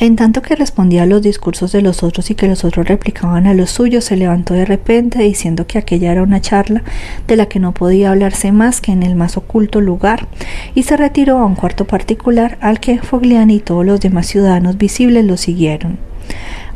En 0.00 0.16
tanto 0.16 0.40
que 0.40 0.56
respondía 0.56 1.02
a 1.02 1.06
los 1.06 1.20
discursos 1.20 1.72
de 1.72 1.82
los 1.82 2.02
otros 2.02 2.30
y 2.30 2.34
que 2.34 2.48
los 2.48 2.64
otros 2.64 2.88
replicaban 2.88 3.46
a 3.46 3.52
los 3.52 3.70
suyos, 3.70 4.02
se 4.06 4.16
levantó 4.16 4.54
de 4.54 4.64
repente 4.64 5.18
diciendo 5.18 5.66
que 5.66 5.76
aquella 5.76 6.10
era 6.10 6.22
una 6.22 6.40
charla 6.40 6.82
de 7.28 7.36
la 7.36 7.44
que 7.44 7.60
no 7.60 7.74
podía 7.74 8.10
hablarse 8.10 8.50
más 8.50 8.80
que 8.80 8.92
en 8.92 9.02
el 9.02 9.14
más 9.14 9.36
oculto 9.36 9.82
lugar, 9.82 10.26
y 10.74 10.84
se 10.84 10.96
retiró 10.96 11.36
a 11.36 11.44
un 11.44 11.54
cuarto 11.54 11.84
particular 11.84 12.56
al 12.62 12.80
que 12.80 12.98
Fogliani 12.98 13.56
y 13.56 13.60
todos 13.60 13.84
los 13.84 14.00
demás 14.00 14.26
ciudadanos 14.26 14.78
visibles 14.78 15.26
lo 15.26 15.36
siguieron. 15.36 15.98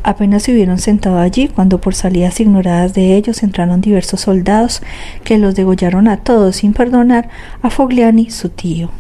Apenas 0.03 0.43
se 0.43 0.53
hubieron 0.53 0.77
sentado 0.77 1.19
allí 1.19 1.49
cuando 1.49 1.81
por 1.81 1.95
salidas 1.95 2.39
ignoradas 2.41 2.93
de 2.93 3.17
ellos 3.17 3.43
entraron 3.43 3.81
diversos 3.81 4.21
soldados 4.21 4.83
que 5.25 5.39
los 5.39 5.55
degollaron 5.55 6.09
a 6.09 6.19
todos 6.19 6.57
sin 6.57 6.75
perdonar 6.75 7.31
a 7.63 7.71
Fogliani, 7.71 8.29
su 8.29 8.51
tío. 8.51 8.91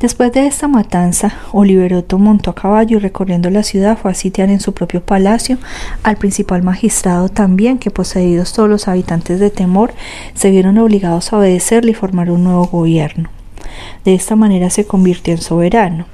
Después 0.00 0.32
de 0.32 0.46
esta 0.46 0.66
matanza, 0.66 1.34
Oliveroto 1.52 2.18
montó 2.18 2.48
a 2.48 2.54
caballo 2.54 2.96
y 2.96 3.00
recorriendo 3.00 3.50
la 3.50 3.62
ciudad 3.62 3.98
fue 3.98 4.10
a 4.10 4.14
sitiar 4.14 4.48
en 4.48 4.58
su 4.58 4.72
propio 4.72 5.02
palacio 5.02 5.58
al 6.02 6.16
principal 6.16 6.62
magistrado 6.62 7.28
también, 7.28 7.76
que 7.76 7.90
poseídos 7.90 8.54
todos 8.54 8.66
los 8.66 8.88
habitantes 8.88 9.38
de 9.38 9.50
temor, 9.50 9.92
se 10.32 10.50
vieron 10.50 10.78
obligados 10.78 11.34
a 11.34 11.36
obedecerle 11.36 11.90
y 11.90 11.94
formar 11.94 12.30
un 12.30 12.44
nuevo 12.44 12.64
gobierno. 12.64 13.28
De 14.06 14.14
esta 14.14 14.36
manera 14.36 14.70
se 14.70 14.86
convirtió 14.86 15.34
en 15.34 15.42
soberano. 15.42 16.06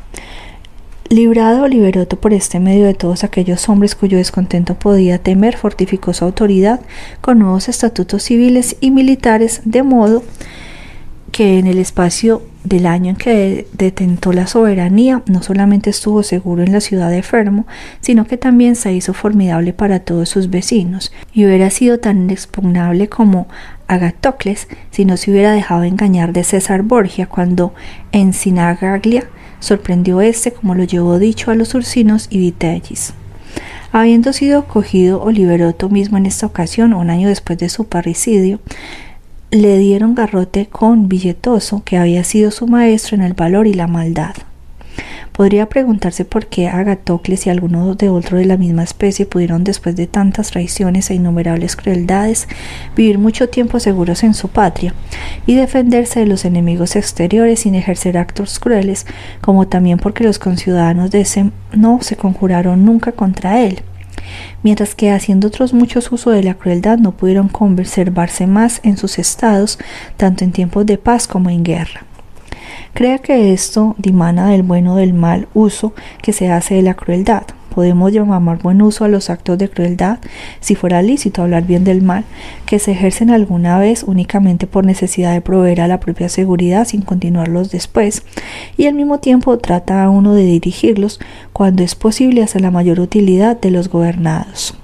Librado 1.09 1.63
Oliveroto 1.63 2.19
por 2.19 2.33
este 2.33 2.59
medio 2.59 2.87
de 2.87 2.95
todos 2.95 3.23
aquellos 3.23 3.69
hombres 3.69 3.95
cuyo 3.95 4.19
descontento 4.19 4.75
podía 4.75 5.19
temer, 5.19 5.57
fortificó 5.57 6.13
su 6.13 6.25
autoridad 6.25 6.81
con 7.21 7.39
nuevos 7.39 7.69
estatutos 7.69 8.25
civiles 8.25 8.77
y 8.81 8.91
militares, 8.91 9.61
de 9.65 9.85
modo 9.85 10.25
que 11.37 11.59
en 11.59 11.67
el 11.67 11.77
espacio 11.77 12.41
del 12.65 12.87
año 12.87 13.11
en 13.11 13.17
que 13.17 13.67
detentó 13.75 14.33
la 14.33 14.47
soberanía, 14.47 15.23
no 15.27 15.43
solamente 15.43 15.91
estuvo 15.91 16.23
seguro 16.23 16.63
en 16.63 16.73
la 16.73 16.81
ciudad 16.81 17.11
de 17.11 17.23
Fermo, 17.23 17.67
sino 18.01 18.27
que 18.27 18.39
también 18.39 18.75
se 18.75 18.95
hizo 18.95 19.13
formidable 19.13 19.75
para 19.75 20.01
todos 20.01 20.31
sus 20.31 20.49
vecinos, 20.49 21.13
y 21.35 21.45
hubiera 21.45 21.69
sido 21.69 22.01
tan 22.01 22.23
inexpugnable 22.23 23.11
como 23.11 23.49
Agatocles 23.87 24.67
si 24.91 25.05
no 25.05 25.19
se 25.19 25.31
hubiera 25.31 25.53
dejado 25.53 25.83
engañar 25.83 26.33
de 26.33 26.43
César 26.43 26.81
Borgia 26.81 27.27
cuando 27.27 27.75
en 28.13 28.33
Sinagaglia 28.33 29.29
sorprendió 29.61 30.23
este, 30.23 30.53
como 30.53 30.75
lo 30.75 30.85
llevó 30.85 31.19
dicho, 31.19 31.51
a 31.51 31.55
los 31.55 31.75
ursinos 31.75 32.29
y 32.31 32.39
vitellis. 32.39 33.13
Habiendo 33.93 34.33
sido 34.33 34.65
cogido 34.65 35.23
Oliveroto 35.23 35.91
mismo 35.91 36.17
en 36.17 36.25
esta 36.25 36.47
ocasión, 36.47 36.95
un 36.95 37.11
año 37.11 37.29
después 37.29 37.59
de 37.59 37.69
su 37.69 37.85
parricidio, 37.89 38.59
le 39.51 39.79
dieron 39.79 40.15
garrote 40.15 40.67
con 40.67 41.09
Billetoso, 41.09 41.83
que 41.85 41.99
había 41.99 42.25
sido 42.25 42.51
su 42.51 42.67
maestro 42.67 43.17
en 43.17 43.23
el 43.23 43.35
valor 43.35 43.67
y 43.67 43.75
la 43.75 43.87
maldad. 43.87 44.35
Podría 45.31 45.69
preguntarse 45.69 46.25
por 46.25 46.47
qué 46.47 46.67
Agatocles 46.67 47.47
y 47.47 47.51
algunos 47.51 47.99
de 47.99 48.09
otro 48.09 48.39
de 48.39 48.47
la 48.47 48.57
misma 48.57 48.83
especie 48.83 49.27
pudieron, 49.27 49.65
después 49.65 49.95
de 49.95 50.07
tantas 50.07 50.51
traiciones 50.51 51.11
e 51.11 51.15
innumerables 51.15 51.77
crueldades, 51.77 52.49
vivir 52.97 53.19
mucho 53.19 53.49
tiempo 53.51 53.79
seguros 53.79 54.25
en 54.25 54.33
su 54.33 54.49
patria 54.49 54.95
y 55.47 55.55
defenderse 55.55 56.21
de 56.21 56.27
los 56.27 56.47
enemigos 56.47 56.97
exteriores 56.97 57.61
sin 57.61 57.75
ejercer 57.75 58.17
actos 58.17 58.59
crueles, 58.59 59.07
como 59.43 59.69
también 59.69 59.99
porque 59.99 60.25
los 60.25 60.39
conciudadanos 60.39 61.11
de 61.11 61.21
ese 61.21 61.51
no 61.73 62.01
se 62.01 62.17
conjuraron 62.17 62.87
nunca 62.87 63.13
contra 63.13 63.61
él 63.61 63.83
mientras 64.63 64.95
que 64.95 65.11
haciendo 65.11 65.49
otros 65.49 65.73
muchos 65.73 66.11
uso 66.13 66.31
de 66.31 66.43
la 66.43 66.55
crueldad 66.55 66.99
no 66.99 67.13
pudieron 67.13 67.49
conservarse 67.49 68.47
más 68.47 68.81
en 68.83 68.97
sus 68.97 69.19
estados, 69.19 69.79
tanto 70.17 70.45
en 70.45 70.53
tiempos 70.53 70.87
de 70.87 70.99
paz 70.99 71.27
como 71.27 71.51
en 71.51 71.65
guerra. 71.65 72.05
Crea 72.95 73.19
que 73.19 73.53
esto 73.53 73.95
dimana 73.99 74.49
del 74.51 74.63
bueno 74.63 74.95
o 74.95 74.97
del 74.97 75.13
mal 75.13 75.49
uso 75.55 75.95
que 76.23 76.33
se 76.33 76.51
hace 76.51 76.75
de 76.75 76.83
la 76.83 76.95
crueldad 76.95 77.45
podemos 77.77 78.11
llamar 78.11 78.59
buen 78.63 78.81
uso 78.81 79.05
a 79.05 79.09
los 79.09 79.29
actos 79.29 79.59
de 79.59 79.69
crueldad, 79.69 80.19
si 80.61 80.75
fuera 80.77 81.03
lícito 81.03 81.43
hablar 81.43 81.65
bien 81.67 81.85
del 81.85 82.01
mal, 82.01 82.25
que 82.65 82.79
se 82.79 82.93
ejercen 82.93 83.29
alguna 83.29 83.79
vez 83.79 84.03
únicamente 84.03 84.67
por 84.67 84.87
necesidad 84.87 85.35
de 85.35 85.43
proveer 85.43 85.83
a 85.83 85.87
la 85.87 86.01
propia 86.01 86.31
seguridad 86.31 86.87
sin 86.87 87.03
continuarlos 87.03 87.71
después, 87.71 88.23
y 88.79 88.87
al 88.87 88.95
mismo 88.95 89.21
tiempo 89.21 89.59
trata 89.59 90.03
a 90.03 90.09
uno 90.09 90.33
de 90.33 90.45
dirigirlos 90.45 91.21
cuando 91.53 91.83
es 91.83 91.95
posible 91.95 92.43
hacia 92.43 92.63
la 92.63 92.71
mayor 92.71 92.99
utilidad 92.99 93.61
de 93.61 93.71
los 93.71 93.91
gobernados. 93.91 94.75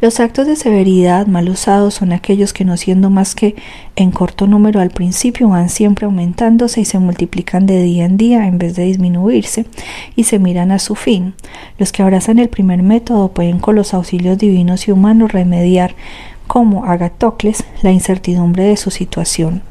Los 0.00 0.20
actos 0.20 0.46
de 0.46 0.54
severidad 0.54 1.26
mal 1.26 1.48
usados 1.48 1.94
son 1.94 2.12
aquellos 2.12 2.52
que 2.52 2.64
no 2.64 2.76
siendo 2.76 3.10
más 3.10 3.34
que 3.34 3.56
en 3.96 4.12
corto 4.12 4.46
número 4.46 4.80
al 4.80 4.90
principio 4.90 5.48
van 5.48 5.68
siempre 5.68 6.06
aumentándose 6.06 6.80
y 6.80 6.84
se 6.84 7.00
multiplican 7.00 7.66
de 7.66 7.82
día 7.82 8.04
en 8.04 8.16
día 8.16 8.46
en 8.46 8.58
vez 8.58 8.76
de 8.76 8.84
disminuirse 8.84 9.66
y 10.14 10.22
se 10.22 10.38
miran 10.38 10.70
a 10.70 10.78
su 10.78 10.94
fin. 10.94 11.34
Los 11.78 11.90
que 11.90 12.04
abrazan 12.04 12.38
el 12.38 12.48
primer 12.48 12.80
método 12.84 13.32
pueden 13.32 13.58
con 13.58 13.74
los 13.74 13.92
auxilios 13.92 14.38
divinos 14.38 14.86
y 14.86 14.92
humanos 14.92 15.32
remediar 15.32 15.96
como 16.48 16.84
Agatocles 16.86 17.62
la 17.82 17.92
incertidumbre 17.92 18.64
de 18.64 18.76
su 18.76 18.90
situación. 18.90 19.62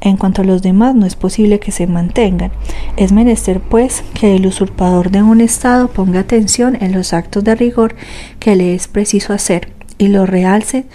En 0.00 0.16
cuanto 0.16 0.42
a 0.42 0.44
los 0.44 0.62
demás, 0.62 0.94
no 0.94 1.06
es 1.06 1.16
posible 1.16 1.58
que 1.58 1.72
se 1.72 1.88
mantengan. 1.88 2.52
Es 2.96 3.10
menester, 3.10 3.60
pues, 3.60 4.04
que 4.14 4.36
el 4.36 4.46
usurpador 4.46 5.10
de 5.10 5.22
un 5.22 5.40
Estado 5.40 5.88
ponga 5.88 6.20
atención 6.20 6.78
en 6.80 6.92
los 6.92 7.12
actos 7.12 7.42
de 7.42 7.56
rigor 7.56 7.96
que 8.38 8.54
le 8.54 8.74
es 8.74 8.86
preciso 8.86 9.32
hacer 9.32 9.72
y 9.98 10.08
los 10.08 10.28
realce 10.28 10.86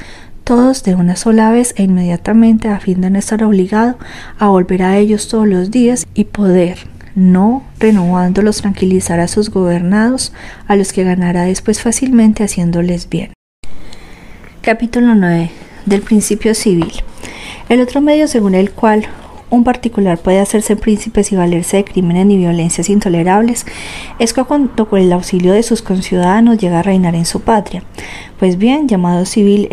todos 0.44 0.83
de 0.83 0.95
una 0.95 1.16
sola 1.16 1.51
vez 1.51 1.73
e 1.77 1.83
inmediatamente 1.83 2.67
a 2.67 2.79
fin 2.79 3.01
de 3.01 3.09
no 3.09 3.19
estar 3.19 3.44
obligado 3.44 3.97
a 4.38 4.47
volver 4.50 4.83
a 4.83 4.97
ellos 4.97 5.27
todos 5.27 5.47
los 5.47 5.71
días 5.71 6.05
y 6.13 6.25
poder, 6.25 6.79
no 7.15 7.63
renovándolos, 7.79 8.61
tranquilizar 8.61 9.19
a 9.19 9.27
sus 9.27 9.50
gobernados, 9.50 10.33
a 10.67 10.75
los 10.75 10.91
que 10.91 11.03
ganará 11.03 11.44
después 11.44 11.81
fácilmente 11.81 12.44
haciéndoles 12.44 13.09
bien. 13.09 13.33
Capítulo 14.63 15.13
9 15.13 15.51
del 15.85 16.01
principio 16.03 16.56
civil. 16.56 16.94
El 17.68 17.81
otro 17.81 18.00
medio 18.00 18.29
según 18.29 18.56
el 18.56 18.72
cual 18.72 19.06
un 19.50 19.66
particular 19.66 20.18
puede 20.18 20.40
hacerse 20.40 20.78
príncipe 20.78 21.22
y 21.29 21.35
valerse 21.35 21.75
de 21.75 21.84
crímenes 21.84 22.29
y 22.29 22.38
violencias 22.38 22.88
intolerables 22.88 23.66
es 24.19 24.34
cuando 24.34 24.88
con 24.88 25.01
el 25.01 25.12
auxilio 25.12 25.51
de 25.51 25.63
sus 25.63 25.81
conciudadanos 25.81 26.59
llega 26.59 26.79
a 26.79 26.81
reinar 26.81 27.13
en 27.13 27.25
su 27.25 27.41
patria. 27.41 27.84
Pues 28.40 28.57
bien, 28.57 28.88
llamado 28.88 29.25
civil 29.25 29.68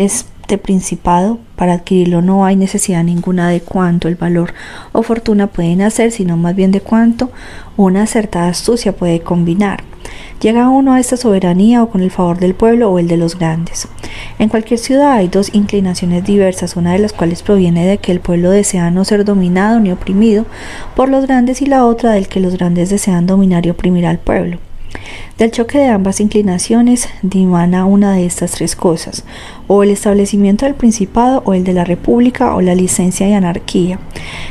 este 0.50 0.59
principado, 0.59 1.38
para 1.55 1.75
adquirirlo 1.75 2.22
no 2.22 2.44
hay 2.44 2.56
necesidad 2.56 3.05
ninguna 3.05 3.49
de 3.49 3.61
cuánto 3.61 4.09
el 4.09 4.16
valor 4.16 4.53
o 4.91 5.05
fortuna 5.05 5.47
pueden 5.47 5.81
hacer, 5.81 6.11
sino 6.11 6.37
más 6.37 6.56
bien 6.56 6.72
de 6.72 6.81
cuánto 6.81 7.31
una 7.77 8.03
acertada 8.03 8.49
astucia 8.49 8.97
puede 8.97 9.21
combinar. 9.21 9.84
Llega 10.41 10.69
uno 10.69 10.93
a 10.93 10.99
esta 10.99 11.16
soberanía 11.16 11.84
o 11.84 11.89
con 11.89 12.00
el 12.00 12.10
favor 12.10 12.41
del 12.41 12.56
pueblo 12.56 12.91
o 12.91 12.99
el 12.99 13.06
de 13.06 13.16
los 13.16 13.39
grandes. 13.39 13.87
En 14.41 14.49
cualquier 14.49 14.81
ciudad 14.81 15.12
hay 15.12 15.28
dos 15.28 15.55
inclinaciones 15.55 16.25
diversas, 16.25 16.75
una 16.75 16.94
de 16.94 16.99
las 16.99 17.12
cuales 17.12 17.44
proviene 17.44 17.87
de 17.87 17.99
que 17.99 18.10
el 18.10 18.19
pueblo 18.19 18.50
desea 18.50 18.91
no 18.91 19.05
ser 19.05 19.25
dominado 19.25 19.78
ni 19.78 19.93
oprimido 19.93 20.47
por 20.97 21.09
los 21.09 21.28
grandes 21.28 21.62
y 21.62 21.66
la 21.66 21.84
otra 21.87 22.10
del 22.10 22.27
que 22.27 22.41
los 22.41 22.56
grandes 22.56 22.91
desean 22.91 23.28
dominar 23.28 23.66
y 23.66 23.71
oprimir 23.71 24.05
al 24.05 24.19
pueblo. 24.19 24.59
Del 25.38 25.50
choque 25.50 25.78
de 25.78 25.88
ambas 25.88 26.20
inclinaciones 26.20 27.08
dimana 27.22 27.86
una 27.86 28.12
de 28.12 28.26
estas 28.26 28.52
tres 28.52 28.76
cosas, 28.76 29.24
o 29.68 29.82
el 29.82 29.91
establecimiento 29.91 30.66
del 30.66 30.74
principado 30.74 31.42
o 31.46 31.54
el 31.54 31.64
de 31.64 31.72
la 31.72 31.84
república 31.84 32.54
o 32.54 32.60
la 32.60 32.74
licencia 32.74 33.26
y 33.26 33.32
anarquía. 33.32 33.98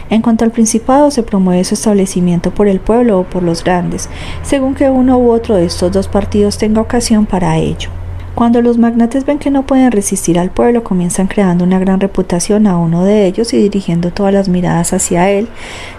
En 0.10 0.22
cuanto 0.22 0.46
al 0.46 0.52
principado 0.52 1.12
se 1.12 1.24
promueve 1.24 1.64
su 1.64 1.76
establecimiento 1.76 2.52
por 2.52 2.68
el 2.68 2.80
pueblo 2.80 3.20
o 3.20 3.24
por 3.24 3.44
los 3.44 3.64
grandes, 3.64 4.10
según 4.42 4.74
que 4.74 4.90
uno 4.90 5.20
u 5.20 5.32
otro 5.32 5.56
de 5.56 5.66
estos 5.66 5.92
dos 5.92 6.08
partidos 6.08 6.58
tenga 6.58 6.82
ocasión 6.82 7.26
para 7.28 7.58
ello. 7.58 7.99
Cuando 8.40 8.62
los 8.62 8.78
magnates 8.78 9.26
ven 9.26 9.38
que 9.38 9.52
no 9.52 9.64
pueden 9.64 9.92
resistir 9.92 10.40
al 10.40 10.50
pueblo, 10.50 10.82
comienzan 10.82 11.28
creando 11.28 11.66
una 11.66 11.78
gran 11.78 12.00
reputación 12.00 12.68
a 12.68 12.78
uno 12.78 13.04
de 13.04 13.26
ellos 13.26 13.52
y 13.52 13.58
dirigiendo 13.58 14.14
todas 14.14 14.34
las 14.34 14.48
miradas 14.48 14.94
hacia 14.94 15.30
él, 15.30 15.50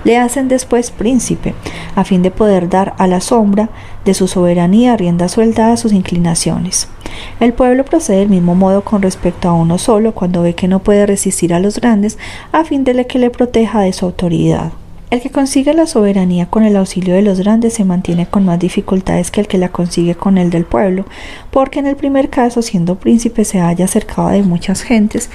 le 0.05 0.17
hacen 0.17 0.49
después 0.49 0.91
príncipe, 0.91 1.53
a 1.97 2.03
fin 2.03 2.23
de 2.23 2.31
poder 2.31 2.71
dar 2.71 2.95
a 2.97 3.07
la 3.07 3.21
sombra 3.21 3.69
de 4.07 4.15
su 4.15 4.27
soberanía 4.27 4.97
rienda 4.97 5.29
suelta 5.29 5.71
a 5.71 5.77
sus 5.77 5.93
inclinaciones. 5.93 6.89
El 7.41 7.53
pueblo 7.53 7.85
procede 7.85 8.21
del 8.21 8.31
mismo 8.31 8.55
modo 8.55 8.85
con 8.85 9.03
respecto 9.03 9.51
a 9.51 9.53
uno 9.53 9.77
solo 9.77 10.13
cuando 10.13 10.41
ve 10.41 10.55
que 10.55 10.67
no 10.67 10.79
puede 10.79 11.05
resistir 11.05 11.53
a 11.53 11.61
los 11.61 11.79
grandes, 11.79 12.17
a 12.53 12.65
fin 12.65 12.85
de 12.85 13.07
que 13.07 13.19
le 13.19 13.29
proteja 13.29 13.83
de 13.83 13.93
su 13.93 14.07
autoridad. 14.07 14.73
El 15.11 15.21
que 15.21 15.31
consigue 15.31 15.75
la 15.75 15.89
soberanía 15.89 16.47
con 16.47 16.63
el 16.63 16.77
auxilio 16.77 17.17
de 17.17 17.23
los 17.23 17.41
grandes 17.41 17.75
se 17.75 17.85
mantiene 17.85 18.27
con 18.27 18.45
más 18.45 18.61
dificultades 18.61 19.33
que 19.33 19.41
el 19.41 19.49
que 19.49 19.59
la 19.59 19.71
consigue 19.71 20.15
con 20.15 20.39
el 20.39 20.51
del 20.51 20.65
pueblo, 20.65 21.05
porque 21.51 21.81
en 21.81 21.89
el 21.89 21.97
primer 21.97 22.31
caso, 22.31 22.63
siendo 22.63 22.95
príncipe, 22.95 23.45
se 23.45 23.59
halla 23.59 23.89
cercado 23.89 24.29
de 24.29 24.45
muchas 24.45 24.83
gentes 24.83 25.29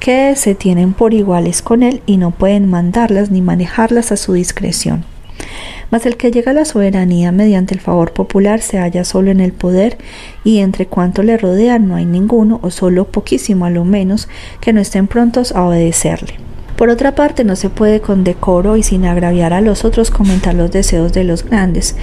que 0.00 0.36
se 0.36 0.54
tienen 0.54 0.92
por 0.92 1.14
iguales 1.14 1.62
con 1.62 1.82
él 1.82 2.02
y 2.04 2.18
no 2.18 2.30
pueden 2.30 2.68
mandarlas 2.68 3.30
ni 3.30 3.40
manejarlas 3.40 4.12
a 4.12 4.18
su 4.18 4.34
discreción. 4.34 5.02
Mas 5.90 6.04
el 6.04 6.18
que 6.18 6.30
llega 6.30 6.50
a 6.50 6.54
la 6.54 6.66
soberanía 6.66 7.32
mediante 7.32 7.72
el 7.72 7.80
favor 7.80 8.12
popular 8.12 8.60
se 8.60 8.76
halla 8.76 9.02
solo 9.02 9.30
en 9.30 9.40
el 9.40 9.54
poder 9.54 9.96
y 10.44 10.58
entre 10.58 10.84
cuanto 10.84 11.22
le 11.22 11.38
rodean 11.38 11.88
no 11.88 11.96
hay 11.96 12.04
ninguno 12.04 12.60
o 12.62 12.70
solo 12.70 13.06
poquísimo 13.06 13.64
a 13.64 13.70
lo 13.70 13.86
menos 13.86 14.28
que 14.60 14.74
no 14.74 14.80
estén 14.82 15.06
prontos 15.06 15.52
a 15.52 15.64
obedecerle. 15.64 16.51
Por 16.82 16.90
otra 16.90 17.14
parte, 17.14 17.44
no 17.44 17.54
se 17.54 17.70
puede 17.70 18.00
con 18.00 18.24
decoro 18.24 18.76
y 18.76 18.82
sin 18.82 19.04
agraviar 19.04 19.52
a 19.52 19.60
los 19.60 19.84
otros 19.84 20.10
comentar 20.10 20.52
los 20.56 20.72
deseos 20.72 21.12
de 21.12 21.22
los 21.22 21.44
grandes. 21.44 21.94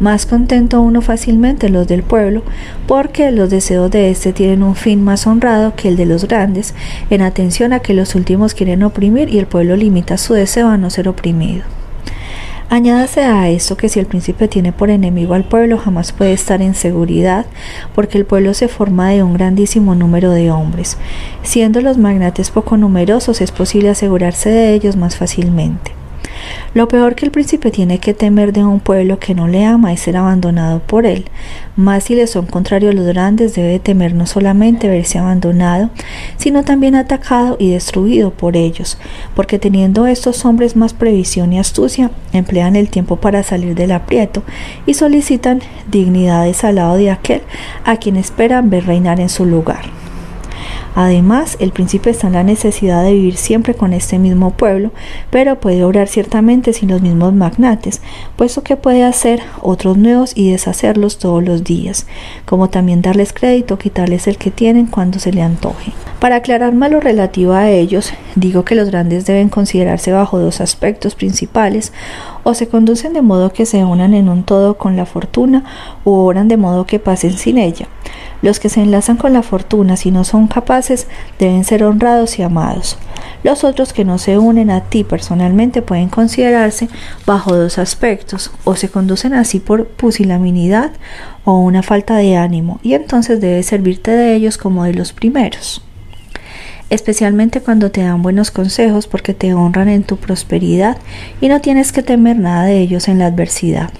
Más 0.00 0.26
contento 0.26 0.80
uno 0.80 1.02
fácilmente 1.02 1.68
los 1.68 1.86
del 1.86 2.02
pueblo, 2.02 2.42
porque 2.88 3.30
los 3.30 3.48
deseos 3.48 3.92
de 3.92 4.10
éste 4.10 4.32
tienen 4.32 4.64
un 4.64 4.74
fin 4.74 5.04
más 5.04 5.28
honrado 5.28 5.76
que 5.76 5.86
el 5.86 5.96
de 5.96 6.06
los 6.06 6.26
grandes, 6.26 6.74
en 7.10 7.22
atención 7.22 7.72
a 7.72 7.78
que 7.78 7.94
los 7.94 8.16
últimos 8.16 8.54
quieren 8.54 8.82
oprimir 8.82 9.28
y 9.28 9.38
el 9.38 9.46
pueblo 9.46 9.76
limita 9.76 10.18
su 10.18 10.34
deseo 10.34 10.66
a 10.66 10.78
no 10.78 10.90
ser 10.90 11.06
oprimido. 11.06 11.62
Añádase 12.74 13.20
a 13.20 13.48
esto 13.50 13.76
que 13.76 13.88
si 13.88 14.00
el 14.00 14.06
príncipe 14.06 14.48
tiene 14.48 14.72
por 14.72 14.90
enemigo 14.90 15.34
al 15.34 15.44
pueblo 15.44 15.78
jamás 15.78 16.10
puede 16.10 16.32
estar 16.32 16.60
en 16.60 16.74
seguridad, 16.74 17.46
porque 17.94 18.18
el 18.18 18.24
pueblo 18.24 18.52
se 18.52 18.66
forma 18.66 19.10
de 19.10 19.22
un 19.22 19.32
grandísimo 19.32 19.94
número 19.94 20.32
de 20.32 20.50
hombres. 20.50 20.96
Siendo 21.44 21.80
los 21.80 21.98
magnates 21.98 22.50
poco 22.50 22.76
numerosos 22.76 23.40
es 23.40 23.52
posible 23.52 23.90
asegurarse 23.90 24.50
de 24.50 24.74
ellos 24.74 24.96
más 24.96 25.14
fácilmente. 25.14 25.92
Lo 26.74 26.88
peor 26.88 27.14
que 27.14 27.24
el 27.24 27.30
príncipe 27.30 27.70
tiene 27.70 27.98
que 27.98 28.14
temer 28.14 28.52
de 28.52 28.64
un 28.64 28.80
pueblo 28.80 29.18
que 29.18 29.34
no 29.34 29.46
le 29.46 29.64
ama 29.64 29.92
es 29.92 30.00
ser 30.00 30.16
abandonado 30.16 30.80
por 30.80 31.06
él. 31.06 31.26
Más 31.76 32.04
si 32.04 32.14
le 32.14 32.26
son 32.26 32.46
contrarios 32.46 32.94
los 32.94 33.06
grandes, 33.06 33.54
debe 33.54 33.78
temer 33.78 34.14
no 34.14 34.26
solamente 34.26 34.88
verse 34.88 35.18
abandonado, 35.18 35.90
sino 36.36 36.64
también 36.64 36.94
atacado 36.94 37.56
y 37.58 37.70
destruido 37.70 38.30
por 38.30 38.56
ellos, 38.56 38.98
porque 39.34 39.58
teniendo 39.58 40.06
estos 40.06 40.44
hombres 40.44 40.76
más 40.76 40.94
previsión 40.94 41.52
y 41.52 41.58
astucia, 41.58 42.10
emplean 42.32 42.76
el 42.76 42.88
tiempo 42.88 43.16
para 43.16 43.42
salir 43.42 43.74
del 43.74 43.92
aprieto 43.92 44.42
y 44.86 44.94
solicitan 44.94 45.60
dignidades 45.90 46.64
al 46.64 46.76
lado 46.76 46.96
de 46.96 47.10
aquel 47.10 47.42
a 47.84 47.96
quien 47.96 48.16
esperan 48.16 48.70
ver 48.70 48.86
reinar 48.86 49.20
en 49.20 49.28
su 49.28 49.44
lugar. 49.44 50.03
Además, 50.94 51.56
el 51.60 51.72
príncipe 51.72 52.10
está 52.10 52.28
en 52.28 52.34
la 52.34 52.44
necesidad 52.44 53.02
de 53.02 53.12
vivir 53.12 53.36
siempre 53.36 53.74
con 53.74 53.92
este 53.92 54.18
mismo 54.18 54.52
pueblo, 54.52 54.92
pero 55.30 55.58
puede 55.58 55.84
obrar 55.84 56.08
ciertamente 56.08 56.72
sin 56.72 56.90
los 56.90 57.02
mismos 57.02 57.32
magnates, 57.34 58.00
puesto 58.36 58.62
que 58.62 58.76
puede 58.76 59.04
hacer 59.04 59.40
otros 59.60 59.96
nuevos 59.96 60.32
y 60.36 60.50
deshacerlos 60.50 61.18
todos 61.18 61.42
los 61.42 61.64
días, 61.64 62.06
como 62.44 62.70
también 62.70 63.02
darles 63.02 63.32
crédito, 63.32 63.78
quitarles 63.78 64.28
el 64.28 64.38
que 64.38 64.50
tienen 64.50 64.86
cuando 64.86 65.18
se 65.18 65.32
le 65.32 65.42
antoje. 65.42 65.92
Para 66.20 66.36
aclarar 66.36 66.72
más 66.72 66.90
lo 66.90 67.00
relativo 67.00 67.52
a 67.52 67.70
ellos, 67.70 68.12
digo 68.34 68.64
que 68.64 68.74
los 68.74 68.88
grandes 68.90 69.26
deben 69.26 69.48
considerarse 69.48 70.12
bajo 70.12 70.38
dos 70.38 70.60
aspectos 70.60 71.14
principales, 71.14 71.92
o 72.44 72.54
se 72.54 72.68
conducen 72.68 73.12
de 73.12 73.22
modo 73.22 73.52
que 73.52 73.66
se 73.66 73.84
unan 73.84 74.14
en 74.14 74.28
un 74.28 74.44
todo 74.44 74.78
con 74.78 74.96
la 74.96 75.06
fortuna, 75.06 75.64
o 76.04 76.26
obran 76.26 76.46
de 76.46 76.56
modo 76.56 76.86
que 76.86 77.00
pasen 77.00 77.32
sin 77.32 77.58
ella. 77.58 77.88
Los 78.42 78.60
que 78.60 78.68
se 78.68 78.82
enlazan 78.82 79.16
con 79.16 79.32
la 79.32 79.42
fortuna 79.42 79.96
si 79.96 80.10
no 80.10 80.22
son 80.22 80.46
capaces 80.46 81.08
deben 81.38 81.64
ser 81.64 81.82
honrados 81.82 82.38
y 82.38 82.42
amados. 82.42 82.98
Los 83.42 83.64
otros 83.64 83.92
que 83.92 84.04
no 84.04 84.18
se 84.18 84.38
unen 84.38 84.70
a 84.70 84.82
ti 84.82 85.02
personalmente 85.02 85.82
pueden 85.82 86.08
considerarse 86.08 86.88
bajo 87.26 87.56
dos 87.56 87.78
aspectos, 87.78 88.50
o 88.64 88.76
se 88.76 88.88
conducen 88.90 89.34
así 89.34 89.58
por 89.60 89.86
pusilanimidad 89.86 90.92
o 91.44 91.58
una 91.58 91.82
falta 91.82 92.16
de 92.16 92.36
ánimo, 92.36 92.78
y 92.82 92.94
entonces 92.94 93.40
debes 93.40 93.66
servirte 93.66 94.10
de 94.10 94.34
ellos 94.34 94.58
como 94.58 94.84
de 94.84 94.94
los 94.94 95.12
primeros 95.12 95.82
especialmente 96.94 97.60
cuando 97.60 97.90
te 97.90 98.02
dan 98.02 98.22
buenos 98.22 98.52
consejos 98.52 99.08
porque 99.08 99.34
te 99.34 99.52
honran 99.52 99.88
en 99.88 100.04
tu 100.04 100.16
prosperidad 100.16 100.96
y 101.40 101.48
no 101.48 101.60
tienes 101.60 101.90
que 101.92 102.02
temer 102.02 102.38
nada 102.38 102.64
de 102.64 102.78
ellos 102.78 103.08
en 103.08 103.18
la 103.18 103.26
adversidad. 103.26 103.90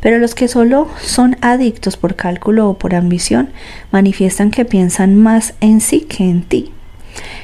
Pero 0.00 0.18
los 0.18 0.34
que 0.34 0.48
solo 0.48 0.88
son 1.00 1.36
adictos 1.42 1.96
por 1.96 2.16
cálculo 2.16 2.68
o 2.68 2.78
por 2.78 2.94
ambición 2.94 3.50
manifiestan 3.90 4.50
que 4.50 4.64
piensan 4.64 5.16
más 5.16 5.54
en 5.60 5.80
sí 5.80 6.00
que 6.00 6.24
en 6.24 6.42
ti. 6.42 6.72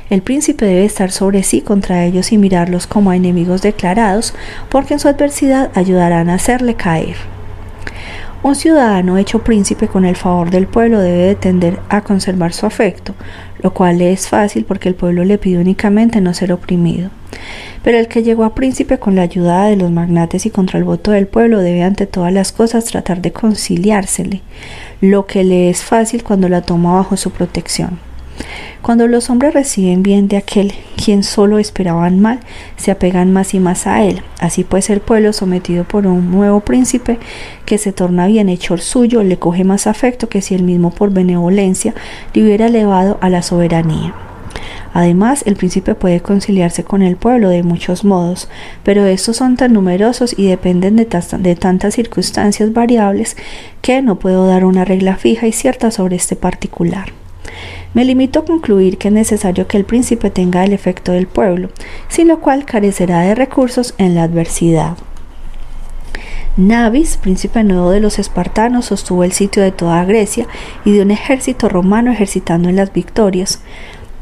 El 0.08 0.22
príncipe 0.22 0.64
debe 0.64 0.84
estar 0.84 1.12
sobre 1.12 1.42
sí 1.42 1.60
contra 1.60 2.04
ellos 2.04 2.32
y 2.32 2.38
mirarlos 2.38 2.86
como 2.86 3.10
a 3.10 3.16
enemigos 3.16 3.62
declarados, 3.62 4.34
porque 4.68 4.94
en 4.94 5.00
su 5.00 5.08
adversidad 5.08 5.70
ayudarán 5.74 6.28
a 6.28 6.34
hacerle 6.34 6.74
caer. 6.74 7.16
Un 8.42 8.54
ciudadano 8.54 9.18
hecho 9.18 9.44
príncipe 9.44 9.86
con 9.86 10.06
el 10.06 10.16
favor 10.16 10.50
del 10.50 10.66
pueblo 10.66 10.98
debe 10.98 11.34
tender 11.34 11.78
a 11.90 12.00
conservar 12.00 12.54
su 12.54 12.64
afecto, 12.64 13.14
lo 13.62 13.72
cual 13.72 14.00
es 14.00 14.28
fácil 14.28 14.64
porque 14.64 14.88
el 14.88 14.94
pueblo 14.94 15.24
le 15.24 15.38
pide 15.38 15.58
únicamente 15.58 16.20
no 16.20 16.34
ser 16.34 16.52
oprimido. 16.52 17.10
Pero 17.82 17.98
el 17.98 18.08
que 18.08 18.22
llegó 18.22 18.44
a 18.44 18.54
príncipe 18.54 18.98
con 18.98 19.14
la 19.14 19.22
ayuda 19.22 19.66
de 19.66 19.76
los 19.76 19.90
magnates 19.90 20.46
y 20.46 20.50
contra 20.50 20.78
el 20.78 20.84
voto 20.84 21.10
del 21.12 21.26
pueblo 21.26 21.60
debe 21.60 21.82
ante 21.82 22.06
todas 22.06 22.32
las 22.32 22.52
cosas 22.52 22.84
tratar 22.84 23.22
de 23.22 23.32
conciliársele, 23.32 24.42
lo 25.00 25.26
que 25.26 25.44
le 25.44 25.70
es 25.70 25.82
fácil 25.82 26.22
cuando 26.22 26.48
la 26.48 26.62
toma 26.62 26.94
bajo 26.94 27.16
su 27.16 27.30
protección. 27.30 28.09
Cuando 28.82 29.06
los 29.06 29.30
hombres 29.30 29.54
reciben 29.54 30.02
bien 30.02 30.28
de 30.28 30.36
aquel 30.36 30.72
quien 30.96 31.22
solo 31.22 31.58
esperaban 31.58 32.20
mal, 32.20 32.40
se 32.76 32.90
apegan 32.90 33.32
más 33.32 33.54
y 33.54 33.60
más 33.60 33.86
a 33.86 34.02
él. 34.04 34.22
Así 34.38 34.64
pues 34.64 34.90
el 34.90 35.00
pueblo 35.00 35.32
sometido 35.32 35.84
por 35.84 36.06
un 36.06 36.30
nuevo 36.30 36.60
príncipe 36.60 37.18
que 37.66 37.78
se 37.78 37.92
torna 37.92 38.26
bienhechor 38.26 38.80
suyo, 38.80 39.22
le 39.22 39.38
coge 39.38 39.64
más 39.64 39.86
afecto 39.86 40.28
que 40.28 40.42
si 40.42 40.54
él 40.54 40.62
mismo 40.62 40.90
por 40.90 41.10
benevolencia 41.10 41.94
le 42.34 42.42
hubiera 42.42 42.66
elevado 42.66 43.18
a 43.20 43.28
la 43.28 43.42
soberanía. 43.42 44.14
Además, 44.92 45.44
el 45.46 45.56
príncipe 45.56 45.94
puede 45.94 46.20
conciliarse 46.20 46.82
con 46.82 47.02
el 47.02 47.16
pueblo 47.16 47.48
de 47.48 47.62
muchos 47.62 48.04
modos, 48.04 48.48
pero 48.82 49.06
estos 49.06 49.36
son 49.36 49.56
tan 49.56 49.72
numerosos 49.72 50.36
y 50.36 50.48
dependen 50.48 50.96
de, 50.96 51.06
de, 51.38 51.56
tantas 51.56 51.94
circunstancias 51.94 52.72
variables 52.72 53.36
que 53.82 54.02
no 54.02 54.18
puedo 54.18 54.46
dar 54.46 54.64
una 54.64 54.84
regla 54.84 55.16
fija 55.16 55.46
y 55.46 55.52
cierta 55.52 55.90
sobre 55.90 56.16
este 56.16 56.34
particular. 56.34 57.12
Me 57.94 58.04
limito 58.04 58.40
a 58.40 58.44
concluir 58.44 58.98
que 58.98 59.08
es 59.08 59.14
necesario 59.14 59.66
que 59.66 59.76
el 59.76 59.84
príncipe 59.84 60.30
tenga 60.30 60.64
el 60.64 60.72
efecto 60.72 61.12
del 61.12 61.26
pueblo, 61.26 61.70
sin 62.08 62.28
lo 62.28 62.40
cual 62.40 62.64
carecerá 62.64 63.20
de 63.20 63.34
recursos 63.34 63.94
en 63.98 64.14
la 64.14 64.22
adversidad. 64.22 64.96
Navis, 66.56 67.16
príncipe 67.16 67.64
nuevo 67.64 67.90
de 67.90 68.00
los 68.00 68.18
espartanos, 68.18 68.86
sostuvo 68.86 69.24
el 69.24 69.32
sitio 69.32 69.62
de 69.62 69.72
toda 69.72 70.04
Grecia 70.04 70.46
y 70.84 70.92
de 70.92 71.02
un 71.02 71.10
ejército 71.10 71.68
romano 71.68 72.12
ejercitando 72.12 72.68
en 72.68 72.76
las 72.76 72.92
victorias. 72.92 73.62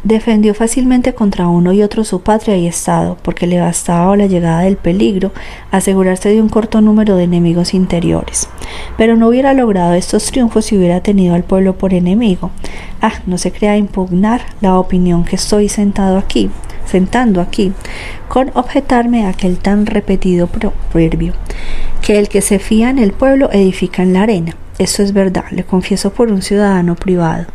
Defendió 0.04 0.54
fácilmente 0.54 1.12
contra 1.12 1.48
uno 1.48 1.72
y 1.72 1.82
otro 1.82 2.04
su 2.04 2.20
patria 2.22 2.56
y 2.56 2.68
estado, 2.68 3.16
porque 3.22 3.48
le 3.48 3.60
bastaba 3.60 4.12
a 4.12 4.16
la 4.16 4.26
llegada 4.26 4.60
del 4.60 4.76
peligro 4.76 5.32
asegurarse 5.72 6.28
de 6.28 6.40
un 6.40 6.48
corto 6.48 6.80
número 6.80 7.16
de 7.16 7.24
enemigos 7.24 7.74
interiores. 7.74 8.48
Pero 8.96 9.16
no 9.16 9.26
hubiera 9.26 9.54
logrado 9.54 9.94
estos 9.94 10.26
triunfos 10.26 10.66
si 10.66 10.78
hubiera 10.78 11.00
tenido 11.00 11.34
al 11.34 11.42
pueblo 11.42 11.76
por 11.76 11.94
enemigo. 11.94 12.52
Ah, 13.02 13.14
no 13.26 13.38
se 13.38 13.50
crea 13.50 13.76
impugnar 13.76 14.42
la 14.60 14.78
opinión 14.78 15.24
que 15.24 15.34
estoy 15.34 15.68
sentado 15.68 16.16
aquí, 16.16 16.48
sentando 16.86 17.40
aquí, 17.40 17.72
con 18.28 18.52
objetarme 18.54 19.26
aquel 19.26 19.58
tan 19.58 19.84
repetido 19.84 20.46
proverbio, 20.46 21.32
que 22.02 22.18
el 22.20 22.28
que 22.28 22.40
se 22.40 22.60
fía 22.60 22.90
en 22.90 23.00
el 23.00 23.12
pueblo 23.12 23.50
edifica 23.52 24.04
en 24.04 24.12
la 24.12 24.22
arena. 24.22 24.54
Eso 24.78 25.02
es 25.02 25.12
verdad, 25.12 25.44
le 25.50 25.64
confieso 25.64 26.12
por 26.12 26.30
un 26.30 26.40
ciudadano 26.40 26.94
privado, 26.94 27.46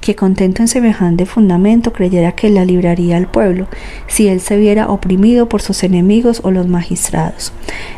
que 0.00 0.16
contento 0.16 0.62
en 0.62 0.68
semejante 0.68 1.26
fundamento 1.26 1.92
creyera 1.92 2.32
que 2.32 2.48
la 2.48 2.64
libraría 2.64 3.18
al 3.18 3.30
pueblo, 3.30 3.66
si 4.06 4.28
él 4.28 4.40
se 4.40 4.56
viera 4.56 4.88
oprimido 4.88 5.50
por 5.50 5.60
sus 5.60 5.82
enemigos 5.84 6.40
o 6.44 6.50
los 6.50 6.68
magistrados, 6.68 7.52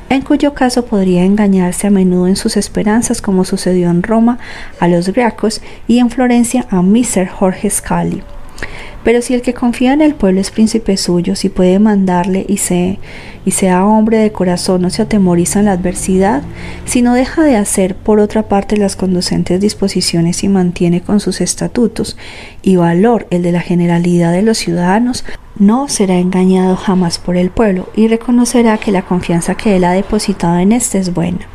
en 0.09 0.23
cuyo 0.23 0.55
caso 0.55 0.87
podría 0.87 1.25
engañarse 1.25 1.87
a 1.87 1.91
menudo 1.91 2.27
en 2.27 2.35
sus 2.35 2.57
esperanzas 2.57 3.23
como 3.23 3.45
sucedió 3.45 3.91
en 3.91 4.03
Roma 4.03 4.39
a 4.81 4.89
los 4.89 5.09
Gracos 5.11 5.63
y 5.87 6.01
en 6.01 6.11
Florencia 6.11 6.67
a 6.69 6.83
Mr. 6.83 7.29
Jorge 7.29 7.71
Scali. 7.71 8.25
Pero 9.03 9.21
si 9.23 9.35
el 9.35 9.43
que 9.43 9.55
confía 9.55 9.93
en 9.93 10.01
el 10.01 10.15
pueblo 10.15 10.41
es 10.41 10.51
príncipe 10.51 10.97
suyo, 10.97 11.37
si 11.37 11.49
puede 11.49 11.79
mandarle 11.79 12.47
y, 12.49 12.57
se, 12.57 12.99
y 13.45 13.51
sea 13.51 13.85
hombre 13.85 14.19
de 14.19 14.33
corazón, 14.33 14.83
no 14.83 14.91
se 14.91 15.03
atemoriza 15.03 15.59
en 15.59 15.67
la 15.67 15.73
adversidad, 15.73 16.43
si 16.85 17.03
no 17.03 17.15
deja 17.15 17.43
de 17.43 17.57
hacer 17.57 17.95
por 17.95 18.19
otra 18.19 18.45
parte 18.49 18.77
las 18.77 18.97
conducentes 18.97 19.61
disposiciones 19.61 20.43
y 20.43 20.49
mantiene 20.49 21.03
con 21.03 21.21
sus 21.21 21.41
estatutos 21.41 22.17
y 22.63 22.77
valor 22.77 23.27
el 23.31 23.43
de 23.43 23.53
la 23.53 23.61
generalidad 23.61 24.33
de 24.33 24.43
los 24.43 24.59
ciudadanos, 24.59 25.25
no 25.59 25.89
será 25.89 26.19
engañado 26.19 26.77
jamás 26.77 27.19
por 27.19 27.37
el 27.37 27.51
pueblo 27.51 27.89
y 27.95 28.09
reconocerá 28.09 28.79
que 28.79 28.91
la 28.91 29.03
confianza 29.03 29.55
que 29.55 29.77
él 29.77 29.85
ha 29.85 29.93
depositado 29.93 30.59
en 30.59 30.73
éste 30.73 30.99
es 30.99 31.13
buena. 31.13 31.47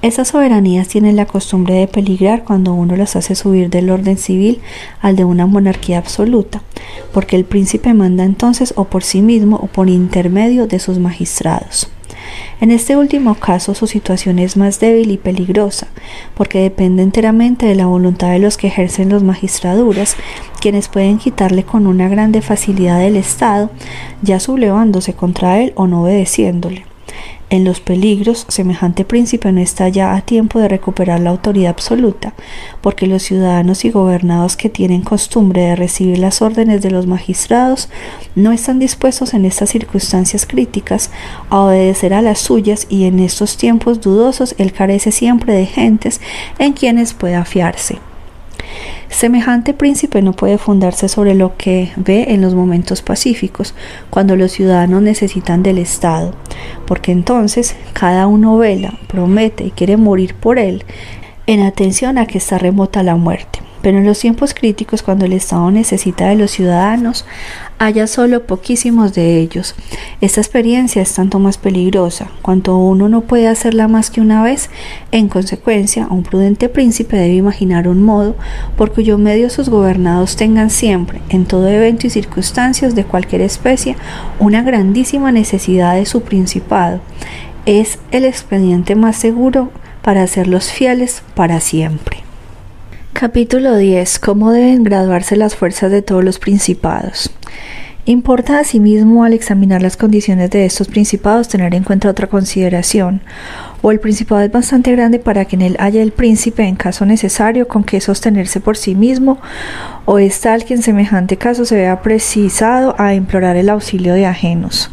Esas 0.00 0.28
soberanías 0.28 0.86
tienen 0.86 1.16
la 1.16 1.26
costumbre 1.26 1.74
de 1.74 1.88
peligrar 1.88 2.44
cuando 2.44 2.72
uno 2.72 2.94
las 2.94 3.16
hace 3.16 3.34
subir 3.34 3.68
del 3.68 3.90
orden 3.90 4.16
civil 4.16 4.60
al 5.00 5.16
de 5.16 5.24
una 5.24 5.46
monarquía 5.46 5.98
absoluta, 5.98 6.62
porque 7.12 7.34
el 7.34 7.44
príncipe 7.44 7.92
manda 7.94 8.22
entonces 8.22 8.74
o 8.76 8.84
por 8.84 9.02
sí 9.02 9.22
mismo 9.22 9.56
o 9.56 9.66
por 9.66 9.88
intermedio 9.88 10.68
de 10.68 10.78
sus 10.78 11.00
magistrados. 11.00 11.90
En 12.60 12.70
este 12.70 12.96
último 12.96 13.34
caso 13.34 13.74
su 13.74 13.88
situación 13.88 14.38
es 14.38 14.56
más 14.56 14.78
débil 14.78 15.10
y 15.10 15.16
peligrosa, 15.16 15.88
porque 16.36 16.60
depende 16.60 17.02
enteramente 17.02 17.66
de 17.66 17.74
la 17.74 17.86
voluntad 17.86 18.30
de 18.30 18.38
los 18.38 18.56
que 18.56 18.68
ejercen 18.68 19.08
las 19.08 19.24
magistraduras, 19.24 20.14
quienes 20.60 20.86
pueden 20.86 21.18
quitarle 21.18 21.64
con 21.64 21.88
una 21.88 22.08
grande 22.08 22.40
facilidad 22.40 23.02
el 23.04 23.16
Estado, 23.16 23.68
ya 24.22 24.38
sublevándose 24.38 25.14
contra 25.14 25.60
él 25.60 25.72
o 25.74 25.88
no 25.88 26.04
obedeciéndole. 26.04 26.84
En 27.50 27.64
los 27.64 27.80
peligros, 27.80 28.44
semejante 28.48 29.04
príncipe 29.04 29.50
no 29.52 29.60
está 29.60 29.88
ya 29.88 30.14
a 30.14 30.20
tiempo 30.20 30.58
de 30.58 30.68
recuperar 30.68 31.20
la 31.20 31.30
autoridad 31.30 31.70
absoluta, 31.70 32.34
porque 32.82 33.06
los 33.06 33.22
ciudadanos 33.22 33.84
y 33.84 33.90
gobernados 33.90 34.56
que 34.56 34.68
tienen 34.68 35.02
costumbre 35.02 35.62
de 35.62 35.76
recibir 35.76 36.18
las 36.18 36.42
órdenes 36.42 36.82
de 36.82 36.90
los 36.90 37.06
magistrados 37.06 37.88
no 38.34 38.52
están 38.52 38.78
dispuestos 38.78 39.32
en 39.32 39.44
estas 39.44 39.70
circunstancias 39.70 40.46
críticas 40.46 41.10
a 41.48 41.60
obedecer 41.60 42.12
a 42.12 42.22
las 42.22 42.38
suyas 42.38 42.86
y 42.90 43.04
en 43.04 43.18
estos 43.18 43.56
tiempos 43.56 44.00
dudosos 44.00 44.54
él 44.58 44.72
carece 44.72 45.10
siempre 45.10 45.54
de 45.54 45.66
gentes 45.66 46.20
en 46.58 46.74
quienes 46.74 47.14
pueda 47.14 47.44
fiarse. 47.44 47.98
Semejante 49.08 49.74
príncipe 49.74 50.22
no 50.22 50.32
puede 50.32 50.58
fundarse 50.58 51.08
sobre 51.08 51.34
lo 51.34 51.56
que 51.56 51.92
ve 51.96 52.26
en 52.28 52.40
los 52.40 52.54
momentos 52.54 53.02
pacíficos, 53.02 53.74
cuando 54.10 54.36
los 54.36 54.52
ciudadanos 54.52 55.02
necesitan 55.02 55.62
del 55.62 55.78
Estado, 55.78 56.34
porque 56.86 57.12
entonces 57.12 57.76
cada 57.92 58.26
uno 58.26 58.56
vela, 58.58 58.94
promete 59.08 59.64
y 59.64 59.70
quiere 59.70 59.96
morir 59.96 60.34
por 60.34 60.58
él, 60.58 60.84
en 61.46 61.62
atención 61.62 62.18
a 62.18 62.26
que 62.26 62.38
está 62.38 62.58
remota 62.58 63.02
la 63.02 63.16
muerte. 63.16 63.60
Pero 63.82 63.98
en 63.98 64.04
los 64.04 64.18
tiempos 64.18 64.54
críticos, 64.54 65.02
cuando 65.02 65.24
el 65.24 65.32
Estado 65.32 65.70
necesita 65.70 66.28
de 66.28 66.34
los 66.36 66.50
ciudadanos, 66.50 67.24
haya 67.78 68.06
solo 68.06 68.44
poquísimos 68.44 69.14
de 69.14 69.38
ellos. 69.38 69.74
Esta 70.20 70.40
experiencia 70.40 71.00
es 71.00 71.14
tanto 71.14 71.38
más 71.38 71.58
peligrosa, 71.58 72.28
cuanto 72.42 72.76
uno 72.76 73.08
no 73.08 73.22
puede 73.22 73.46
hacerla 73.46 73.88
más 73.88 74.10
que 74.10 74.20
una 74.20 74.42
vez. 74.42 74.68
En 75.12 75.28
consecuencia, 75.28 76.08
un 76.10 76.24
prudente 76.24 76.68
príncipe 76.68 77.16
debe 77.16 77.34
imaginar 77.34 77.88
un 77.88 78.02
modo 78.02 78.36
por 78.76 78.92
cuyo 78.92 79.16
medio 79.18 79.48
sus 79.50 79.68
gobernados 79.68 80.36
tengan 80.36 80.70
siempre, 80.70 81.20
en 81.28 81.46
todo 81.46 81.68
evento 81.68 82.06
y 82.06 82.10
circunstancias 82.10 82.94
de 82.94 83.04
cualquier 83.04 83.42
especie, 83.42 83.96
una 84.38 84.62
grandísima 84.62 85.32
necesidad 85.32 85.94
de 85.94 86.06
su 86.06 86.22
principado. 86.22 87.00
Es 87.64 87.98
el 88.10 88.24
expediente 88.24 88.94
más 88.94 89.16
seguro 89.16 89.70
para 90.02 90.22
hacerlos 90.22 90.72
fieles 90.72 91.22
para 91.34 91.60
siempre. 91.60 92.27
Capítulo 93.20 93.76
10. 93.76 94.20
Cómo 94.20 94.52
deben 94.52 94.84
graduarse 94.84 95.34
las 95.34 95.56
fuerzas 95.56 95.90
de 95.90 96.02
todos 96.02 96.22
los 96.22 96.38
principados. 96.38 97.32
Importa 98.04 98.60
asimismo 98.60 99.24
al 99.24 99.32
examinar 99.32 99.82
las 99.82 99.96
condiciones 99.96 100.50
de 100.50 100.64
estos 100.64 100.86
principados 100.86 101.48
tener 101.48 101.74
en 101.74 101.82
cuenta 101.82 102.08
otra 102.08 102.28
consideración. 102.28 103.20
O 103.82 103.90
el 103.90 103.98
principado 103.98 104.42
es 104.42 104.52
bastante 104.52 104.92
grande 104.92 105.18
para 105.18 105.46
que 105.46 105.56
en 105.56 105.62
él 105.62 105.76
haya 105.80 106.00
el 106.00 106.12
príncipe 106.12 106.62
en 106.62 106.76
caso 106.76 107.06
necesario 107.06 107.66
con 107.66 107.82
que 107.82 108.00
sostenerse 108.00 108.60
por 108.60 108.76
sí 108.76 108.94
mismo, 108.94 109.40
o 110.04 110.20
es 110.20 110.40
tal 110.40 110.64
que 110.64 110.74
en 110.74 110.82
semejante 110.82 111.36
caso 111.36 111.64
se 111.64 111.74
vea 111.74 112.02
precisado 112.02 112.94
a 112.98 113.14
implorar 113.14 113.56
el 113.56 113.68
auxilio 113.68 114.14
de 114.14 114.26
ajenos. 114.26 114.92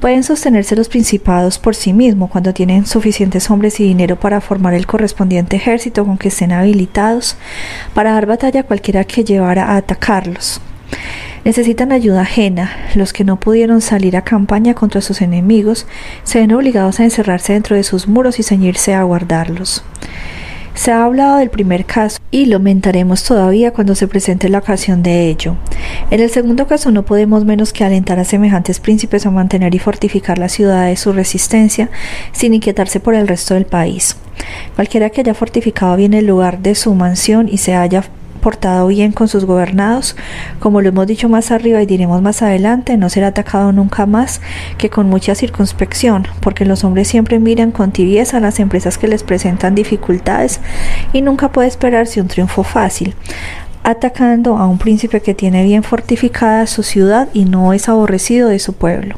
Pueden 0.00 0.22
sostenerse 0.22 0.76
los 0.76 0.88
principados 0.88 1.58
por 1.58 1.74
sí 1.74 1.92
mismos 1.92 2.30
cuando 2.30 2.52
tienen 2.52 2.86
suficientes 2.86 3.50
hombres 3.50 3.80
y 3.80 3.84
dinero 3.84 4.20
para 4.20 4.40
formar 4.40 4.74
el 4.74 4.86
correspondiente 4.86 5.56
ejército 5.56 6.04
con 6.04 6.18
que 6.18 6.28
estén 6.28 6.52
habilitados 6.52 7.36
para 7.94 8.12
dar 8.12 8.26
batalla 8.26 8.60
a 8.60 8.64
cualquiera 8.64 9.04
que 9.04 9.24
llevara 9.24 9.64
a 9.64 9.76
atacarlos. 9.76 10.60
Necesitan 11.44 11.92
ayuda 11.92 12.22
ajena. 12.22 12.70
Los 12.94 13.12
que 13.12 13.24
no 13.24 13.38
pudieron 13.38 13.82
salir 13.82 14.16
a 14.16 14.24
campaña 14.24 14.74
contra 14.74 15.02
sus 15.02 15.20
enemigos 15.20 15.86
se 16.22 16.40
ven 16.40 16.52
obligados 16.52 17.00
a 17.00 17.04
encerrarse 17.04 17.52
dentro 17.52 17.76
de 17.76 17.82
sus 17.82 18.08
muros 18.08 18.38
y 18.38 18.42
ceñirse 18.42 18.94
a 18.94 19.02
guardarlos. 19.02 19.84
Se 20.74 20.90
ha 20.90 21.04
hablado 21.04 21.36
del 21.36 21.50
primer 21.50 21.84
caso 21.84 22.18
y 22.30 22.46
lo 22.46 22.56
aumentaremos 22.56 23.22
todavía 23.22 23.72
cuando 23.72 23.94
se 23.94 24.08
presente 24.08 24.48
la 24.48 24.58
ocasión 24.58 25.02
de 25.02 25.28
ello. 25.28 25.56
En 26.10 26.20
el 26.20 26.30
segundo 26.30 26.66
caso 26.66 26.90
no 26.90 27.04
podemos 27.04 27.44
menos 27.44 27.72
que 27.72 27.84
alentar 27.84 28.18
a 28.18 28.24
semejantes 28.24 28.80
príncipes 28.80 29.24
a 29.24 29.30
mantener 29.30 29.74
y 29.74 29.78
fortificar 29.78 30.38
la 30.38 30.48
ciudad 30.48 30.86
de 30.86 30.96
su 30.96 31.12
resistencia 31.12 31.90
sin 32.32 32.54
inquietarse 32.54 32.98
por 32.98 33.14
el 33.14 33.28
resto 33.28 33.54
del 33.54 33.66
país. 33.66 34.16
Cualquiera 34.74 35.10
que 35.10 35.20
haya 35.20 35.34
fortificado 35.34 35.96
bien 35.96 36.12
el 36.12 36.26
lugar 36.26 36.58
de 36.58 36.74
su 36.74 36.92
mansión 36.94 37.48
y 37.48 37.58
se 37.58 37.74
haya 37.74 38.02
portado 38.44 38.88
bien 38.88 39.12
con 39.12 39.26
sus 39.26 39.46
gobernados, 39.46 40.16
como 40.60 40.82
lo 40.82 40.90
hemos 40.90 41.06
dicho 41.06 41.30
más 41.30 41.50
arriba 41.50 41.80
y 41.80 41.86
diremos 41.86 42.20
más 42.20 42.42
adelante, 42.42 42.98
no 42.98 43.08
será 43.08 43.28
atacado 43.28 43.72
nunca 43.72 44.04
más 44.04 44.42
que 44.76 44.90
con 44.90 45.08
mucha 45.08 45.34
circunspección, 45.34 46.28
porque 46.40 46.66
los 46.66 46.84
hombres 46.84 47.08
siempre 47.08 47.38
miran 47.38 47.72
con 47.72 47.90
tibieza 47.90 48.40
las 48.40 48.60
empresas 48.60 48.98
que 48.98 49.08
les 49.08 49.22
presentan 49.22 49.74
dificultades 49.74 50.60
y 51.14 51.22
nunca 51.22 51.52
puede 51.52 51.68
esperarse 51.68 52.20
un 52.20 52.28
triunfo 52.28 52.64
fácil 52.64 53.14
atacando 53.82 54.58
a 54.58 54.66
un 54.66 54.76
príncipe 54.76 55.22
que 55.22 55.32
tiene 55.32 55.64
bien 55.64 55.82
fortificada 55.82 56.66
su 56.66 56.82
ciudad 56.82 57.28
y 57.32 57.46
no 57.46 57.72
es 57.72 57.88
aborrecido 57.88 58.50
de 58.50 58.58
su 58.58 58.74
pueblo. 58.74 59.16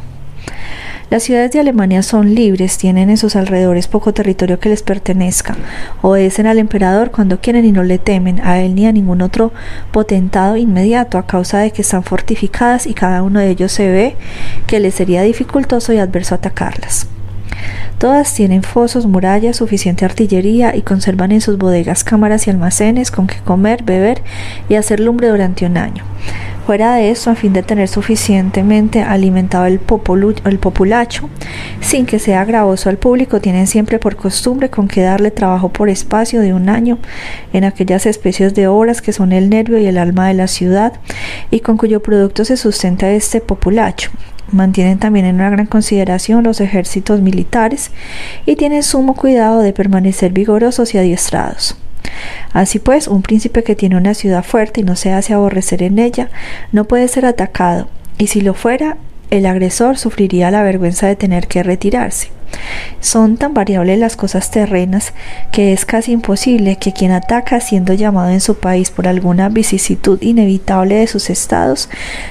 Las 1.08 1.22
ciudades 1.22 1.52
de 1.52 1.60
Alemania 1.60 2.02
son 2.02 2.34
libres, 2.34 2.78
tienen 2.78 3.10
en 3.10 3.16
sus 3.16 3.36
alrededores 3.36 3.86
poco 3.86 4.12
territorio 4.12 4.58
que 4.58 4.70
les 4.70 4.82
pertenezca, 4.82 5.56
obedecen 6.02 6.48
al 6.48 6.58
emperador 6.58 7.12
cuando 7.12 7.40
quieren 7.40 7.64
y 7.64 7.70
no 7.70 7.84
le 7.84 7.98
temen 7.98 8.40
a 8.40 8.58
él 8.58 8.75
ni 8.75 8.86
a 8.86 8.92
ningún 8.92 9.22
otro 9.22 9.52
potentado 9.92 10.56
inmediato 10.56 11.16
a 11.16 11.26
causa 11.26 11.60
de 11.60 11.70
que 11.70 11.82
están 11.82 12.02
fortificadas 12.02 12.88
y 12.88 12.94
cada 12.94 13.22
uno 13.22 13.38
de 13.38 13.50
ellos 13.50 13.70
se 13.70 13.88
ve 13.88 14.16
que 14.66 14.80
les 14.80 14.94
sería 14.96 15.22
dificultoso 15.22 15.92
y 15.92 15.98
adverso 15.98 16.34
atacarlas. 16.34 17.06
Todas 17.98 18.34
tienen 18.34 18.64
fosos, 18.64 19.06
murallas, 19.06 19.56
suficiente 19.56 20.04
artillería 20.04 20.75
y 20.75 20.82
conservan 20.82 21.30
en 21.30 21.40
sus 21.40 21.56
bodegas 21.56 22.02
cámaras 22.02 22.48
y 22.48 22.50
almacenes 22.50 23.12
con 23.12 23.28
que 23.28 23.38
comer, 23.38 23.84
beber 23.84 24.22
y 24.68 24.75
hacer 24.75 24.98
lumbre 24.98 25.28
durante 25.28 25.66
un 25.66 25.76
año. 25.76 26.02
Fuera 26.66 26.96
de 26.96 27.12
eso, 27.12 27.30
a 27.30 27.37
fin 27.37 27.52
de 27.52 27.62
tener 27.62 27.87
suficientemente 27.87 29.00
alimentado 29.00 29.66
el, 29.66 29.78
el 30.44 30.58
populacho, 30.58 31.30
sin 31.80 32.06
que 32.06 32.18
sea 32.18 32.44
gravoso 32.44 32.88
al 32.88 32.96
público, 32.96 33.40
tienen 33.40 33.68
siempre 33.68 34.00
por 34.00 34.16
costumbre 34.16 34.68
con 34.68 34.88
que 34.88 35.00
darle 35.00 35.30
trabajo 35.30 35.68
por 35.68 35.88
espacio 35.88 36.40
de 36.40 36.52
un 36.52 36.68
año 36.68 36.99
en 37.52 37.62
aquellas 37.62 38.04
especies 38.04 38.52
de 38.56 38.66
obras 38.66 39.00
que 39.00 39.12
son 39.12 39.30
el 39.30 39.49
nervio 39.49 39.78
y 39.78 39.87
el 39.87 39.96
alma 39.96 40.26
de 40.26 40.35
la 40.35 40.49
ciudad 40.49 40.94
y 41.52 41.61
con 41.61 41.76
cuyo 41.76 42.02
producto 42.02 42.44
se 42.44 42.56
sustenta 42.56 43.12
este 43.12 43.40
populacho. 43.40 44.11
Mantienen 44.50 44.99
también 44.99 45.26
en 45.26 45.37
una 45.37 45.50
gran 45.50 45.66
consideración 45.66 46.42
los 46.42 46.61
ejércitos 46.61 47.20
militares 47.20 47.92
y 48.44 48.56
tienen 48.56 48.82
sumo 48.82 49.14
cuidado 49.14 49.61
de 49.61 49.73
permanecer 49.73 50.32
vigorosos 50.32 50.96
y 50.96 50.99
adiestrados. 50.99 51.76
Así 52.52 52.78
pues, 52.78 53.08
un 53.08 53.23
príncipe 53.23 53.62
que 53.62 53.76
tiene 53.76 53.96
una 53.96 54.14
ciudad 54.14 54.44
fuerte 54.44 54.80
y 54.80 54.85
no 54.85 54.96
se 54.96 55.12
hace 55.12 55.35
aborrecer 55.35 55.82
en 55.82 55.99
ella, 55.99 56.30
no 56.73 56.85
puede 56.85 57.08
ser 57.08 57.26
atacado, 57.26 57.88
y 58.18 58.28
si 58.28 58.40
lo 58.40 58.54
fuera, 58.54 58.96
el 59.30 59.46
agresor 59.46 59.99
sufriría 59.99 60.50
la 60.50 60.62
vergüenza 60.62 61.06
de 61.06 61.16
tener 61.16 61.49
que 61.49 61.62
retirarse. 61.62 62.30
Son 63.00 63.37
tan 63.37 63.54
variables 63.54 63.99
las 63.99 64.16
cosas 64.16 64.50
terrenas 64.50 65.12
que 65.52 65.73
es 65.73 65.85
casi 65.85 66.12
imposible 66.12 66.76
que 66.76 66.92
quien 66.92 67.11
ataca 67.11 67.61
siendo 67.61 67.92
llamado 67.92 68.30
en 68.30 68.40
su 68.40 68.56
país 68.58 68.90
por 68.90 69.08
alguna 69.08 69.49
vicisitud 69.49 70.20
inevitable 70.23 70.96
de 70.96 71.06
sus 71.06 71.28
estados 71.28 71.88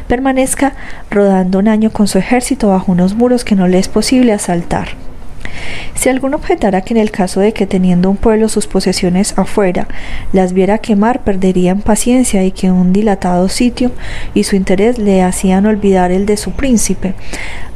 permanezca 0.08 0.74
rodando 1.12 1.60
un 1.60 1.68
año 1.68 1.92
con 1.92 2.08
su 2.08 2.18
ejército 2.18 2.70
bajo 2.70 2.92
unos 2.92 3.13
muros 3.13 3.44
que 3.44 3.56
no 3.56 3.68
le 3.68 3.77
es 3.77 3.88
posible 3.88 4.34
asaltar. 4.34 4.89
Si 5.95 6.09
alguno 6.09 6.38
objetara 6.38 6.81
que 6.81 6.93
en 6.93 7.00
el 7.00 7.12
caso 7.12 7.39
de 7.39 7.53
que 7.53 7.67
teniendo 7.67 8.09
un 8.09 8.17
pueblo 8.17 8.50
sus 8.50 8.67
posesiones 8.67 9.38
afuera 9.38 9.88
las 10.33 10.53
viera 10.53 10.77
quemar, 10.77 11.24
perderían 11.24 11.81
paciencia 11.81 12.43
y 12.43 12.51
que 12.51 12.71
un 12.71 12.93
dilatado 12.93 13.50
sitio 13.50 13.91
y 14.33 14.43
su 14.43 14.55
interés 14.55 14.97
le 14.97 15.21
hacían 15.24 15.65
olvidar 15.65 16.12
el 16.12 16.25
de 16.25 16.38
su 16.38 16.51
príncipe. 16.51 17.13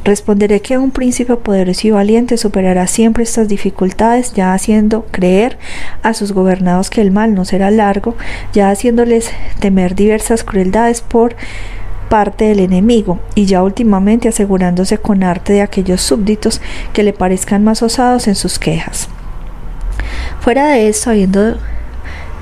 Responderé 0.04 0.60
que 0.60 0.78
un 0.78 0.92
príncipe 0.92 1.36
poderoso 1.36 1.86
y 1.86 1.90
valiente 1.90 2.38
superará 2.38 2.86
siempre 2.86 3.22
estas 3.22 3.48
dificultades, 3.48 4.32
ya 4.32 4.54
haciendo 4.54 5.04
creer 5.10 5.58
a 6.02 6.14
sus 6.14 6.32
gobernados 6.32 6.88
que 6.88 7.02
el 7.02 7.10
mal 7.10 7.34
no 7.34 7.44
será 7.44 7.70
largo, 7.70 8.16
ya 8.54 8.70
haciéndoles 8.70 9.30
temer 9.58 9.94
diversas 9.94 10.42
crueldades 10.42 11.02
por 11.02 11.36
parte 12.10 12.46
del 12.46 12.58
enemigo 12.58 13.20
y 13.34 13.46
ya 13.46 13.62
últimamente 13.62 14.28
asegurándose 14.28 14.98
con 14.98 15.22
arte 15.22 15.54
de 15.54 15.62
aquellos 15.62 16.02
súbditos 16.02 16.60
que 16.92 17.04
le 17.04 17.14
parezcan 17.14 17.64
más 17.64 17.82
osados 17.82 18.28
en 18.28 18.34
sus 18.34 18.58
quejas. 18.58 19.08
Fuera 20.40 20.66
de 20.66 20.88
esto, 20.88 21.10
habiendo 21.10 21.56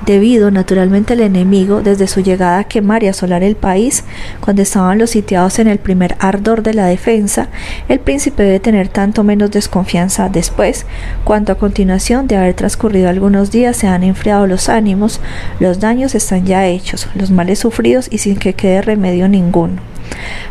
debido 0.05 0.51
naturalmente 0.51 1.13
al 1.13 1.21
enemigo 1.21 1.81
desde 1.81 2.07
su 2.07 2.21
llegada 2.21 2.59
a 2.59 2.63
quemar 2.63 3.03
y 3.03 3.07
asolar 3.07 3.43
el 3.43 3.55
país, 3.55 4.03
cuando 4.39 4.61
estaban 4.61 4.97
los 4.97 5.11
sitiados 5.11 5.59
en 5.59 5.67
el 5.67 5.79
primer 5.79 6.15
ardor 6.19 6.63
de 6.63 6.73
la 6.73 6.85
defensa, 6.85 7.49
el 7.87 7.99
príncipe 7.99 8.43
debe 8.43 8.59
tener 8.59 8.87
tanto 8.87 9.23
menos 9.23 9.51
desconfianza 9.51 10.29
después, 10.29 10.85
cuanto 11.23 11.51
a 11.51 11.57
continuación 11.57 12.27
de 12.27 12.37
haber 12.37 12.53
transcurrido 12.53 13.09
algunos 13.09 13.51
días 13.51 13.77
se 13.77 13.87
han 13.87 14.03
enfriado 14.03 14.47
los 14.47 14.69
ánimos, 14.69 15.19
los 15.59 15.79
daños 15.79 16.15
están 16.15 16.45
ya 16.45 16.65
hechos, 16.67 17.07
los 17.15 17.31
males 17.31 17.59
sufridos 17.59 18.07
y 18.11 18.19
sin 18.19 18.37
que 18.37 18.53
quede 18.53 18.81
remedio 18.81 19.27
ninguno. 19.27 19.81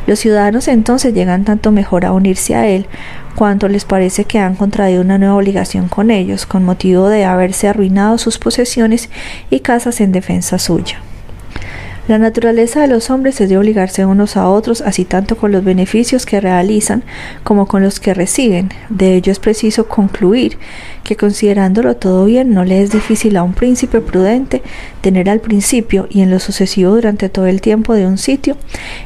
Los 0.06 0.20
ciudadanos 0.20 0.68
entonces 0.68 1.14
llegan 1.14 1.44
tanto 1.44 1.72
mejor 1.72 2.04
a 2.04 2.12
unirse 2.12 2.54
a 2.54 2.68
él, 2.68 2.86
cuanto 3.38 3.68
les 3.68 3.84
parece 3.84 4.24
que 4.24 4.40
han 4.40 4.56
contraído 4.56 5.00
una 5.00 5.16
nueva 5.16 5.36
obligación 5.36 5.86
con 5.86 6.10
ellos, 6.10 6.44
con 6.44 6.64
motivo 6.64 7.08
de 7.08 7.24
haberse 7.24 7.68
arruinado 7.68 8.18
sus 8.18 8.36
posesiones 8.36 9.10
y 9.48 9.60
casas 9.60 10.00
en 10.00 10.10
defensa 10.10 10.58
suya. 10.58 11.00
La 12.08 12.16
naturaleza 12.16 12.80
de 12.80 12.88
los 12.88 13.10
hombres 13.10 13.38
es 13.42 13.50
de 13.50 13.58
obligarse 13.58 14.06
unos 14.06 14.38
a 14.38 14.48
otros, 14.48 14.80
así 14.80 15.04
tanto 15.04 15.36
con 15.36 15.52
los 15.52 15.62
beneficios 15.62 16.24
que 16.24 16.40
realizan 16.40 17.02
como 17.44 17.68
con 17.68 17.82
los 17.82 18.00
que 18.00 18.14
reciben. 18.14 18.70
De 18.88 19.14
ello 19.14 19.30
es 19.30 19.38
preciso 19.38 19.88
concluir 19.88 20.56
que 21.04 21.16
considerándolo 21.16 21.96
todo 21.96 22.24
bien, 22.24 22.54
no 22.54 22.64
le 22.64 22.80
es 22.80 22.92
difícil 22.92 23.36
a 23.36 23.42
un 23.42 23.52
príncipe 23.52 24.00
prudente 24.00 24.62
tener 25.02 25.28
al 25.28 25.40
principio 25.40 26.06
y 26.08 26.22
en 26.22 26.30
lo 26.30 26.38
sucesivo 26.38 26.94
durante 26.94 27.28
todo 27.28 27.46
el 27.46 27.60
tiempo 27.60 27.92
de 27.92 28.06
un 28.06 28.16
sitio, 28.16 28.56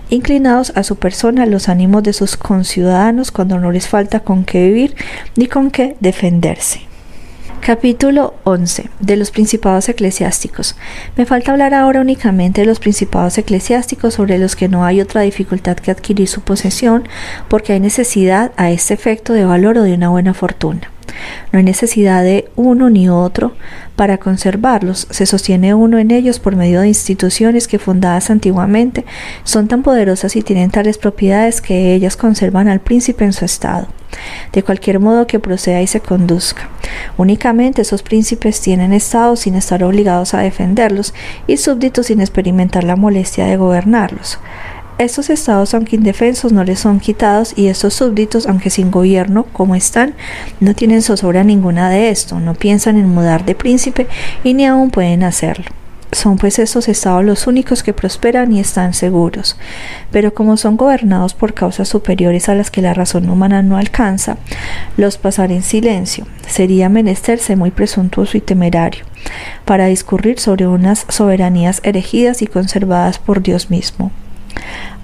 inclinados 0.08 0.72
a 0.76 0.84
su 0.84 0.94
persona 0.94 1.44
los 1.46 1.68
ánimos 1.68 2.04
de 2.04 2.12
sus 2.12 2.36
conciudadanos 2.36 3.32
cuando 3.32 3.58
no 3.58 3.72
les 3.72 3.88
falta 3.88 4.20
con 4.20 4.44
qué 4.44 4.68
vivir 4.68 4.94
ni 5.34 5.48
con 5.48 5.72
qué 5.72 5.96
defenderse. 5.98 6.91
Capítulo 7.64 8.34
11 8.42 8.90
de 8.98 9.16
los 9.16 9.30
principados 9.30 9.88
eclesiásticos. 9.88 10.74
Me 11.16 11.26
falta 11.26 11.52
hablar 11.52 11.74
ahora 11.74 12.00
únicamente 12.00 12.62
de 12.62 12.66
los 12.66 12.80
principados 12.80 13.38
eclesiásticos 13.38 14.14
sobre 14.14 14.36
los 14.38 14.56
que 14.56 14.66
no 14.66 14.84
hay 14.84 15.00
otra 15.00 15.20
dificultad 15.20 15.76
que 15.76 15.92
adquirir 15.92 16.26
su 16.26 16.40
posesión 16.40 17.08
porque 17.46 17.72
hay 17.72 17.78
necesidad 17.78 18.50
a 18.56 18.72
este 18.72 18.94
efecto 18.94 19.32
de 19.32 19.44
valor 19.44 19.78
o 19.78 19.84
de 19.84 19.94
una 19.94 20.08
buena 20.08 20.34
fortuna. 20.34 20.90
No 21.52 21.58
hay 21.58 21.64
necesidad 21.64 22.22
de 22.22 22.48
uno 22.56 22.90
ni 22.90 23.08
otro 23.08 23.52
para 23.96 24.18
conservarlos. 24.18 25.06
Se 25.10 25.26
sostiene 25.26 25.74
uno 25.74 25.98
en 25.98 26.10
ellos 26.10 26.38
por 26.38 26.56
medio 26.56 26.80
de 26.80 26.88
instituciones 26.88 27.68
que 27.68 27.78
fundadas 27.78 28.30
antiguamente 28.30 29.04
son 29.44 29.68
tan 29.68 29.82
poderosas 29.82 30.36
y 30.36 30.42
tienen 30.42 30.70
tales 30.70 30.98
propiedades 30.98 31.60
que 31.60 31.94
ellas 31.94 32.16
conservan 32.16 32.68
al 32.68 32.80
príncipe 32.80 33.24
en 33.24 33.32
su 33.32 33.44
estado, 33.44 33.86
de 34.52 34.62
cualquier 34.62 35.00
modo 35.00 35.26
que 35.26 35.38
proceda 35.38 35.82
y 35.82 35.86
se 35.86 36.00
conduzca. 36.00 36.68
Únicamente 37.16 37.82
esos 37.82 38.02
príncipes 38.02 38.60
tienen 38.60 38.92
estado 38.92 39.36
sin 39.36 39.54
estar 39.54 39.84
obligados 39.84 40.34
a 40.34 40.40
defenderlos 40.40 41.14
y 41.46 41.56
súbditos 41.56 42.06
sin 42.06 42.20
experimentar 42.20 42.84
la 42.84 42.96
molestia 42.96 43.46
de 43.46 43.56
gobernarlos. 43.56 44.38
Estos 45.02 45.30
estados, 45.30 45.74
aunque 45.74 45.96
indefensos, 45.96 46.52
no 46.52 46.62
les 46.62 46.78
son 46.78 47.00
quitados 47.00 47.54
y 47.56 47.66
estos 47.66 47.92
súbditos, 47.92 48.46
aunque 48.46 48.70
sin 48.70 48.92
gobierno 48.92 49.46
como 49.52 49.74
están, 49.74 50.14
no 50.60 50.74
tienen 50.74 51.02
zozobra 51.02 51.42
ninguna 51.42 51.90
de 51.90 52.10
esto, 52.10 52.38
no 52.38 52.54
piensan 52.54 52.96
en 52.96 53.08
mudar 53.08 53.44
de 53.44 53.56
príncipe 53.56 54.06
y 54.44 54.54
ni 54.54 54.64
aún 54.64 54.92
pueden 54.92 55.24
hacerlo. 55.24 55.64
Son 56.12 56.38
pues 56.38 56.60
estos 56.60 56.86
estados 56.86 57.24
los 57.24 57.48
únicos 57.48 57.82
que 57.82 57.92
prosperan 57.92 58.52
y 58.52 58.60
están 58.60 58.94
seguros. 58.94 59.56
Pero 60.12 60.34
como 60.34 60.56
son 60.56 60.76
gobernados 60.76 61.34
por 61.34 61.52
causas 61.52 61.88
superiores 61.88 62.48
a 62.48 62.54
las 62.54 62.70
que 62.70 62.80
la 62.80 62.94
razón 62.94 63.28
humana 63.28 63.60
no 63.60 63.78
alcanza, 63.78 64.36
los 64.96 65.18
pasar 65.18 65.50
en 65.50 65.64
silencio. 65.64 66.28
Sería 66.46 66.88
menester 66.88 67.40
muy 67.56 67.72
presuntuoso 67.72 68.36
y 68.38 68.40
temerario 68.40 69.04
para 69.64 69.86
discurrir 69.86 70.38
sobre 70.38 70.68
unas 70.68 71.06
soberanías 71.08 71.80
erigidas 71.82 72.40
y 72.40 72.46
conservadas 72.46 73.18
por 73.18 73.42
Dios 73.42 73.68
mismo. 73.68 74.12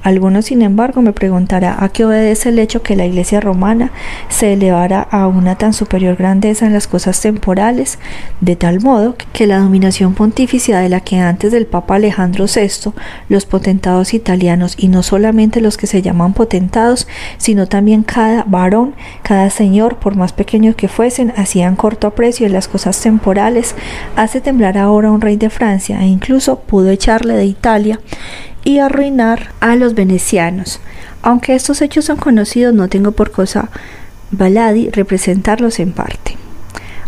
Algunos, 0.03 0.47
sin 0.47 0.63
embargo, 0.63 1.03
me 1.03 1.13
preguntará 1.13 1.77
a 1.85 1.89
qué 1.89 2.05
obedece 2.05 2.51
el 2.51 2.59
hecho 2.61 2.83
que 2.83 2.95
la 2.95 3.05
Iglesia 3.05 3.41
romana 3.41 3.91
se 4.29 4.53
elevara 4.53 5.03
a 5.03 5.27
una 5.27 5.57
tan 5.57 5.73
superior 5.73 6.17
grandeza 6.17 6.67
en 6.67 6.73
las 6.73 6.87
cosas 6.87 7.21
temporales, 7.21 7.99
de 8.41 8.55
tal 8.55 8.81
modo 8.81 9.17
que 9.33 9.47
la 9.47 9.59
dominación 9.59 10.15
pontificia 10.15 10.79
de 10.79 10.89
la 10.89 11.01
que 11.01 11.19
antes 11.19 11.51
del 11.51 11.67
Papa 11.67 11.97
Alejandro 11.97 12.47
VI, 12.47 12.93
los 13.29 13.45
potentados 13.45 14.15
italianos, 14.15 14.77
y 14.79 14.89
no 14.89 15.03
solamente 15.03 15.61
los 15.61 15.77
que 15.77 15.89
se 15.89 16.01
llaman 16.01 16.33
potentados, 16.33 17.09
sino 17.37 17.67
también 17.67 18.05
cada 18.05 18.45
varón, 18.45 18.95
cada 19.23 19.51
señor, 19.51 19.97
por 19.97 20.17
más 20.17 20.33
pequeño 20.33 20.77
que 20.77 20.89
fuesen, 20.89 21.33
hacían 21.37 21.75
corto 21.75 22.07
aprecio 22.07 22.47
en 22.47 22.53
las 22.53 22.69
cosas 22.69 23.01
temporales, 23.01 23.75
hace 24.17 24.41
temblar 24.41 24.79
ahora 24.79 25.11
un 25.11 25.21
rey 25.21 25.37
de 25.37 25.51
Francia 25.51 26.01
e 26.01 26.07
incluso 26.07 26.61
pudo 26.61 26.91
echarle 26.91 27.35
de 27.35 27.45
Italia 27.47 28.01
y 28.65 28.79
arruinar 28.79 29.53
a 29.61 29.77
los 29.77 29.95
venecianos. 29.95 30.81
Aunque 31.23 31.55
estos 31.55 31.83
hechos 31.83 32.05
son 32.05 32.17
conocidos, 32.17 32.75
no 32.75 32.89
tengo 32.89 33.13
por 33.13 33.31
cosa 33.31 33.71
Baladi 34.31 34.91
representarlos 34.91 35.79
en 35.81 35.93
parte. 35.93 36.37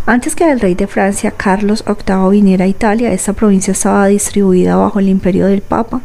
Antes 0.07 0.35
que 0.35 0.49
el 0.49 0.59
rey 0.59 0.73
de 0.73 0.87
Francia, 0.87 1.29
Carlos 1.29 1.85
VIII, 1.85 2.31
viniera 2.31 2.65
a 2.65 2.67
Italia, 2.67 3.13
esta 3.13 3.33
provincia 3.33 3.71
estaba 3.71 4.07
distribuida 4.07 4.75
bajo 4.75 4.99
el 4.99 5.07
imperio 5.07 5.45
del 5.45 5.61
Papa, 5.61 6.01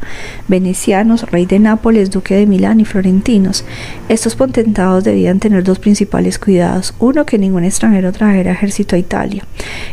venecianos, 0.48 1.22
rey 1.30 1.46
de 1.46 1.58
Nápoles, 1.58 2.10
duque 2.10 2.36
de 2.36 2.46
Milán 2.46 2.78
y 2.78 2.84
florentinos. 2.84 3.64
Estos 4.10 4.36
potentados 4.36 5.02
debían 5.02 5.40
tener 5.40 5.64
dos 5.64 5.78
principales 5.78 6.38
cuidados, 6.38 6.92
uno 6.98 7.24
que 7.24 7.38
ningún 7.38 7.64
extranjero 7.64 8.12
trajera 8.12 8.52
ejército 8.52 8.96
a 8.96 8.98
Italia, 8.98 9.44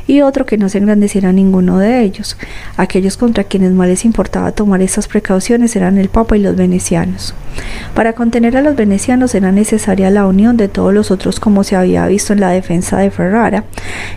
y 0.05 0.19
otro 0.19 0.45
que 0.45 0.57
no 0.57 0.67
se 0.67 0.79
engrandeciera 0.79 1.31
ninguno 1.31 1.79
de 1.79 2.01
ellos. 2.01 2.35
Aquellos 2.75 3.15
contra 3.15 3.45
quienes 3.45 3.71
más 3.71 3.87
les 3.87 4.03
importaba 4.03 4.51
tomar 4.51 4.81
estas 4.81 5.07
precauciones 5.07 5.77
eran 5.77 5.97
el 5.97 6.09
Papa 6.09 6.35
y 6.35 6.41
los 6.41 6.57
venecianos. 6.57 7.33
Para 7.95 8.13
contener 8.13 8.57
a 8.57 8.61
los 8.61 8.75
venecianos 8.75 9.33
era 9.33 9.53
necesaria 9.53 10.09
la 10.09 10.25
unión 10.25 10.57
de 10.57 10.67
todos 10.67 10.93
los 10.93 11.09
otros 11.09 11.39
como 11.39 11.63
se 11.63 11.77
había 11.77 12.05
visto 12.07 12.33
en 12.33 12.41
la 12.41 12.49
defensa 12.49 12.97
de 12.97 13.11
Ferrara, 13.11 13.63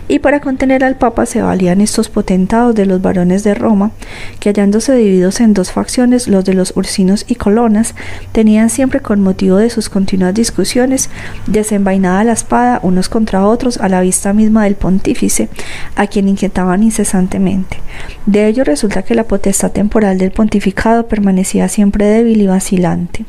y 0.07 0.19
para 0.19 0.39
contener 0.39 0.83
al 0.83 0.95
Papa 0.95 1.25
se 1.25 1.41
valían 1.41 1.81
estos 1.81 2.09
potentados 2.09 2.75
de 2.75 2.85
los 2.85 3.01
varones 3.01 3.43
de 3.43 3.53
Roma, 3.53 3.91
que 4.39 4.49
hallándose 4.49 4.95
divididos 4.95 5.41
en 5.41 5.53
dos 5.53 5.71
facciones, 5.71 6.27
los 6.27 6.45
de 6.45 6.53
los 6.53 6.75
ursinos 6.75 7.25
y 7.27 7.35
colonas, 7.35 7.95
tenían 8.31 8.69
siempre 8.69 9.01
con 9.01 9.21
motivo 9.21 9.57
de 9.57 9.69
sus 9.69 9.89
continuas 9.89 10.33
discusiones 10.33 11.09
desenvainada 11.45 12.23
la 12.23 12.33
espada 12.33 12.79
unos 12.83 13.09
contra 13.09 13.45
otros 13.45 13.77
a 13.77 13.89
la 13.89 14.01
vista 14.01 14.33
misma 14.33 14.63
del 14.63 14.75
pontífice, 14.75 15.49
a 15.95 16.07
quien 16.07 16.27
inquietaban 16.29 16.83
incesantemente. 16.83 17.77
De 18.25 18.47
ello 18.47 18.63
resulta 18.63 19.03
que 19.03 19.15
la 19.15 19.25
potestad 19.25 19.71
temporal 19.71 20.17
del 20.17 20.31
pontificado 20.31 21.07
permanecía 21.07 21.67
siempre 21.67 22.05
débil 22.05 22.41
y 22.41 22.47
vacilante. 22.47 23.25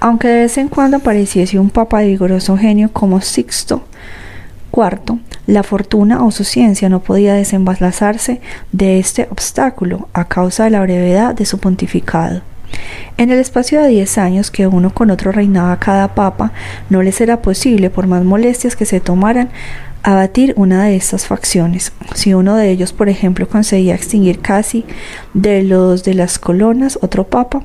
Aunque 0.00 0.28
de 0.28 0.40
vez 0.42 0.58
en 0.58 0.68
cuando 0.68 0.98
apareciese 0.98 1.58
un 1.58 1.70
papa 1.70 2.00
de 2.00 2.08
vigoroso 2.08 2.56
genio 2.56 2.90
como 2.92 3.20
Sixto 3.20 3.82
IV, 4.72 5.18
la 5.46 5.62
fortuna 5.62 6.24
o 6.24 6.30
su 6.30 6.44
ciencia 6.44 6.88
no 6.88 7.00
podía 7.00 7.34
desembalazarse 7.34 8.40
de 8.72 8.98
este 8.98 9.28
obstáculo 9.30 10.08
a 10.12 10.26
causa 10.26 10.64
de 10.64 10.70
la 10.70 10.82
brevedad 10.82 11.34
de 11.34 11.46
su 11.46 11.58
pontificado. 11.58 12.42
En 13.16 13.30
el 13.30 13.38
espacio 13.38 13.82
de 13.82 13.88
diez 13.88 14.18
años 14.18 14.50
que 14.50 14.66
uno 14.66 14.90
con 14.90 15.10
otro 15.10 15.32
reinaba 15.32 15.78
cada 15.78 16.14
papa, 16.14 16.52
no 16.90 17.02
les 17.02 17.20
era 17.20 17.42
posible, 17.42 17.90
por 17.90 18.06
más 18.06 18.24
molestias 18.24 18.76
que 18.76 18.84
se 18.84 19.00
tomaran, 19.00 19.48
abatir 20.02 20.54
una 20.56 20.84
de 20.84 20.96
estas 20.96 21.26
facciones. 21.26 21.92
Si 22.14 22.34
uno 22.34 22.56
de 22.56 22.70
ellos, 22.70 22.92
por 22.92 23.08
ejemplo, 23.08 23.48
conseguía 23.48 23.94
extinguir 23.94 24.40
casi 24.40 24.84
de 25.34 25.62
los 25.62 26.04
de 26.04 26.14
las 26.14 26.38
colonas 26.38 26.98
otro 27.02 27.28
papa, 27.28 27.64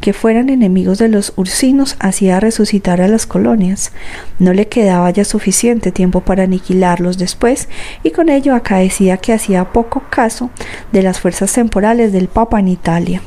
que 0.00 0.12
fueran 0.12 0.48
enemigos 0.48 0.98
de 0.98 1.08
los 1.08 1.32
ursinos, 1.36 1.96
hacía 1.98 2.40
resucitar 2.40 3.00
a 3.00 3.08
las 3.08 3.26
colonias. 3.26 3.92
No 4.38 4.52
le 4.52 4.68
quedaba 4.68 5.10
ya 5.10 5.24
suficiente 5.24 5.92
tiempo 5.92 6.20
para 6.20 6.44
aniquilarlos 6.44 7.18
después, 7.18 7.68
y 8.02 8.10
con 8.10 8.28
ello 8.28 8.54
acaecía 8.54 9.16
que 9.16 9.32
hacía 9.32 9.72
poco 9.72 10.04
caso 10.10 10.50
de 10.92 11.02
las 11.02 11.20
fuerzas 11.20 11.52
temporales 11.52 12.12
del 12.12 12.28
papa 12.28 12.60
en 12.60 12.68
Italia. 12.68 13.22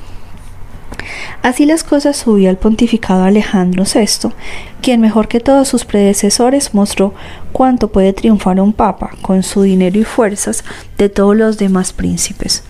Así 1.41 1.65
las 1.65 1.83
cosas 1.83 2.17
subió 2.17 2.49
al 2.49 2.57
pontificado 2.57 3.23
Alejandro 3.23 3.83
VI, 3.83 4.29
quien 4.81 5.01
mejor 5.01 5.27
que 5.27 5.39
todos 5.39 5.67
sus 5.67 5.85
predecesores 5.85 6.73
mostró 6.73 7.13
cuánto 7.51 7.89
puede 7.89 8.13
triunfar 8.13 8.59
un 8.59 8.73
papa 8.73 9.11
con 9.21 9.43
su 9.43 9.61
dinero 9.61 9.99
y 9.99 10.03
fuerzas 10.03 10.63
de 10.97 11.09
todos 11.09 11.35
los 11.35 11.57
demás 11.57 11.93
príncipes. 11.93 12.63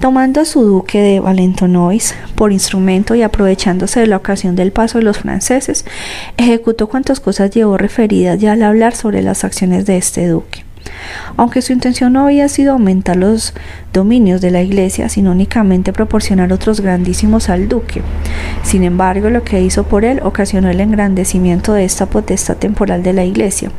Tomando 0.00 0.42
a 0.42 0.44
su 0.44 0.62
duque 0.62 1.00
de 1.00 1.20
Valentonois 1.20 2.14
por 2.34 2.52
instrumento 2.52 3.14
y 3.14 3.22
aprovechándose 3.22 4.00
de 4.00 4.06
la 4.06 4.18
ocasión 4.18 4.54
del 4.54 4.70
paso 4.70 4.98
de 4.98 5.04
los 5.04 5.18
franceses, 5.18 5.86
ejecutó 6.36 6.88
cuantas 6.88 7.18
cosas 7.18 7.50
llevó 7.50 7.78
referidas 7.78 8.38
ya 8.38 8.52
al 8.52 8.62
hablar 8.62 8.94
sobre 8.94 9.22
las 9.22 9.42
acciones 9.42 9.86
de 9.86 9.96
este 9.96 10.28
duque. 10.28 10.65
Aunque 11.36 11.62
su 11.62 11.72
intención 11.72 12.12
no 12.12 12.24
había 12.24 12.48
sido 12.48 12.72
aumentar 12.72 13.16
los 13.16 13.54
dominios 13.92 14.40
de 14.40 14.50
la 14.50 14.62
iglesia, 14.62 15.08
sino 15.08 15.32
únicamente 15.32 15.92
proporcionar 15.92 16.52
otros 16.52 16.80
grandísimos 16.80 17.48
al 17.48 17.68
duque. 17.68 18.02
Sin 18.62 18.82
embargo, 18.82 19.30
lo 19.30 19.42
que 19.42 19.62
hizo 19.62 19.84
por 19.84 20.04
él 20.04 20.20
ocasionó 20.22 20.68
el 20.70 20.80
engrandecimiento 20.80 21.72
de 21.72 21.84
esta 21.84 22.06
potestad 22.06 22.56
temporal 22.56 23.02
de 23.02 23.12
la 23.12 23.24
iglesia, 23.24 23.70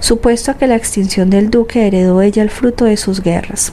supuesto 0.00 0.56
que 0.56 0.66
la 0.66 0.76
extinción 0.76 1.30
del 1.30 1.50
duque 1.50 1.86
heredó 1.86 2.22
ella 2.22 2.42
el 2.42 2.50
fruto 2.50 2.84
de 2.84 2.96
sus 2.96 3.22
guerras. 3.22 3.72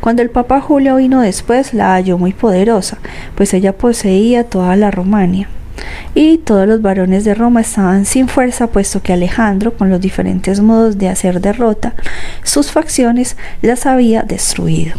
Cuando 0.00 0.22
el 0.22 0.30
Papa 0.30 0.60
Julio 0.60 0.96
vino 0.96 1.20
después, 1.20 1.74
la 1.74 1.94
halló 1.94 2.18
muy 2.18 2.32
poderosa, 2.32 2.98
pues 3.34 3.52
ella 3.54 3.76
poseía 3.76 4.44
toda 4.44 4.76
la 4.76 4.90
Romania 4.90 5.48
y 6.14 6.38
todos 6.38 6.66
los 6.66 6.82
varones 6.82 7.24
de 7.24 7.34
Roma 7.34 7.60
estaban 7.60 8.04
sin 8.04 8.28
fuerza, 8.28 8.68
puesto 8.68 9.02
que 9.02 9.12
Alejandro, 9.12 9.76
con 9.76 9.90
los 9.90 10.00
diferentes 10.00 10.60
modos 10.60 10.98
de 10.98 11.08
hacer 11.08 11.40
derrota, 11.40 11.94
sus 12.42 12.70
facciones 12.70 13.36
las 13.62 13.86
había 13.86 14.22
destruido. 14.22 14.94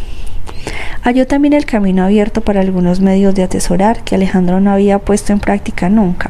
Halló 1.04 1.26
también 1.26 1.54
el 1.54 1.66
camino 1.66 2.04
abierto 2.04 2.42
para 2.42 2.62
algunos 2.62 3.00
medios 3.00 3.34
de 3.34 3.44
atesorar 3.44 4.04
que 4.04 4.16
Alejandro 4.16 4.60
no 4.60 4.72
había 4.72 5.00
puesto 5.00 5.34
en 5.34 5.40
práctica 5.40 5.90
nunca. 5.90 6.30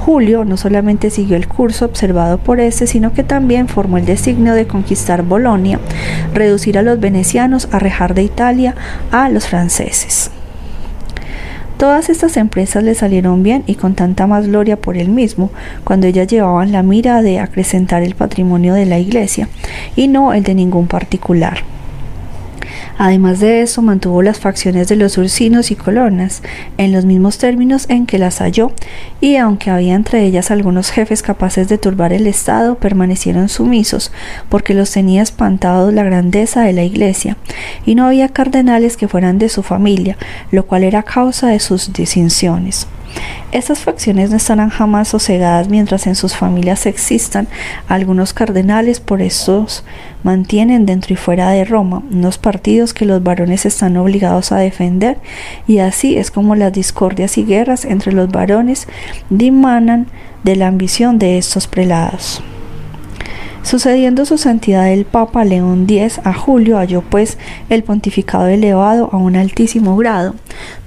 Julio 0.00 0.44
no 0.44 0.56
solamente 0.56 1.10
siguió 1.10 1.36
el 1.36 1.48
curso 1.48 1.86
observado 1.86 2.38
por 2.38 2.60
este, 2.60 2.86
sino 2.86 3.14
que 3.14 3.24
también 3.24 3.68
formó 3.68 3.98
el 3.98 4.04
designio 4.04 4.54
de 4.54 4.66
conquistar 4.66 5.22
Bolonia, 5.22 5.78
reducir 6.34 6.76
a 6.76 6.82
los 6.82 7.00
venecianos 7.00 7.68
a 7.72 7.78
rejar 7.78 8.14
de 8.14 8.24
Italia 8.24 8.74
a 9.10 9.28
los 9.30 9.46
franceses. 9.46 10.30
Todas 11.76 12.08
estas 12.10 12.36
empresas 12.36 12.84
le 12.84 12.94
salieron 12.94 13.42
bien 13.42 13.64
y 13.66 13.74
con 13.74 13.94
tanta 13.94 14.26
más 14.26 14.46
gloria 14.46 14.76
por 14.76 14.96
él 14.96 15.08
mismo, 15.08 15.50
cuando 15.84 16.06
ellas 16.06 16.28
llevaban 16.28 16.72
la 16.72 16.82
mira 16.82 17.22
de 17.22 17.40
acrecentar 17.40 18.02
el 18.02 18.14
patrimonio 18.14 18.74
de 18.74 18.86
la 18.86 18.98
iglesia 18.98 19.48
y 19.96 20.08
no 20.08 20.32
el 20.32 20.44
de 20.44 20.54
ningún 20.54 20.86
particular. 20.86 21.64
Además 22.98 23.40
de 23.40 23.62
eso, 23.62 23.82
mantuvo 23.82 24.22
las 24.22 24.38
facciones 24.38 24.88
de 24.88 24.96
los 24.96 25.18
ursinos 25.18 25.70
y 25.70 25.76
colonas 25.76 26.42
en 26.78 26.92
los 26.92 27.04
mismos 27.04 27.38
términos 27.38 27.86
en 27.88 28.06
que 28.06 28.18
las 28.18 28.38
halló, 28.38 28.72
y 29.20 29.36
aunque 29.36 29.70
había 29.70 29.94
entre 29.94 30.24
ellas 30.24 30.50
algunos 30.50 30.90
jefes 30.90 31.22
capaces 31.22 31.68
de 31.68 31.78
turbar 31.78 32.12
el 32.12 32.26
Estado, 32.26 32.76
permanecieron 32.76 33.48
sumisos, 33.48 34.12
porque 34.48 34.74
los 34.74 34.90
tenía 34.90 35.22
espantados 35.22 35.92
la 35.92 36.04
grandeza 36.04 36.62
de 36.62 36.72
la 36.72 36.84
Iglesia, 36.84 37.36
y 37.86 37.94
no 37.94 38.06
había 38.06 38.28
cardenales 38.28 38.96
que 38.96 39.08
fueran 39.08 39.38
de 39.38 39.48
su 39.48 39.62
familia, 39.62 40.16
lo 40.50 40.66
cual 40.66 40.84
era 40.84 41.02
causa 41.02 41.48
de 41.48 41.60
sus 41.60 41.92
distinciones. 41.92 42.86
Estas 43.52 43.80
facciones 43.80 44.30
no 44.30 44.36
estarán 44.36 44.70
jamás 44.70 45.08
sosegadas 45.08 45.68
mientras 45.68 46.06
en 46.06 46.14
sus 46.14 46.34
familias 46.34 46.86
existan 46.86 47.48
algunos 47.86 48.32
cardenales, 48.32 48.98
por 49.00 49.20
estos 49.20 49.84
mantienen 50.22 50.86
dentro 50.86 51.12
y 51.12 51.16
fuera 51.16 51.50
de 51.50 51.64
Roma 51.64 52.02
unos 52.10 52.38
partidos 52.38 52.94
que 52.94 53.04
los 53.04 53.22
varones 53.22 53.66
están 53.66 53.96
obligados 53.96 54.52
a 54.52 54.58
defender 54.58 55.18
y 55.66 55.78
así 55.78 56.16
es 56.16 56.30
como 56.30 56.54
las 56.54 56.72
discordias 56.72 57.36
y 57.36 57.44
guerras 57.44 57.84
entre 57.84 58.12
los 58.12 58.30
varones 58.30 58.88
dimanan 59.28 60.06
de 60.44 60.56
la 60.56 60.68
ambición 60.68 61.18
de 61.18 61.38
estos 61.38 61.66
prelados. 61.66 62.42
Sucediendo 63.62 64.26
su 64.26 64.38
santidad 64.38 64.90
el 64.90 65.04
Papa 65.04 65.44
León 65.44 65.86
X 65.88 66.20
a 66.24 66.32
Julio, 66.32 66.78
halló 66.78 67.00
pues 67.02 67.38
el 67.68 67.84
pontificado 67.84 68.48
elevado 68.48 69.08
a 69.12 69.16
un 69.16 69.36
altísimo 69.36 69.96
grado 69.96 70.34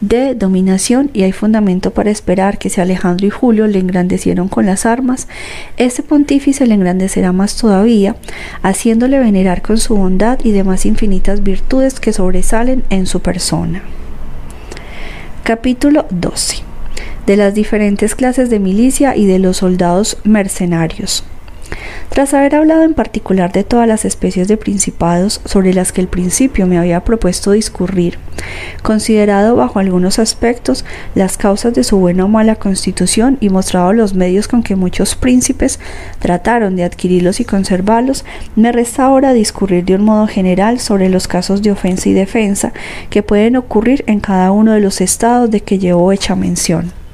de 0.01 0.35
dominación 0.35 1.09
y 1.13 1.23
hay 1.23 1.31
fundamento 1.31 1.91
para 1.91 2.11
esperar 2.11 2.57
que 2.57 2.69
si 2.69 2.81
Alejandro 2.81 3.27
y 3.27 3.29
Julio 3.29 3.67
le 3.67 3.79
engrandecieron 3.79 4.47
con 4.47 4.65
las 4.65 4.85
armas, 4.85 5.27
este 5.77 6.03
pontífice 6.03 6.65
le 6.65 6.75
engrandecerá 6.75 7.31
más 7.31 7.55
todavía, 7.57 8.15
haciéndole 8.61 9.19
venerar 9.19 9.61
con 9.61 9.77
su 9.77 9.95
bondad 9.95 10.39
y 10.43 10.51
demás 10.51 10.85
infinitas 10.85 11.43
virtudes 11.43 11.99
que 11.99 12.13
sobresalen 12.13 12.83
en 12.89 13.05
su 13.05 13.21
persona. 13.21 13.83
Capítulo 15.43 16.05
12. 16.09 16.57
De 17.25 17.37
las 17.37 17.53
diferentes 17.53 18.15
clases 18.15 18.49
de 18.49 18.59
milicia 18.59 19.15
y 19.15 19.25
de 19.25 19.39
los 19.39 19.57
soldados 19.57 20.17
mercenarios. 20.23 21.23
Tras 22.09 22.33
haber 22.33 22.55
hablado 22.55 22.83
en 22.83 22.93
particular 22.93 23.51
de 23.51 23.63
todas 23.63 23.87
las 23.87 24.05
especies 24.05 24.47
de 24.47 24.55
principados 24.55 25.41
sobre 25.43 25.73
las 25.73 25.91
que 25.91 25.99
el 25.99 26.07
principio 26.07 26.65
me 26.65 26.77
había 26.77 27.03
propuesto 27.03 27.51
discurrir, 27.51 28.19
considerado 28.83 29.55
bajo 29.55 29.79
algunos 29.79 30.17
aspectos 30.17 30.85
las 31.13 31.37
causas 31.37 31.73
de 31.73 31.83
su 31.83 31.97
buena 31.97 32.25
o 32.25 32.27
mala 32.29 32.55
constitución 32.55 33.37
y 33.41 33.49
mostrado 33.49 33.91
los 33.91 34.13
medios 34.13 34.47
con 34.47 34.63
que 34.63 34.75
muchos 34.75 35.15
príncipes 35.15 35.79
trataron 36.19 36.75
de 36.75 36.85
adquirirlos 36.85 37.39
y 37.41 37.45
conservarlos, 37.45 38.23
me 38.55 38.71
resta 38.71 39.05
ahora 39.05 39.33
discurrir 39.33 39.83
de 39.83 39.95
un 39.95 40.03
modo 40.03 40.27
general 40.27 40.79
sobre 40.79 41.09
los 41.09 41.27
casos 41.27 41.61
de 41.61 41.71
ofensa 41.71 42.07
y 42.07 42.13
defensa 42.13 42.71
que 43.09 43.23
pueden 43.23 43.57
ocurrir 43.57 44.03
en 44.07 44.21
cada 44.21 44.51
uno 44.51 44.71
de 44.71 44.79
los 44.79 45.01
estados 45.01 45.51
de 45.51 45.61
que 45.61 45.79
llevo 45.79 46.11
hecha 46.11 46.35
mención. 46.35 47.04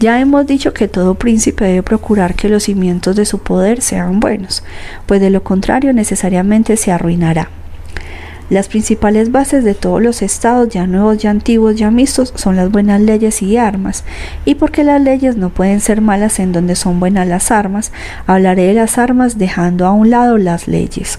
Ya 0.00 0.18
hemos 0.18 0.46
dicho 0.46 0.72
que 0.72 0.88
todo 0.88 1.14
príncipe 1.14 1.66
debe 1.66 1.82
procurar 1.82 2.34
que 2.34 2.48
los 2.48 2.62
cimientos 2.62 3.16
de 3.16 3.26
su 3.26 3.40
poder 3.40 3.82
sean 3.82 4.18
buenos, 4.18 4.62
pues 5.04 5.20
de 5.20 5.28
lo 5.28 5.44
contrario 5.44 5.92
necesariamente 5.92 6.78
se 6.78 6.90
arruinará. 6.90 7.50
Las 8.48 8.68
principales 8.68 9.30
bases 9.30 9.62
de 9.62 9.74
todos 9.74 10.00
los 10.00 10.22
estados, 10.22 10.70
ya 10.70 10.86
nuevos, 10.86 11.18
ya 11.18 11.28
antiguos, 11.28 11.76
ya 11.76 11.90
mixtos, 11.90 12.32
son 12.34 12.56
las 12.56 12.70
buenas 12.70 13.02
leyes 13.02 13.42
y 13.42 13.58
armas. 13.58 14.04
Y 14.46 14.54
porque 14.54 14.84
las 14.84 15.02
leyes 15.02 15.36
no 15.36 15.50
pueden 15.50 15.80
ser 15.80 16.00
malas 16.00 16.38
en 16.38 16.52
donde 16.52 16.76
son 16.76 16.98
buenas 16.98 17.28
las 17.28 17.50
armas, 17.50 17.92
hablaré 18.26 18.68
de 18.68 18.74
las 18.74 18.96
armas 18.96 19.36
dejando 19.36 19.84
a 19.84 19.92
un 19.92 20.08
lado 20.08 20.38
las 20.38 20.66
leyes. 20.66 21.18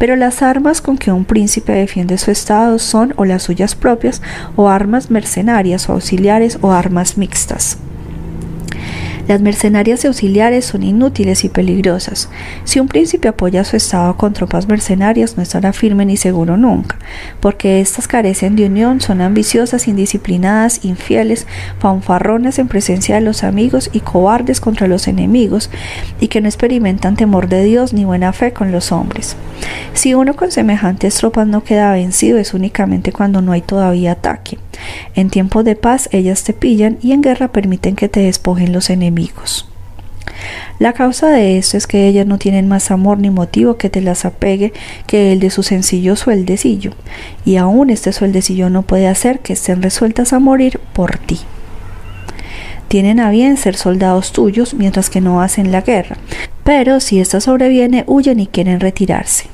Pero 0.00 0.16
las 0.16 0.42
armas 0.42 0.80
con 0.80 0.98
que 0.98 1.12
un 1.12 1.24
príncipe 1.24 1.70
defiende 1.70 2.18
su 2.18 2.32
estado 2.32 2.80
son 2.80 3.14
o 3.16 3.24
las 3.24 3.44
suyas 3.44 3.76
propias, 3.76 4.22
o 4.56 4.68
armas 4.68 5.08
mercenarias 5.08 5.88
o 5.88 5.92
auxiliares, 5.92 6.58
o 6.62 6.72
armas 6.72 7.16
mixtas. 7.16 7.78
Las 9.28 9.42
mercenarias 9.42 10.06
auxiliares 10.06 10.64
son 10.64 10.82
inútiles 10.82 11.44
y 11.44 11.50
peligrosas. 11.50 12.30
Si 12.64 12.80
un 12.80 12.88
príncipe 12.88 13.28
apoya 13.28 13.60
a 13.60 13.64
su 13.64 13.76
estado 13.76 14.16
con 14.16 14.32
tropas 14.32 14.68
mercenarias, 14.68 15.36
no 15.36 15.42
estará 15.42 15.74
firme 15.74 16.06
ni 16.06 16.16
seguro 16.16 16.56
nunca, 16.56 16.96
porque 17.40 17.82
éstas 17.82 18.08
carecen 18.08 18.56
de 18.56 18.64
unión, 18.64 19.02
son 19.02 19.20
ambiciosas, 19.20 19.86
indisciplinadas, 19.86 20.82
infieles, 20.82 21.46
fanfarrones 21.78 22.58
en 22.58 22.68
presencia 22.68 23.16
de 23.16 23.20
los 23.20 23.44
amigos 23.44 23.90
y 23.92 24.00
cobardes 24.00 24.62
contra 24.62 24.88
los 24.88 25.06
enemigos, 25.08 25.68
y 26.20 26.28
que 26.28 26.40
no 26.40 26.48
experimentan 26.48 27.14
temor 27.14 27.48
de 27.48 27.64
Dios 27.64 27.92
ni 27.92 28.06
buena 28.06 28.32
fe 28.32 28.54
con 28.54 28.72
los 28.72 28.92
hombres. 28.92 29.36
Si 29.92 30.14
uno 30.14 30.36
con 30.36 30.50
semejantes 30.50 31.16
tropas 31.16 31.46
no 31.46 31.62
queda 31.64 31.92
vencido, 31.92 32.38
es 32.38 32.54
únicamente 32.54 33.12
cuando 33.12 33.42
no 33.42 33.52
hay 33.52 33.60
todavía 33.60 34.12
ataque. 34.12 34.56
En 35.14 35.30
tiempos 35.30 35.64
de 35.64 35.76
paz 35.76 36.08
ellas 36.12 36.44
te 36.44 36.52
pillan 36.52 36.98
y 37.02 37.12
en 37.12 37.22
guerra 37.22 37.48
permiten 37.48 37.96
que 37.96 38.08
te 38.08 38.20
despojen 38.20 38.72
los 38.72 38.90
enemigos. 38.90 39.68
La 40.78 40.92
causa 40.92 41.28
de 41.30 41.58
esto 41.58 41.76
es 41.76 41.86
que 41.86 42.06
ellas 42.06 42.26
no 42.26 42.38
tienen 42.38 42.68
más 42.68 42.90
amor 42.90 43.18
ni 43.18 43.30
motivo 43.30 43.76
que 43.76 43.90
te 43.90 44.00
las 44.00 44.24
apegue 44.24 44.72
que 45.06 45.32
el 45.32 45.40
de 45.40 45.50
su 45.50 45.62
sencillo 45.62 46.14
sueldecillo, 46.14 46.92
y 47.44 47.56
aún 47.56 47.90
este 47.90 48.12
sueldecillo 48.12 48.70
no 48.70 48.82
puede 48.82 49.08
hacer 49.08 49.40
que 49.40 49.54
estén 49.54 49.82
resueltas 49.82 50.32
a 50.32 50.38
morir 50.38 50.78
por 50.92 51.18
ti. 51.18 51.40
Tienen 52.86 53.20
a 53.20 53.30
bien 53.30 53.56
ser 53.56 53.76
soldados 53.76 54.32
tuyos 54.32 54.74
mientras 54.74 55.10
que 55.10 55.20
no 55.20 55.42
hacen 55.42 55.72
la 55.72 55.80
guerra, 55.80 56.16
pero 56.62 57.00
si 57.00 57.20
ésta 57.20 57.40
sobreviene 57.40 58.04
huyen 58.06 58.40
y 58.40 58.46
quieren 58.46 58.80
retirarse. 58.80 59.46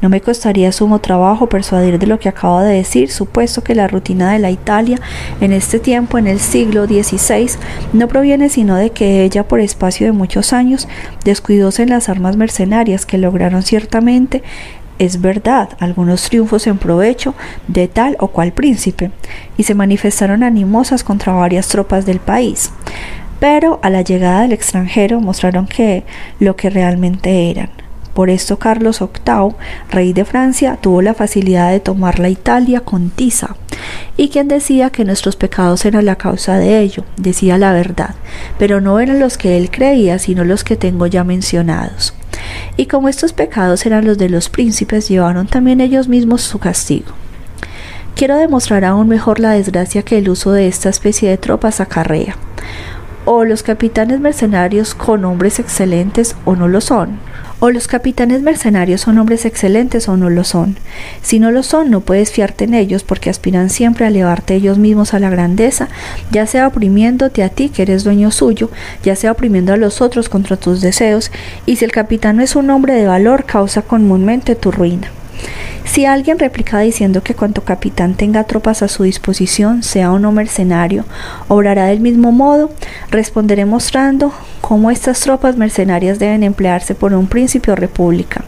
No 0.00 0.08
me 0.08 0.20
costaría 0.20 0.72
sumo 0.72 1.00
trabajo 1.00 1.48
persuadir 1.48 1.98
de 1.98 2.06
lo 2.06 2.18
que 2.18 2.28
acabo 2.28 2.60
de 2.60 2.74
decir, 2.74 3.10
supuesto 3.10 3.62
que 3.62 3.74
la 3.74 3.88
rutina 3.88 4.32
de 4.32 4.38
la 4.38 4.50
Italia 4.50 4.98
en 5.40 5.52
este 5.52 5.78
tiempo, 5.78 6.18
en 6.18 6.26
el 6.26 6.40
siglo 6.40 6.86
XVI, 6.86 7.50
no 7.92 8.08
proviene 8.08 8.48
sino 8.48 8.76
de 8.76 8.90
que 8.90 9.24
ella, 9.24 9.46
por 9.46 9.60
espacio 9.60 10.06
de 10.06 10.12
muchos 10.12 10.52
años, 10.52 10.88
descuidóse 11.24 11.82
en 11.82 11.90
las 11.90 12.08
armas 12.08 12.36
mercenarias 12.36 13.04
que 13.04 13.18
lograron 13.18 13.62
ciertamente 13.62 14.42
es 15.00 15.22
verdad, 15.22 15.70
algunos 15.78 16.28
triunfos 16.28 16.66
en 16.66 16.76
provecho 16.76 17.34
de 17.68 17.88
tal 17.88 18.18
o 18.20 18.28
cual 18.28 18.52
príncipe, 18.52 19.10
y 19.56 19.62
se 19.62 19.74
manifestaron 19.74 20.42
animosas 20.42 21.04
contra 21.04 21.32
varias 21.32 21.68
tropas 21.68 22.04
del 22.04 22.20
país. 22.20 22.70
Pero 23.40 23.80
a 23.82 23.88
la 23.88 24.02
llegada 24.02 24.42
del 24.42 24.52
extranjero 24.52 25.18
mostraron 25.18 25.66
que 25.66 26.04
lo 26.38 26.54
que 26.54 26.68
realmente 26.68 27.50
eran, 27.50 27.70
por 28.20 28.28
esto 28.28 28.58
Carlos 28.58 29.00
VIII, 29.00 29.54
rey 29.90 30.12
de 30.12 30.26
Francia, 30.26 30.76
tuvo 30.78 31.00
la 31.00 31.14
facilidad 31.14 31.70
de 31.70 31.80
tomar 31.80 32.18
la 32.18 32.28
Italia 32.28 32.80
con 32.80 33.08
tiza. 33.08 33.56
Y 34.18 34.28
quien 34.28 34.46
decía 34.46 34.90
que 34.90 35.06
nuestros 35.06 35.36
pecados 35.36 35.86
eran 35.86 36.04
la 36.04 36.16
causa 36.16 36.58
de 36.58 36.80
ello, 36.80 37.06
decía 37.16 37.56
la 37.56 37.72
verdad, 37.72 38.14
pero 38.58 38.82
no 38.82 39.00
eran 39.00 39.20
los 39.20 39.38
que 39.38 39.56
él 39.56 39.70
creía, 39.70 40.18
sino 40.18 40.44
los 40.44 40.64
que 40.64 40.76
tengo 40.76 41.06
ya 41.06 41.24
mencionados. 41.24 42.12
Y 42.76 42.84
como 42.84 43.08
estos 43.08 43.32
pecados 43.32 43.86
eran 43.86 44.04
los 44.04 44.18
de 44.18 44.28
los 44.28 44.50
príncipes, 44.50 45.08
llevaron 45.08 45.46
también 45.46 45.80
ellos 45.80 46.06
mismos 46.06 46.42
su 46.42 46.58
castigo. 46.58 47.12
Quiero 48.16 48.36
demostrar 48.36 48.84
aún 48.84 49.08
mejor 49.08 49.40
la 49.40 49.52
desgracia 49.52 50.02
que 50.02 50.18
el 50.18 50.28
uso 50.28 50.52
de 50.52 50.68
esta 50.68 50.90
especie 50.90 51.30
de 51.30 51.38
tropas 51.38 51.80
acarrea. 51.80 52.36
O 53.24 53.46
los 53.46 53.62
capitanes 53.62 54.20
mercenarios 54.20 54.94
con 54.94 55.24
hombres 55.24 55.58
excelentes 55.58 56.36
o 56.44 56.54
no 56.54 56.68
lo 56.68 56.82
son, 56.82 57.18
o 57.60 57.70
los 57.70 57.86
capitanes 57.86 58.42
mercenarios 58.42 59.02
son 59.02 59.18
hombres 59.18 59.44
excelentes 59.44 60.08
o 60.08 60.16
no 60.16 60.30
lo 60.30 60.44
son. 60.44 60.76
Si 61.22 61.38
no 61.38 61.50
lo 61.50 61.62
son, 61.62 61.90
no 61.90 62.00
puedes 62.00 62.32
fiarte 62.32 62.64
en 62.64 62.74
ellos 62.74 63.04
porque 63.04 63.30
aspiran 63.30 63.70
siempre 63.70 64.04
a 64.04 64.08
elevarte 64.08 64.54
ellos 64.54 64.78
mismos 64.78 65.14
a 65.14 65.20
la 65.20 65.30
grandeza, 65.30 65.88
ya 66.32 66.46
sea 66.46 66.66
oprimiéndote 66.66 67.42
a 67.42 67.50
ti 67.50 67.68
que 67.68 67.82
eres 67.82 68.02
dueño 68.02 68.30
suyo, 68.30 68.70
ya 69.04 69.14
sea 69.14 69.32
oprimiendo 69.32 69.72
a 69.72 69.76
los 69.76 70.00
otros 70.00 70.28
contra 70.28 70.56
tus 70.56 70.80
deseos, 70.80 71.30
y 71.66 71.76
si 71.76 71.84
el 71.84 71.92
capitán 71.92 72.36
no 72.36 72.42
es 72.42 72.56
un 72.56 72.70
hombre 72.70 72.94
de 72.94 73.06
valor, 73.06 73.44
causa 73.44 73.82
comúnmente 73.82 74.54
tu 74.54 74.70
ruina. 74.70 75.10
Si 75.84 76.04
alguien 76.06 76.38
replica 76.38 76.78
diciendo 76.78 77.22
que 77.22 77.34
cuanto 77.34 77.64
capitán 77.64 78.14
tenga 78.14 78.44
tropas 78.44 78.82
a 78.82 78.88
su 78.88 79.02
disposición, 79.02 79.82
sea 79.82 80.12
o 80.12 80.18
no 80.18 80.30
mercenario, 80.30 81.04
obrará 81.48 81.86
del 81.86 82.00
mismo 82.00 82.30
modo, 82.30 82.70
responderé 83.10 83.64
mostrando 83.64 84.32
cómo 84.60 84.90
estas 84.90 85.20
tropas 85.20 85.56
mercenarias 85.56 86.18
deben 86.18 86.44
emplearse 86.44 86.94
por 86.94 87.12
un 87.12 87.26
príncipe 87.26 87.72
o 87.72 87.76
república. 87.76 88.44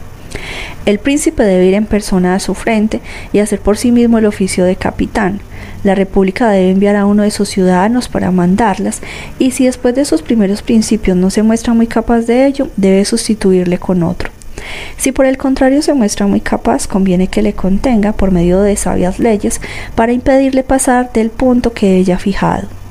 El 0.85 0.99
príncipe 0.99 1.43
debe 1.43 1.65
ir 1.65 1.73
en 1.73 1.85
persona 1.85 2.35
a 2.35 2.39
su 2.39 2.53
frente 2.53 3.01
y 3.31 3.39
hacer 3.39 3.59
por 3.59 3.77
sí 3.77 3.91
mismo 3.91 4.17
el 4.17 4.25
oficio 4.25 4.65
de 4.65 4.75
capitán. 4.75 5.39
La 5.83 5.95
república 5.95 6.49
debe 6.49 6.71
enviar 6.71 6.95
a 6.95 7.05
uno 7.05 7.23
de 7.23 7.31
sus 7.31 7.49
ciudadanos 7.49 8.07
para 8.07 8.31
mandarlas 8.31 9.01
y 9.39 9.51
si 9.51 9.65
después 9.65 9.95
de 9.95 10.05
sus 10.05 10.21
primeros 10.21 10.61
principios 10.61 11.17
no 11.17 11.29
se 11.29 11.43
muestra 11.43 11.73
muy 11.73 11.87
capaz 11.87 12.21
de 12.21 12.45
ello, 12.45 12.69
debe 12.77 13.03
sustituirle 13.05 13.77
con 13.77 14.03
otro. 14.03 14.32
Si 14.97 15.11
por 15.11 15.25
el 15.25 15.37
contrario 15.37 15.81
se 15.81 15.93
muestra 15.93 16.27
muy 16.27 16.41
capaz, 16.41 16.87
conviene 16.87 17.27
que 17.27 17.41
le 17.41 17.53
contenga 17.53 18.13
por 18.13 18.31
medio 18.31 18.61
de 18.61 18.75
sabias 18.75 19.19
leyes 19.19 19.61
para 19.95 20.13
impedirle 20.13 20.63
pasar 20.63 21.11
del 21.13 21.29
punto 21.29 21.73
que 21.73 21.97
ella 21.97 22.15
ha 22.15 22.19
fijado. 22.19 22.82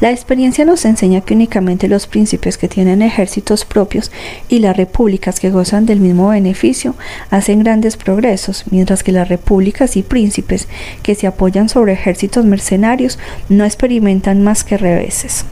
La 0.00 0.10
experiencia 0.10 0.64
nos 0.64 0.84
enseña 0.84 1.20
que 1.20 1.34
únicamente 1.34 1.88
los 1.88 2.06
príncipes 2.06 2.58
que 2.58 2.68
tienen 2.68 3.02
ejércitos 3.02 3.64
propios 3.64 4.10
y 4.48 4.58
las 4.58 4.76
repúblicas 4.76 5.40
que 5.40 5.50
gozan 5.50 5.86
del 5.86 6.00
mismo 6.00 6.28
beneficio 6.28 6.94
hacen 7.30 7.62
grandes 7.62 7.96
progresos, 7.96 8.64
mientras 8.70 9.02
que 9.02 9.12
las 9.12 9.28
repúblicas 9.28 9.96
y 9.96 10.02
príncipes 10.02 10.68
que 11.02 11.14
se 11.14 11.26
apoyan 11.26 11.68
sobre 11.68 11.92
ejércitos 11.92 12.44
mercenarios 12.44 13.18
no 13.48 13.64
experimentan 13.64 14.42
más 14.42 14.64
que 14.64 14.76
reveses. 14.76 15.44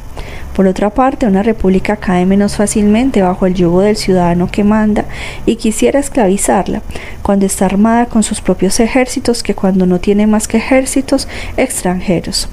Por 0.55 0.67
otra 0.67 0.91
parte, 0.91 1.27
una 1.27 1.43
república 1.43 1.97
cae 1.97 2.27
menos 2.27 2.57
fácilmente 2.57 3.23
bajo 3.23 3.47
el 3.47 3.55
yugo 3.55 3.81
del 3.81 3.97
ciudadano 3.97 4.51
que 4.51 4.65
manda 4.65 5.07
y 5.47 5.57
quisiera 5.57 5.99
esclavizarla, 5.99 6.83
cuando 7.23 7.47
está 7.47 7.65
armada 7.65 8.07
con 8.07 8.23
sus 8.23 8.41
propios 8.43 8.79
ejércitos 8.79 9.43
que 9.43 9.55
cuando 9.55 9.87
no 9.87 9.99
tiene 9.99 10.27
más 10.27 10.49
que 10.49 10.59
ejércitos 10.59 11.27
extranjeros. 11.57 12.49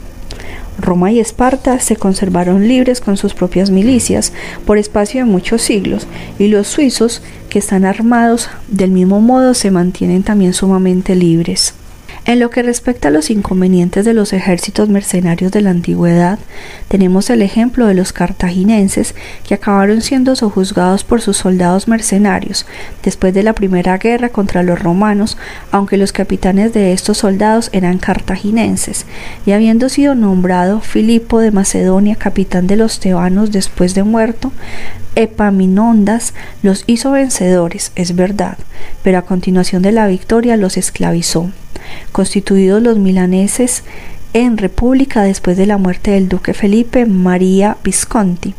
Roma 0.82 1.12
y 1.12 1.20
Esparta 1.20 1.80
se 1.80 1.96
conservaron 1.96 2.68
libres 2.68 3.02
con 3.02 3.18
sus 3.18 3.34
propias 3.34 3.70
milicias 3.70 4.34
por 4.66 4.78
espacio 4.78 5.22
de 5.22 5.32
muchos 5.32 5.62
siglos, 5.62 6.08
y 6.38 6.48
los 6.48 6.68
suizos, 6.68 7.22
que 7.50 7.60
están 7.60 7.86
armados 7.86 8.50
del 8.68 8.92
mismo 8.92 9.22
modo, 9.22 9.54
se 9.54 9.72
mantienen 9.72 10.24
también 10.24 10.54
sumamente 10.54 11.16
libres. 11.16 11.74
En 12.30 12.40
lo 12.40 12.52
que 12.52 12.62
respecta 12.62 13.08
a 13.08 13.12
los 13.12 13.32
inconvenientes 13.32 14.06
de 14.06 14.14
los 14.14 14.34
ejércitos 14.34 14.88
mercenarios 14.88 15.52
de 15.52 15.62
la 15.62 15.72
antigüedad, 15.72 16.38
tenemos 16.88 17.32
el 17.32 17.42
ejemplo 17.42 17.88
de 17.88 17.96
los 17.96 18.14
cartaginenses 18.14 19.16
que 19.48 19.56
acabaron 19.56 20.02
siendo 20.02 20.36
sojuzgados 20.36 21.04
por 21.04 21.22
sus 21.22 21.38
soldados 21.38 21.88
mercenarios 21.88 22.68
después 23.02 23.34
de 23.34 23.42
la 23.42 23.54
primera 23.54 23.98
guerra 23.98 24.30
contra 24.30 24.62
los 24.62 24.78
romanos, 24.78 25.40
aunque 25.72 25.98
los 25.98 26.12
capitanes 26.12 26.72
de 26.72 26.94
estos 26.94 27.18
soldados 27.18 27.72
eran 27.74 27.98
cartaginenses, 27.98 29.08
y 29.48 29.54
habiendo 29.54 29.90
sido 29.90 30.14
nombrado 30.14 30.82
Filipo 30.82 31.40
de 31.40 31.50
Macedonia 31.50 32.16
capitán 32.16 32.68
de 32.68 32.76
los 32.76 33.00
tebanos 33.00 33.50
después 33.52 33.96
de 33.96 34.04
muerto, 34.04 34.52
Epaminondas 35.16 36.36
los 36.62 36.84
hizo 36.86 37.10
vencedores, 37.10 37.92
es 37.96 38.16
verdad, 38.16 38.60
pero 39.02 39.18
a 39.18 39.24
continuación 39.24 39.82
de 39.82 39.92
la 39.92 40.06
victoria 40.06 40.58
los 40.58 40.78
esclavizó 40.78 41.50
constituidos 42.12 42.82
los 42.82 42.98
milaneses 42.98 43.84
en 44.34 44.58
república 44.58 45.24
después 45.24 45.58
de 45.58 45.66
la 45.66 45.78
muerte 45.78 46.12
del 46.12 46.30
duque 46.30 46.54
Felipe 46.54 47.06
María 47.06 47.78
Visconti. 47.84 48.54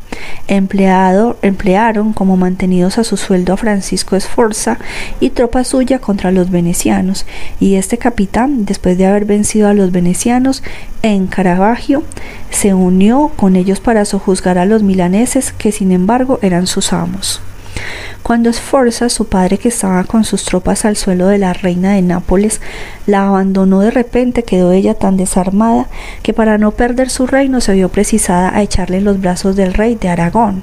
Empleado, 0.49 1.39
emplearon 1.43 2.13
como 2.13 2.37
mantenidos 2.37 2.99
a 2.99 3.05
su 3.05 3.17
sueldo 3.17 3.53
a 3.53 3.57
Francisco 3.57 4.17
Esforza 4.17 4.79
y 5.21 5.31
tropa 5.31 5.63
suya 5.63 6.01
contra 6.01 6.33
los 6.33 6.51
venecianos, 6.51 7.25
y 7.61 7.77
este 7.77 7.99
capitán, 7.99 8.65
después 8.65 8.99
de 8.99 9.07
haber 9.07 9.27
vencido 9.27 9.69
a 9.69 9.75
los 9.75 9.93
venecianos 9.93 10.65
en 11.03 11.29
Caravaggio, 11.29 12.03
se 12.51 12.75
unió 12.75 13.31
con 13.37 13.55
ellos 13.55 13.79
para 13.79 14.05
sojuzgar 14.05 14.59
a 14.59 14.67
los 14.67 14.83
milaneses, 14.83 15.53
que 15.53 15.71
sin 15.71 15.93
embargo 15.93 16.41
eran 16.43 16.67
sus 16.67 16.93
amos. 16.93 17.41
Cuando 18.23 18.53
Sforza, 18.53 19.09
su 19.09 19.27
padre 19.27 19.59
que 19.59 19.69
estaba 19.69 20.05
con 20.05 20.25
sus 20.25 20.45
tropas 20.45 20.85
al 20.85 20.97
suelo 20.97 21.27
de 21.27 21.39
la 21.39 21.53
reina 21.53 21.95
de 21.95 22.03
Nápoles, 22.03 22.61
la 23.07 23.27
abandonó 23.27 23.81
de 23.81 23.91
repente, 23.91 24.45
quedó 24.45 24.73
ella 24.73 24.95
tan 24.95 25.17
desarmada 25.17 25.89
que 26.23 26.33
para 26.33 26.59
no 26.59 26.71
perder 26.71 27.11
su 27.11 27.27
reino 27.27 27.61
se 27.61 27.73
vio 27.73 27.89
precisada 27.89 28.55
a 28.55 28.63
echarle 28.63 28.99
en 28.99 29.05
los 29.05 29.21
brazos 29.21 29.57
del 29.57 29.75
rey 29.75 29.97
de 29.97 30.09
Aragón. 30.09 30.63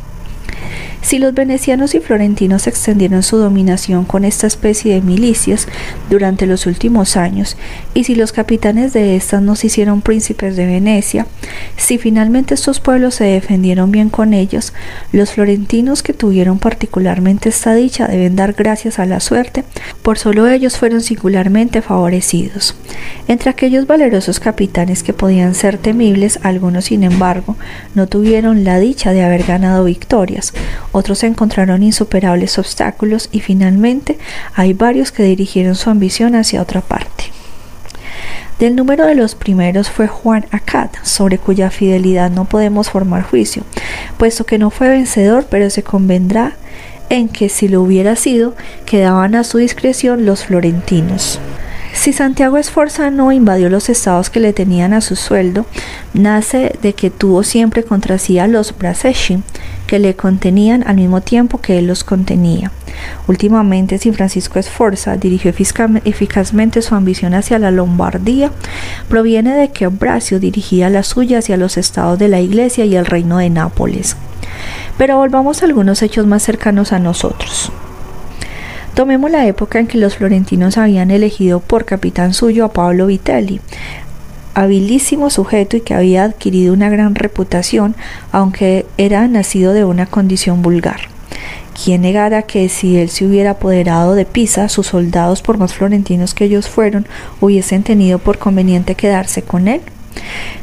Si 1.01 1.19
los 1.19 1.33
venecianos 1.33 1.95
y 1.95 1.99
florentinos 1.99 2.67
extendieron 2.67 3.23
su 3.23 3.37
dominación 3.37 4.03
con 4.03 4.25
esta 4.25 4.47
especie 4.47 4.93
de 4.93 5.01
milicias 5.01 5.67
durante 6.09 6.45
los 6.45 6.65
últimos 6.65 7.15
años, 7.15 7.55
y 7.93 8.03
si 8.03 8.15
los 8.15 8.31
capitanes 8.31 8.93
de 8.93 9.15
estas 9.15 9.41
no 9.41 9.55
se 9.55 9.67
hicieron 9.67 10.01
príncipes 10.01 10.55
de 10.55 10.65
Venecia, 10.65 11.27
si 11.77 11.97
finalmente 11.97 12.55
estos 12.55 12.79
pueblos 12.79 13.15
se 13.15 13.25
defendieron 13.25 13.91
bien 13.91 14.09
con 14.09 14.33
ellos, 14.33 14.73
los 15.11 15.31
florentinos 15.31 16.03
que 16.03 16.13
tuvieron 16.13 16.59
particularmente 16.59 17.49
esta 17.49 17.73
dicha 17.73 18.07
deben 18.07 18.35
dar 18.35 18.53
gracias 18.53 18.99
a 18.99 19.05
la 19.05 19.19
suerte, 19.19 19.63
por 20.01 20.17
solo 20.17 20.47
ellos 20.47 20.77
fueron 20.77 21.01
singularmente 21.01 21.81
favorecidos. 21.81 22.75
Entre 23.27 23.49
aquellos 23.49 23.87
valerosos 23.87 24.39
capitanes 24.39 25.03
que 25.03 25.13
podían 25.13 25.55
ser 25.55 25.77
temibles, 25.77 26.39
algunos 26.43 26.85
sin 26.85 27.03
embargo 27.03 27.55
no 27.95 28.07
tuvieron 28.07 28.63
la 28.63 28.79
dicha 28.79 29.11
de 29.11 29.23
haber 29.23 29.43
ganado 29.43 29.83
victorias, 29.83 30.53
otros 30.97 31.23
encontraron 31.23 31.83
insuperables 31.83 32.57
obstáculos 32.57 33.29
y 33.31 33.39
finalmente 33.39 34.17
hay 34.55 34.73
varios 34.73 35.11
que 35.11 35.23
dirigieron 35.23 35.75
su 35.75 35.89
ambición 35.89 36.35
hacia 36.35 36.61
otra 36.61 36.81
parte. 36.81 37.25
Del 38.59 38.75
número 38.75 39.05
de 39.05 39.13
los 39.13 39.35
primeros 39.35 39.91
fue 39.91 40.07
Juan 40.07 40.47
Acad, 40.49 40.89
sobre 41.03 41.37
cuya 41.37 41.69
fidelidad 41.69 42.31
no 42.31 42.45
podemos 42.45 42.89
formar 42.89 43.21
juicio, 43.21 43.63
puesto 44.17 44.45
que 44.45 44.57
no 44.57 44.71
fue 44.71 44.89
vencedor, 44.89 45.45
pero 45.47 45.69
se 45.69 45.83
convendrá 45.83 46.53
en 47.09 47.29
que 47.29 47.49
si 47.49 47.67
lo 47.67 47.83
hubiera 47.83 48.15
sido, 48.15 48.55
quedaban 48.87 49.35
a 49.35 49.43
su 49.43 49.59
discreción 49.59 50.25
los 50.25 50.45
florentinos. 50.45 51.39
Si 51.97 52.13
Santiago 52.13 52.57
Esforza 52.57 53.09
no 53.09 53.31
invadió 53.31 53.69
los 53.69 53.89
estados 53.89 54.29
que 54.29 54.39
le 54.39 54.53
tenían 54.53 54.93
a 54.93 55.01
su 55.01 55.15
sueldo, 55.15 55.65
nace 56.13 56.77
de 56.83 56.93
que 56.93 57.09
tuvo 57.09 57.41
siempre 57.41 57.83
contra 57.83 58.19
sí 58.19 58.37
a 58.37 58.45
los 58.45 58.77
Braseschi, 58.77 59.39
que 59.87 59.97
le 59.97 60.15
contenían 60.15 60.87
al 60.87 60.97
mismo 60.97 61.21
tiempo 61.21 61.59
que 61.59 61.79
él 61.79 61.87
los 61.87 62.03
contenía. 62.03 62.71
Últimamente, 63.27 63.97
si 63.97 64.11
Francisco 64.11 64.59
Esforza 64.59 65.17
dirigió 65.17 65.51
eficazmente 65.51 66.83
su 66.83 66.93
ambición 66.93 67.33
hacia 67.33 67.57
la 67.57 67.71
Lombardía, 67.71 68.51
proviene 69.09 69.55
de 69.55 69.71
que 69.71 69.87
Brasio 69.87 70.39
dirigía 70.39 70.91
la 70.91 71.01
suya 71.01 71.39
hacia 71.39 71.57
los 71.57 71.77
estados 71.77 72.19
de 72.19 72.27
la 72.27 72.39
Iglesia 72.39 72.85
y 72.85 72.95
el 72.95 73.07
reino 73.07 73.39
de 73.39 73.49
Nápoles. 73.49 74.15
Pero 74.99 75.17
volvamos 75.17 75.61
a 75.61 75.65
algunos 75.65 76.03
hechos 76.03 76.27
más 76.27 76.43
cercanos 76.43 76.93
a 76.93 76.99
nosotros. 76.99 77.71
Tomemos 78.97 79.29
la 79.29 79.45
época 79.45 79.77
en 79.77 79.85
que 79.85 79.99
los 79.99 80.15
florentinos 80.15 80.75
habían 80.75 81.11
elegido 81.11 81.59
por 81.59 81.85
capitán 81.85 82.33
suyo 82.33 82.65
a 82.65 82.73
Pablo 82.73 83.05
Vitelli, 83.05 83.61
habilísimo 84.55 85.29
sujeto 85.29 85.77
y 85.77 85.81
que 85.81 85.93
había 85.93 86.23
adquirido 86.23 86.73
una 86.73 86.89
gran 86.89 87.13
reputación, 87.13 87.95
aunque 88.31 88.87
era 88.97 89.27
nacido 89.27 89.73
de 89.73 89.85
una 89.85 90.07
condición 90.07 90.63
vulgar. 90.63 91.01
¿Quién 91.79 92.01
negara 92.01 92.41
que 92.41 92.69
si 92.69 92.97
él 92.97 93.09
se 93.09 93.27
hubiera 93.27 93.51
apoderado 93.51 94.15
de 94.15 94.25
Pisa, 94.25 94.67
sus 94.67 94.87
soldados, 94.87 95.43
por 95.43 95.59
más 95.59 95.75
florentinos 95.75 96.33
que 96.33 96.45
ellos 96.45 96.67
fueron, 96.67 97.05
hubiesen 97.39 97.83
tenido 97.83 98.17
por 98.17 98.39
conveniente 98.39 98.95
quedarse 98.95 99.43
con 99.43 99.67
él? 99.67 99.81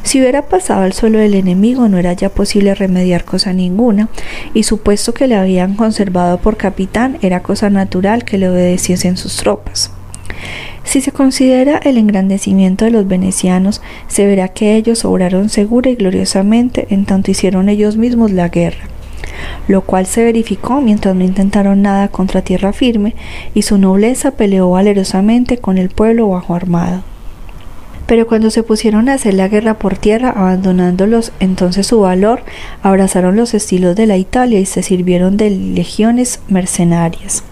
Si 0.03 0.19
hubiera 0.19 0.43
pasado 0.43 0.83
al 0.83 0.93
suelo 0.93 1.19
del 1.19 1.33
enemigo 1.33 1.87
no 1.89 1.97
era 1.97 2.13
ya 2.13 2.29
posible 2.29 2.75
remediar 2.75 3.25
cosa 3.25 3.53
ninguna, 3.53 4.07
y 4.53 4.63
supuesto 4.63 5.13
que 5.13 5.27
le 5.27 5.35
habían 5.35 5.75
conservado 5.75 6.37
por 6.37 6.57
capitán 6.57 7.17
era 7.21 7.41
cosa 7.41 7.69
natural 7.69 8.23
que 8.23 8.37
le 8.37 8.49
obedeciesen 8.49 9.17
sus 9.17 9.37
tropas. 9.37 9.91
Si 10.83 11.01
se 11.01 11.11
considera 11.11 11.79
el 11.79 11.97
engrandecimiento 11.97 12.85
de 12.85 12.91
los 12.91 13.07
venecianos, 13.07 13.81
se 14.07 14.27
verá 14.27 14.49
que 14.49 14.75
ellos 14.75 15.03
obraron 15.03 15.49
segura 15.49 15.89
y 15.89 15.95
gloriosamente 15.95 16.87
en 16.91 17.05
tanto 17.05 17.31
hicieron 17.31 17.67
ellos 17.69 17.97
mismos 17.97 18.31
la 18.31 18.49
guerra, 18.49 18.85
lo 19.67 19.81
cual 19.81 20.05
se 20.05 20.23
verificó 20.23 20.81
mientras 20.81 21.15
no 21.15 21.23
intentaron 21.23 21.81
nada 21.81 22.07
contra 22.09 22.43
tierra 22.43 22.71
firme, 22.71 23.15
y 23.55 23.63
su 23.63 23.79
nobleza 23.79 24.31
peleó 24.31 24.69
valerosamente 24.69 25.57
con 25.57 25.79
el 25.79 25.89
pueblo 25.89 26.29
bajo 26.29 26.53
armado. 26.53 27.14
Pero 28.05 28.27
cuando 28.27 28.51
se 28.51 28.63
pusieron 28.63 29.09
a 29.09 29.13
hacer 29.13 29.33
la 29.33 29.47
guerra 29.47 29.79
por 29.79 29.97
tierra, 29.97 30.29
abandonándolos 30.29 31.31
entonces 31.39 31.87
su 31.87 32.01
valor, 32.01 32.43
abrazaron 32.83 33.35
los 33.35 33.53
estilos 33.53 33.95
de 33.95 34.05
la 34.05 34.17
Italia 34.17 34.59
y 34.59 34.65
se 34.65 34.83
sirvieron 34.83 35.37
de 35.37 35.49
legiones 35.49 36.39
mercenarias. 36.47 37.43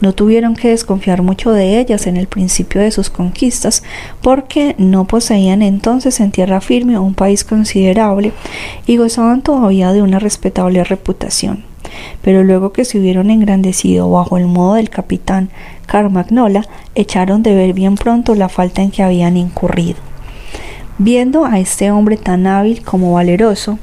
No 0.00 0.12
tuvieron 0.12 0.54
que 0.54 0.68
desconfiar 0.68 1.22
mucho 1.22 1.50
de 1.50 1.80
ellas 1.80 2.06
en 2.06 2.16
el 2.16 2.28
principio 2.28 2.80
de 2.80 2.92
sus 2.92 3.10
conquistas, 3.10 3.82
porque 4.22 4.76
no 4.78 5.06
poseían 5.06 5.62
entonces 5.62 6.20
en 6.20 6.30
tierra 6.30 6.60
firme 6.60 6.98
un 6.98 7.14
país 7.14 7.44
considerable 7.44 8.32
y 8.86 8.96
gozaban 8.96 9.42
todavía 9.42 9.92
de 9.92 10.02
una 10.02 10.18
respetable 10.20 10.84
reputación 10.84 11.67
pero 12.22 12.44
luego 12.44 12.72
que 12.72 12.84
se 12.84 12.98
hubieron 12.98 13.30
engrandecido 13.30 14.10
bajo 14.10 14.36
el 14.38 14.46
modo 14.46 14.74
del 14.74 14.90
capitán 14.90 15.50
Carmagnola, 15.86 16.66
echaron 16.94 17.42
de 17.42 17.54
ver 17.54 17.72
bien 17.72 17.94
pronto 17.94 18.34
la 18.34 18.48
falta 18.48 18.82
en 18.82 18.90
que 18.90 19.02
habían 19.02 19.36
incurrido. 19.36 19.98
Viendo 20.98 21.44
a 21.44 21.58
este 21.58 21.90
hombre 21.90 22.16
tan 22.16 22.46
hábil 22.46 22.82
como 22.84 23.12
valeroso, 23.12 23.78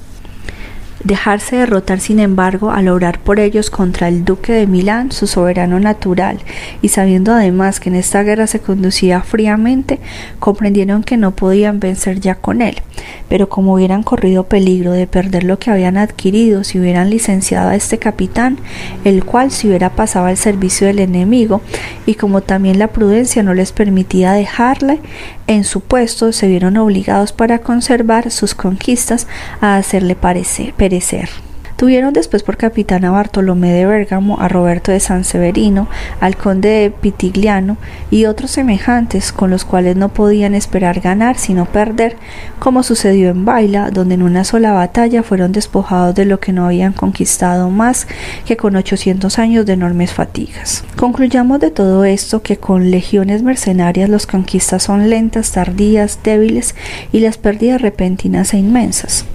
dejarse 1.06 1.56
derrotar 1.56 2.00
sin 2.00 2.20
embargo 2.20 2.72
al 2.72 2.88
obrar 2.88 3.20
por 3.20 3.39
ellos 3.39 3.70
contra 3.70 4.08
el 4.08 4.26
duque 4.26 4.52
de 4.52 4.68
Milán, 4.68 5.12
su 5.12 5.28
soberano 5.28 5.80
natural, 5.80 6.39
y 6.82 6.89
sabiendo 6.89 7.32
además 7.32 7.80
que 7.80 7.89
en 7.89 7.96
esta 7.96 8.24
guerra 8.24 8.48
se 8.48 8.60
conducía 8.60 9.22
fríamente, 9.22 10.00
comprendieron 10.39 11.04
que 11.04 11.15
no 11.15 11.32
podían 11.32 11.80
vencer 11.80 12.20
ya 12.20 12.36
con 12.36 12.62
él, 12.62 12.82
pero 13.30 13.48
como 13.50 13.76
hubieran 13.76 14.02
corrido 14.02 14.46
peligro 14.46 14.91
de 14.91 15.06
perder 15.06 15.44
lo 15.44 15.60
que 15.60 15.70
habían 15.70 15.98
adquirido 15.98 16.63
si 16.63 16.80
hubieran 16.80 17.12
licenciado 17.12 17.70
a 17.70 17.76
este 17.76 18.00
capitán, 18.00 18.58
el 19.04 19.24
cual 19.24 19.52
se 19.52 19.68
hubiera 19.68 19.91
pasado 19.91 20.26
al 20.26 20.38
servicio 20.38 20.88
del 20.88 21.00
enemigo, 21.00 21.62
y 22.08 22.15
como 22.15 22.41
también 22.41 22.80
la 22.80 22.88
prudencia 22.88 23.44
no 23.44 23.54
les 23.54 23.72
permitía 23.72 24.34
dejarle 24.34 25.00
en 25.48 25.64
su 25.64 25.82
puesto, 25.82 26.32
se 26.32 26.48
vieron 26.48 26.78
obligados 26.78 27.32
para 27.32 27.60
conservar 27.60 28.32
sus 28.32 28.56
conquistas 28.56 29.28
a 29.62 29.78
hacerle 29.78 30.16
perecer. 30.16 31.30
Tuvieron 31.76 32.14
después 32.14 32.42
por 32.42 32.56
capitán 32.56 33.04
a 33.04 33.12
Bartolomé 33.12 33.74
de 33.74 33.86
Bérgamo, 33.86 34.40
a 34.40 34.48
Roberto 34.48 34.94
de 34.94 35.02
San 35.02 35.26
Severino, 35.26 35.90
al 36.22 36.38
conde 36.38 36.70
de 36.70 36.90
Pitigliano 36.90 37.76
y 38.10 38.26
otros 38.26 38.52
semejantes 38.52 39.34
con 39.34 39.50
los 39.50 39.66
cuales 39.66 39.98
no 39.98 40.08
podían 40.10 40.56
esperar 40.56 41.02
ganar 41.02 41.38
sino 41.38 41.66
perder, 41.66 42.16
como 42.60 42.82
sucedió 42.82 43.30
en 43.30 43.44
Baila, 43.44 43.92
donde 43.92 44.16
en 44.16 44.24
una 44.24 44.46
sola 44.46 44.72
batalla 44.72 45.22
fueron 45.22 45.52
despojados 45.52 46.16
de 46.16 46.24
lo 46.24 46.40
que 46.40 46.54
no 46.54 46.66
habían 46.66 46.94
conquistado 46.94 47.70
más 47.70 48.08
que 48.46 48.56
con 48.56 48.78
800 48.78 49.38
años 49.38 49.66
de 49.66 49.74
enormes 49.74 50.14
fatigas. 50.14 50.86
Concluyamos 50.96 51.60
de 51.60 51.72
todo 51.72 52.06
esto 52.06 52.42
que 52.42 52.56
con 52.56 52.90
legiones 52.90 53.44
mercenarias 53.44 54.10
las 54.10 54.28
conquistas 54.28 54.84
son 54.84 55.10
lentas, 55.10 55.52
tardías, 55.52 56.20
débiles 56.24 56.74
y 57.12 57.20
las 57.20 57.38
pérdidas 57.38 57.82
repentinas 57.82 58.54
e 58.54 58.60
inmensas. 58.60 59.26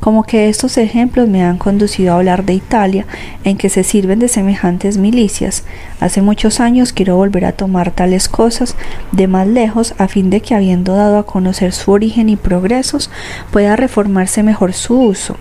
Como 0.00 0.22
que 0.22 0.48
estos 0.48 0.78
ejemplos 0.78 1.28
me 1.28 1.42
han 1.44 1.58
conducido 1.58 2.12
a 2.12 2.16
hablar 2.16 2.44
de 2.44 2.54
Italia, 2.54 3.06
en 3.44 3.56
que 3.56 3.68
se 3.68 3.84
sirven 3.84 4.18
de 4.18 4.28
semejantes 4.28 4.98
milicias. 4.98 5.64
Hace 6.00 6.22
muchos 6.22 6.60
años 6.60 6.92
quiero 6.92 7.16
volver 7.16 7.44
a 7.44 7.52
tomar 7.52 7.90
tales 7.90 8.28
cosas 8.28 8.76
de 9.12 9.26
más 9.26 9.46
lejos 9.46 9.94
a 9.98 10.08
fin 10.08 10.30
de 10.30 10.40
que 10.40 10.54
habiendo 10.54 10.94
dado 10.94 11.18
a 11.18 11.26
conocer 11.26 11.72
su 11.72 11.92
origen 11.92 12.28
y 12.28 12.36
progresos, 12.36 13.10
pueda 13.50 13.76
reformarse 13.76 14.42
mejor 14.42 14.72
su 14.72 15.00
uso 15.00 15.36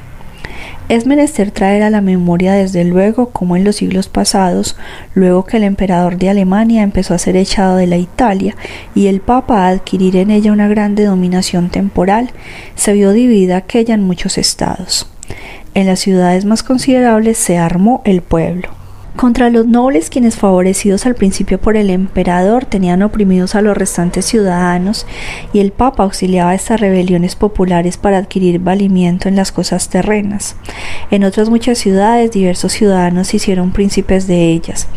es 0.90 1.06
menester 1.06 1.52
traer 1.52 1.84
a 1.84 1.90
la 1.90 2.02
memoria 2.02 2.54
desde 2.54 2.86
luego 2.86 3.30
como 3.30 3.56
en 3.56 3.64
los 3.64 3.78
siglos 3.78 4.08
pasados, 4.08 4.78
luego 5.14 5.46
que 5.46 5.58
el 5.58 5.64
emperador 5.64 6.18
de 6.18 6.30
Alemania 6.30 6.84
empezó 6.84 7.14
a 7.14 7.18
ser 7.18 7.36
echado 7.36 7.76
de 7.76 7.88
la 7.88 7.98
Italia 7.98 8.56
y 8.96 9.08
el 9.08 9.20
Papa 9.20 9.66
a 9.66 9.70
adquirir 9.70 10.16
en 10.16 10.32
ella 10.32 10.52
una 10.52 10.68
grande 10.68 11.04
dominación 11.04 11.70
temporal, 11.70 12.32
se 12.76 12.94
vio 12.94 13.12
dividida 13.12 13.58
aquella 13.58 13.96
en 13.96 14.04
muchos 14.04 14.38
estados. 14.38 15.10
En 15.74 15.86
las 15.88 16.00
ciudades 16.00 16.46
más 16.46 16.64
considerables 16.64 17.38
se 17.38 17.58
armó 17.58 18.02
el 18.06 18.22
pueblo. 18.22 18.70
Contra 19.18 19.50
los 19.50 19.66
nobles 19.66 20.12
quienes 20.12 20.36
favorecidos 20.36 21.08
al 21.08 21.16
principio 21.16 21.60
por 21.60 21.76
el 21.76 21.90
emperador 21.90 22.66
tenían 22.66 23.02
oprimidos 23.02 23.56
a 23.56 23.64
los 23.64 23.76
restantes 23.76 24.26
ciudadanos 24.26 25.08
y 25.54 25.60
el 25.60 25.72
papa 25.72 26.04
auxiliaba 26.04 26.54
estas 26.54 26.80
rebeliones 26.80 27.36
populares 27.36 27.98
para 27.98 28.20
adquirir 28.20 28.60
valimiento 28.60 29.28
en 29.28 29.36
las 29.36 29.52
cosas 29.52 29.90
terrenas. 29.90 30.56
En 31.10 31.24
otras 31.24 31.50
muchas 31.50 31.80
ciudades 31.80 32.30
diversos 32.30 32.74
ciudadanos 32.74 33.30
se 33.30 33.38
hicieron 33.38 33.72
príncipes 33.72 34.28
de 34.28 34.52
ellas, 34.52 34.88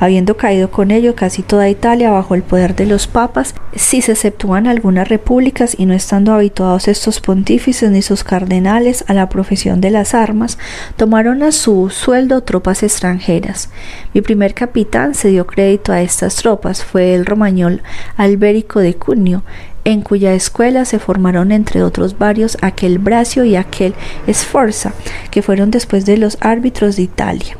habiendo 0.00 0.38
caído 0.38 0.70
con 0.70 0.90
ello 0.90 1.14
casi 1.14 1.42
toda 1.42 1.68
Italia 1.68 2.10
bajo 2.10 2.34
el 2.34 2.42
poder 2.42 2.76
de 2.76 2.86
los 2.86 3.06
papas, 3.06 3.54
si 3.74 4.00
se 4.00 4.12
exceptúan 4.12 4.66
algunas 4.66 5.06
repúblicas 5.06 5.76
y 5.78 5.84
no 5.84 5.92
estando 5.92 6.32
habituados 6.32 6.88
estos 6.88 7.20
pontífices 7.20 7.90
ni 7.90 8.00
sus 8.00 8.24
cardenales 8.24 9.04
a 9.06 9.12
la 9.12 9.28
profesión 9.28 9.82
de 9.82 9.90
las 9.90 10.14
armas, 10.14 10.56
tomaron 10.96 11.42
a 11.42 11.52
su 11.52 11.90
sueldo 11.90 12.42
tropas 12.42 12.82
extranjeras 12.82 13.65
mi 14.14 14.20
primer 14.20 14.54
capitán 14.54 15.14
se 15.14 15.28
dio 15.28 15.46
crédito 15.46 15.92
a 15.92 16.02
estas 16.02 16.36
tropas 16.36 16.84
fue 16.84 17.14
el 17.14 17.26
romañol 17.26 17.82
Albérico 18.16 18.80
de 18.80 18.94
Cunio, 18.94 19.42
en 19.84 20.02
cuya 20.02 20.34
escuela 20.34 20.84
se 20.84 20.98
formaron 20.98 21.52
entre 21.52 21.82
otros 21.82 22.18
varios 22.18 22.58
aquel 22.60 22.98
Bracio 22.98 23.44
y 23.44 23.56
aquel 23.56 23.94
Sforza, 24.28 24.92
que 25.30 25.42
fueron 25.42 25.70
después 25.70 26.04
de 26.06 26.16
los 26.16 26.38
árbitros 26.40 26.96
de 26.96 27.02
Italia. 27.02 27.56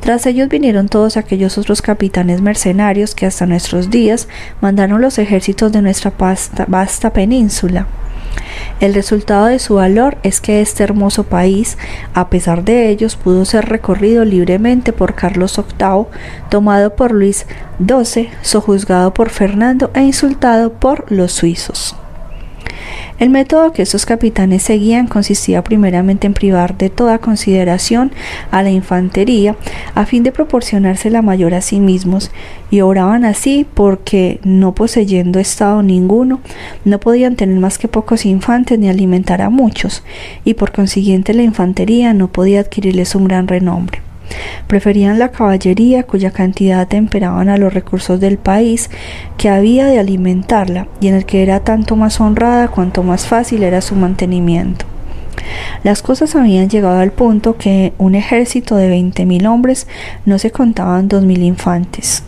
Tras 0.00 0.26
ellos 0.26 0.48
vinieron 0.48 0.88
todos 0.88 1.16
aquellos 1.16 1.58
otros 1.58 1.82
capitanes 1.82 2.40
mercenarios 2.40 3.14
que 3.14 3.26
hasta 3.26 3.46
nuestros 3.46 3.90
días 3.90 4.28
mandaron 4.60 5.00
los 5.00 5.18
ejércitos 5.18 5.72
de 5.72 5.82
nuestra 5.82 6.12
vasta 6.68 7.12
península. 7.12 7.86
El 8.80 8.94
resultado 8.94 9.46
de 9.46 9.58
su 9.58 9.74
valor 9.74 10.18
es 10.22 10.40
que 10.40 10.60
este 10.60 10.84
hermoso 10.84 11.24
país, 11.24 11.78
a 12.14 12.28
pesar 12.30 12.64
de 12.64 12.88
ellos, 12.88 13.16
pudo 13.16 13.44
ser 13.44 13.68
recorrido 13.68 14.24
libremente 14.24 14.92
por 14.92 15.14
Carlos 15.14 15.56
VIII, 15.56 16.06
tomado 16.50 16.94
por 16.94 17.12
Luis 17.12 17.46
XII, 17.84 18.30
sojuzgado 18.42 19.14
por 19.14 19.30
Fernando 19.30 19.90
e 19.94 20.02
insultado 20.02 20.72
por 20.72 21.10
los 21.10 21.32
suizos. 21.32 21.96
El 23.18 23.30
método 23.30 23.72
que 23.72 23.80
estos 23.80 24.04
capitanes 24.04 24.62
seguían 24.62 25.06
consistía 25.06 25.64
primeramente 25.64 26.26
en 26.26 26.34
privar 26.34 26.76
de 26.76 26.90
toda 26.90 27.18
consideración 27.18 28.12
a 28.50 28.62
la 28.62 28.70
infantería 28.70 29.56
a 29.94 30.04
fin 30.04 30.22
de 30.22 30.32
proporcionársela 30.32 31.22
mayor 31.22 31.54
a 31.54 31.62
sí 31.62 31.80
mismos 31.80 32.30
y 32.70 32.82
obraban 32.82 33.24
así 33.24 33.66
porque, 33.72 34.38
no 34.44 34.74
poseyendo 34.74 35.38
estado 35.38 35.82
ninguno, 35.82 36.40
no 36.84 37.00
podían 37.00 37.36
tener 37.36 37.58
más 37.58 37.78
que 37.78 37.88
pocos 37.88 38.26
infantes 38.26 38.78
ni 38.78 38.90
alimentar 38.90 39.40
a 39.40 39.48
muchos, 39.48 40.02
y 40.44 40.52
por 40.52 40.72
consiguiente 40.72 41.32
la 41.32 41.42
infantería 41.42 42.12
no 42.12 42.28
podía 42.28 42.60
adquirirles 42.60 43.14
un 43.14 43.28
gran 43.28 43.48
renombre. 43.48 44.05
Preferían 44.66 45.18
la 45.18 45.30
caballería 45.30 46.02
cuya 46.02 46.30
cantidad 46.30 46.88
temperaban 46.88 47.48
a 47.48 47.58
los 47.58 47.72
recursos 47.72 48.20
del 48.20 48.38
país 48.38 48.90
que 49.36 49.48
había 49.48 49.86
de 49.86 49.98
alimentarla 49.98 50.88
y 51.00 51.08
en 51.08 51.14
el 51.14 51.24
que 51.24 51.42
era 51.42 51.60
tanto 51.60 51.96
más 51.96 52.20
honrada 52.20 52.68
cuanto 52.68 53.02
más 53.02 53.26
fácil 53.26 53.62
era 53.62 53.80
su 53.80 53.94
mantenimiento. 53.94 54.84
Las 55.84 56.02
cosas 56.02 56.34
habían 56.34 56.68
llegado 56.68 56.98
al 56.98 57.12
punto 57.12 57.56
que 57.56 57.92
un 57.98 58.14
ejército 58.14 58.76
de 58.76 58.88
veinte 58.88 59.26
mil 59.26 59.46
hombres 59.46 59.86
no 60.24 60.38
se 60.38 60.50
contaban 60.50 61.08
dos 61.08 61.22
mil 61.22 61.42
infantes. 61.42 62.24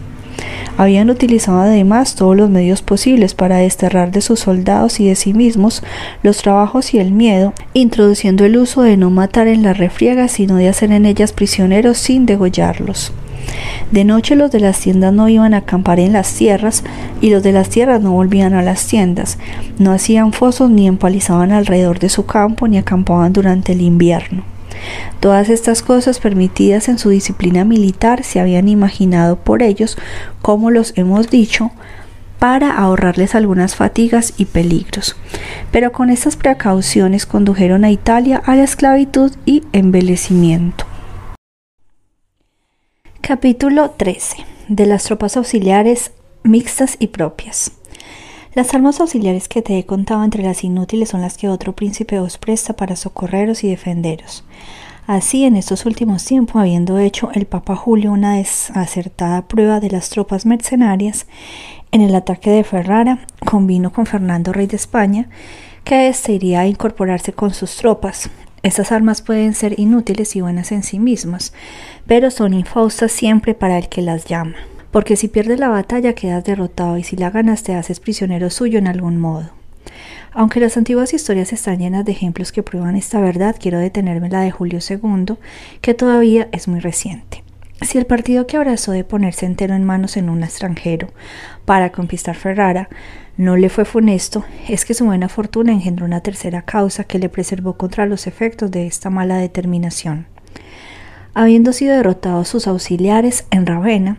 Habían 0.76 1.10
utilizado 1.10 1.60
además 1.60 2.14
todos 2.14 2.36
los 2.36 2.50
medios 2.50 2.82
posibles 2.82 3.34
para 3.34 3.56
desterrar 3.56 4.12
de 4.12 4.20
sus 4.20 4.40
soldados 4.40 5.00
y 5.00 5.08
de 5.08 5.16
sí 5.16 5.32
mismos 5.32 5.82
los 6.22 6.38
trabajos 6.38 6.94
y 6.94 6.98
el 6.98 7.10
miedo, 7.10 7.52
introduciendo 7.74 8.44
el 8.44 8.56
uso 8.56 8.82
de 8.82 8.96
no 8.96 9.10
matar 9.10 9.48
en 9.48 9.62
las 9.62 9.78
refriegas, 9.78 10.32
sino 10.32 10.56
de 10.56 10.68
hacer 10.68 10.92
en 10.92 11.06
ellas 11.06 11.32
prisioneros 11.32 11.98
sin 11.98 12.26
degollarlos. 12.26 13.12
De 13.90 14.04
noche 14.04 14.36
los 14.36 14.50
de 14.50 14.60
las 14.60 14.78
tiendas 14.78 15.12
no 15.12 15.28
iban 15.28 15.54
a 15.54 15.58
acampar 15.58 15.98
en 15.98 16.12
las 16.12 16.34
tierras 16.34 16.84
y 17.20 17.30
los 17.30 17.42
de 17.42 17.52
las 17.52 17.70
tierras 17.70 18.02
no 18.02 18.12
volvían 18.12 18.54
a 18.54 18.62
las 18.62 18.86
tiendas, 18.86 19.38
no 19.78 19.92
hacían 19.92 20.32
fosos 20.32 20.70
ni 20.70 20.86
empalizaban 20.86 21.52
alrededor 21.52 21.98
de 21.98 22.08
su 22.08 22.26
campo 22.26 22.68
ni 22.68 22.78
acampaban 22.78 23.32
durante 23.32 23.72
el 23.72 23.80
invierno. 23.80 24.57
Todas 25.20 25.48
estas 25.48 25.82
cosas 25.82 26.20
permitidas 26.20 26.88
en 26.88 26.98
su 26.98 27.10
disciplina 27.10 27.64
militar 27.64 28.24
se 28.24 28.40
habían 28.40 28.68
imaginado 28.68 29.36
por 29.36 29.62
ellos, 29.62 29.98
como 30.42 30.70
los 30.70 30.92
hemos 30.96 31.30
dicho, 31.30 31.70
para 32.38 32.70
ahorrarles 32.70 33.34
algunas 33.34 33.74
fatigas 33.74 34.34
y 34.36 34.44
peligros. 34.44 35.16
Pero 35.72 35.92
con 35.92 36.10
estas 36.10 36.36
precauciones 36.36 37.26
condujeron 37.26 37.84
a 37.84 37.90
Italia 37.90 38.40
a 38.44 38.54
la 38.54 38.64
esclavitud 38.64 39.32
y 39.44 39.64
embelecimiento. 39.72 40.84
Capítulo 43.20 43.90
13. 43.90 44.36
De 44.68 44.86
las 44.86 45.04
tropas 45.04 45.36
auxiliares 45.36 46.12
mixtas 46.44 46.96
y 46.98 47.08
propias. 47.08 47.72
Las 48.54 48.74
armas 48.74 49.00
auxiliares 49.00 49.46
que 49.46 49.62
te 49.62 49.78
he 49.78 49.84
contado 49.84 50.24
entre 50.24 50.42
las 50.42 50.64
inútiles 50.64 51.10
son 51.10 51.20
las 51.20 51.36
que 51.36 51.48
otro 51.48 51.74
príncipe 51.74 52.18
os 52.18 52.38
presta 52.38 52.74
para 52.74 52.96
socorreros 52.96 53.62
y 53.62 53.68
defenderos. 53.68 54.44
Así, 55.06 55.44
en 55.44 55.56
estos 55.56 55.86
últimos 55.86 56.24
tiempos, 56.24 56.56
habiendo 56.56 56.98
hecho 56.98 57.30
el 57.34 57.46
Papa 57.46 57.76
Julio 57.76 58.12
una 58.12 58.36
desacertada 58.36 59.48
prueba 59.48 59.80
de 59.80 59.90
las 59.90 60.10
tropas 60.10 60.44
mercenarias, 60.44 61.26
en 61.92 62.02
el 62.02 62.14
ataque 62.14 62.50
de 62.50 62.64
Ferrara, 62.64 63.20
convino 63.44 63.92
con 63.92 64.04
Fernando, 64.04 64.52
rey 64.52 64.66
de 64.66 64.76
España, 64.76 65.28
que 65.84 66.08
éste 66.08 66.32
iría 66.32 66.60
a 66.60 66.66
incorporarse 66.66 67.32
con 67.32 67.54
sus 67.54 67.76
tropas. 67.76 68.30
Estas 68.62 68.92
armas 68.92 69.22
pueden 69.22 69.54
ser 69.54 69.78
inútiles 69.80 70.36
y 70.36 70.40
buenas 70.42 70.72
en 70.72 70.82
sí 70.82 70.98
mismas, 70.98 71.54
pero 72.06 72.30
son 72.30 72.52
infaustas 72.52 73.12
siempre 73.12 73.54
para 73.54 73.78
el 73.78 73.88
que 73.88 74.02
las 74.02 74.26
llama, 74.26 74.56
porque 74.90 75.16
si 75.16 75.28
pierdes 75.28 75.58
la 75.60 75.68
batalla 75.68 76.14
quedas 76.14 76.44
derrotado 76.44 76.98
y 76.98 77.04
si 77.04 77.16
la 77.16 77.30
ganas 77.30 77.62
te 77.62 77.74
haces 77.74 78.00
prisionero 78.00 78.50
suyo 78.50 78.78
en 78.78 78.88
algún 78.88 79.18
modo. 79.18 79.50
Aunque 80.32 80.60
las 80.60 80.76
antiguas 80.76 81.14
historias 81.14 81.52
están 81.52 81.78
llenas 81.78 82.04
de 82.04 82.12
ejemplos 82.12 82.52
que 82.52 82.62
prueban 82.62 82.96
esta 82.96 83.20
verdad, 83.20 83.56
quiero 83.58 83.78
detenerme 83.78 84.26
en 84.26 84.32
la 84.32 84.40
de 84.42 84.50
Julio 84.50 84.78
II, 84.88 85.36
que 85.80 85.94
todavía 85.94 86.48
es 86.52 86.68
muy 86.68 86.80
reciente. 86.80 87.42
Si 87.80 87.96
el 87.96 88.06
partido 88.06 88.46
que 88.46 88.56
abrazó 88.56 88.92
de 88.92 89.04
ponerse 89.04 89.46
entero 89.46 89.74
en 89.74 89.84
manos 89.84 90.16
en 90.16 90.30
un 90.30 90.42
extranjero 90.42 91.08
para 91.64 91.92
conquistar 91.92 92.34
Ferrara 92.34 92.88
no 93.36 93.56
le 93.56 93.68
fue 93.68 93.84
funesto, 93.84 94.44
es 94.68 94.84
que 94.84 94.94
su 94.94 95.04
buena 95.04 95.28
fortuna 95.28 95.72
engendró 95.72 96.04
una 96.04 96.20
tercera 96.20 96.62
causa 96.62 97.04
que 97.04 97.20
le 97.20 97.28
preservó 97.28 97.74
contra 97.74 98.04
los 98.04 98.26
efectos 98.26 98.70
de 98.72 98.88
esta 98.88 99.10
mala 99.10 99.36
determinación. 99.36 100.26
Habiendo 101.40 101.72
sido 101.72 101.94
derrotados 101.94 102.48
sus 102.48 102.66
auxiliares 102.66 103.44
en 103.52 103.64
Ravenna, 103.64 104.18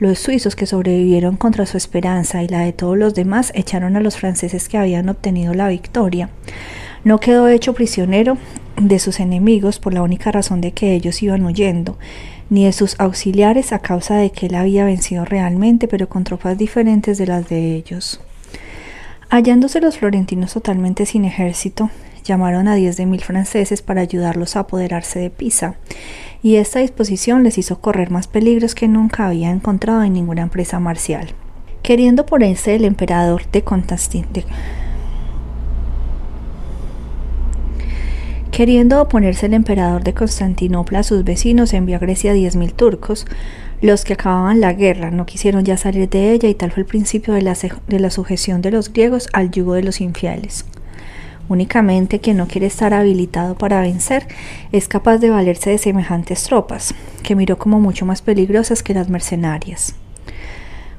los 0.00 0.18
suizos 0.18 0.56
que 0.56 0.66
sobrevivieron 0.66 1.36
contra 1.36 1.64
su 1.64 1.76
esperanza 1.76 2.42
y 2.42 2.48
la 2.48 2.62
de 2.62 2.72
todos 2.72 2.98
los 2.98 3.14
demás 3.14 3.52
echaron 3.54 3.94
a 3.94 4.00
los 4.00 4.16
franceses 4.16 4.68
que 4.68 4.76
habían 4.76 5.08
obtenido 5.08 5.54
la 5.54 5.68
victoria. 5.68 6.28
No 7.04 7.20
quedó 7.20 7.46
hecho 7.46 7.72
prisionero 7.72 8.36
de 8.80 8.98
sus 8.98 9.20
enemigos 9.20 9.78
por 9.78 9.94
la 9.94 10.02
única 10.02 10.32
razón 10.32 10.60
de 10.60 10.72
que 10.72 10.94
ellos 10.94 11.22
iban 11.22 11.46
huyendo, 11.46 11.98
ni 12.50 12.64
de 12.64 12.72
sus 12.72 12.98
auxiliares 12.98 13.72
a 13.72 13.78
causa 13.78 14.16
de 14.16 14.30
que 14.30 14.46
él 14.46 14.56
había 14.56 14.84
vencido 14.84 15.24
realmente, 15.24 15.86
pero 15.86 16.08
con 16.08 16.24
tropas 16.24 16.58
diferentes 16.58 17.16
de 17.16 17.28
las 17.28 17.48
de 17.48 17.76
ellos. 17.76 18.20
Hallándose 19.28 19.80
los 19.80 19.98
florentinos 19.98 20.54
totalmente 20.54 21.06
sin 21.06 21.26
ejército, 21.26 21.90
llamaron 22.26 22.66
a 22.66 22.74
diez 22.74 22.96
de 22.96 23.06
mil 23.06 23.22
franceses 23.22 23.82
para 23.82 24.00
ayudarlos 24.00 24.56
a 24.56 24.60
apoderarse 24.60 25.20
de 25.20 25.30
Pisa, 25.30 25.76
y 26.46 26.58
esta 26.58 26.78
disposición 26.78 27.42
les 27.42 27.58
hizo 27.58 27.80
correr 27.80 28.12
más 28.12 28.28
peligros 28.28 28.76
que 28.76 28.86
nunca 28.86 29.26
había 29.26 29.50
encontrado 29.50 30.04
en 30.04 30.12
ninguna 30.12 30.42
empresa 30.42 30.78
marcial. 30.78 31.30
Queriendo 31.82 32.24
ponerse 32.24 32.76
el 32.76 32.84
emperador 32.84 33.50
de 33.50 33.62
Constantinople 33.62 34.44
Queriendo 38.52 39.02
oponerse 39.02 39.46
el 39.46 39.54
emperador 39.54 40.04
de 40.04 40.14
Constantinopla 40.14 41.00
a 41.00 41.02
sus 41.02 41.24
vecinos, 41.24 41.72
envió 41.72 41.96
a 41.96 41.98
Grecia 41.98 42.32
diez 42.32 42.54
mil 42.54 42.74
turcos. 42.74 43.26
Los 43.80 44.04
que 44.04 44.12
acababan 44.12 44.60
la 44.60 44.72
guerra 44.72 45.10
no 45.10 45.26
quisieron 45.26 45.64
ya 45.64 45.76
salir 45.76 46.08
de 46.08 46.30
ella 46.30 46.48
y 46.48 46.54
tal 46.54 46.70
fue 46.70 46.82
el 46.82 46.86
principio 46.86 47.34
de 47.34 47.42
la, 47.42 47.56
de 47.88 47.98
la 47.98 48.10
sujeción 48.10 48.62
de 48.62 48.70
los 48.70 48.92
griegos 48.92 49.28
al 49.32 49.50
yugo 49.50 49.74
de 49.74 49.82
los 49.82 50.00
infieles. 50.00 50.64
Únicamente 51.48 52.18
quien 52.18 52.38
no 52.38 52.48
quiere 52.48 52.66
estar 52.66 52.92
habilitado 52.92 53.56
para 53.56 53.80
vencer 53.80 54.26
es 54.72 54.88
capaz 54.88 55.18
de 55.18 55.30
valerse 55.30 55.70
de 55.70 55.78
semejantes 55.78 56.42
tropas, 56.44 56.94
que 57.22 57.36
miró 57.36 57.58
como 57.58 57.80
mucho 57.80 58.04
más 58.04 58.22
peligrosas 58.22 58.82
que 58.82 58.94
las 58.94 59.08
mercenarias. 59.08 59.94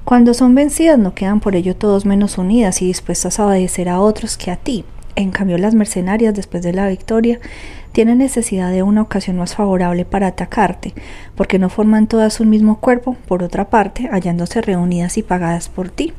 Cuando 0.06 0.34
son 0.34 0.56
vencidas 0.56 0.98
no 0.98 1.14
quedan 1.14 1.41
por 1.41 1.56
ello 1.56 1.76
todos 1.76 2.06
menos 2.06 2.38
unidas 2.38 2.82
y 2.82 2.88
dispuestas 2.88 3.39
a 3.39 3.48
obedecer 3.48 3.89
a 3.89 4.00
otros 4.00 4.38
que 4.38 4.52
a 4.52 4.56
ti, 4.56 4.86
en 5.18 5.32
cambio, 5.32 5.58
las 5.58 5.74
mercenarias, 5.74 6.36
después 6.36 6.62
de 6.62 6.74
la 6.74 6.88
victoria, 6.88 7.39
tienen 7.91 8.20
necesidad 8.20 8.72
de 8.72 8.84
una 8.84 9.02
ocasión 9.02 9.36
más 9.38 9.56
favorable 9.56 10.06
para 10.06 10.28
atacarte, 10.28 10.93
porque 11.36 11.58
no 11.58 11.70
forman 11.70 12.06
todas 12.06 12.39
un 12.39 12.52
mismo 12.52 12.80
cuerpo, 12.80 13.18
por 13.28 13.41
otra 13.41 13.72
parte, 13.72 14.10
hallándose 14.12 14.62
reunidas 14.62 15.18
y 15.18 15.24
pagadas 15.24 15.70
por 15.70 15.89
ti. 15.89 16.14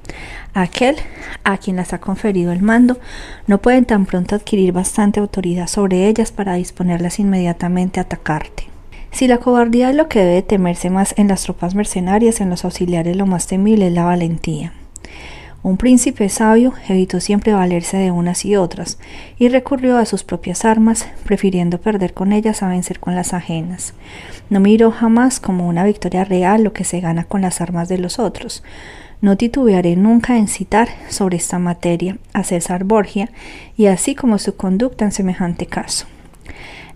Aquel 0.61 0.97
a 1.45 1.57
quien 1.59 1.77
las 1.77 1.93
ha 1.93 2.01
conferido 2.01 2.51
el 2.51 2.63
mando 2.63 2.99
no 3.47 3.59
pueden 3.59 3.85
tan 3.85 4.07
pronto 4.07 4.35
adquirir 4.35 4.73
bastante 4.73 5.21
autoridad 5.21 5.69
sobre 5.69 6.09
ellas 6.09 6.33
para 6.33 6.55
disponerlas 6.55 7.21
inmediatamente 7.21 8.01
a 8.01 8.03
atacarte. 8.03 8.65
Si 9.13 9.29
la 9.29 9.39
cobardía 9.39 9.91
es 9.91 9.95
lo 9.95 10.09
que 10.09 10.19
debe 10.19 10.43
temerse 10.43 10.91
más 10.91 11.15
en 11.17 11.29
las 11.29 11.45
tropas 11.45 11.77
mercenarias, 11.77 12.41
en 12.41 12.51
los 12.51 12.65
auxiliares 12.65 13.17
lo 13.17 13.25
más 13.25 13.47
temible 13.47 13.87
es 13.87 13.93
la 13.93 14.05
valentía. 14.05 14.73
Un 15.63 15.77
príncipe 15.77 16.29
sabio 16.29 16.73
evitó 16.89 17.21
siempre 17.21 17.53
valerse 17.53 17.97
de 17.97 18.11
unas 18.11 18.45
y 18.45 18.57
otras, 18.57 18.99
y 19.39 19.49
recurrió 19.49 19.97
a 19.97 20.07
sus 20.07 20.25
propias 20.25 20.65
armas, 20.65 21.07
prefiriendo 21.25 21.81
perder 21.81 22.15
con 22.15 22.33
ellas 22.33 22.65
a 22.65 22.69
vencer 22.69 22.99
con 22.99 23.15
las 23.15 23.33
ajenas. 23.33 23.95
No 24.51 24.59
miró 24.59 24.91
jamás 24.91 25.39
como 25.39 25.69
una 25.69 25.85
victoria 25.85 26.25
real 26.25 26.65
lo 26.65 26.73
que 26.73 26.83
se 26.83 27.01
gana 27.01 27.23
con 27.23 27.43
las 27.43 27.61
armas 27.61 27.89
de 27.89 27.99
los 27.99 28.19
otros. 28.19 28.65
No 29.21 29.37
titubearé 29.37 29.97
nunca 29.97 30.39
en 30.39 30.47
citar 30.47 30.89
sobre 31.09 31.37
esta 31.37 31.59
materia 31.59 32.19
a 32.33 32.45
César 32.45 32.85
Borgia, 32.85 33.31
y 33.77 33.87
así 33.87 34.15
como 34.15 34.39
su 34.39 34.57
conducta 34.57 35.05
en 35.05 35.13
semejante 35.13 35.67
caso. 35.67 36.07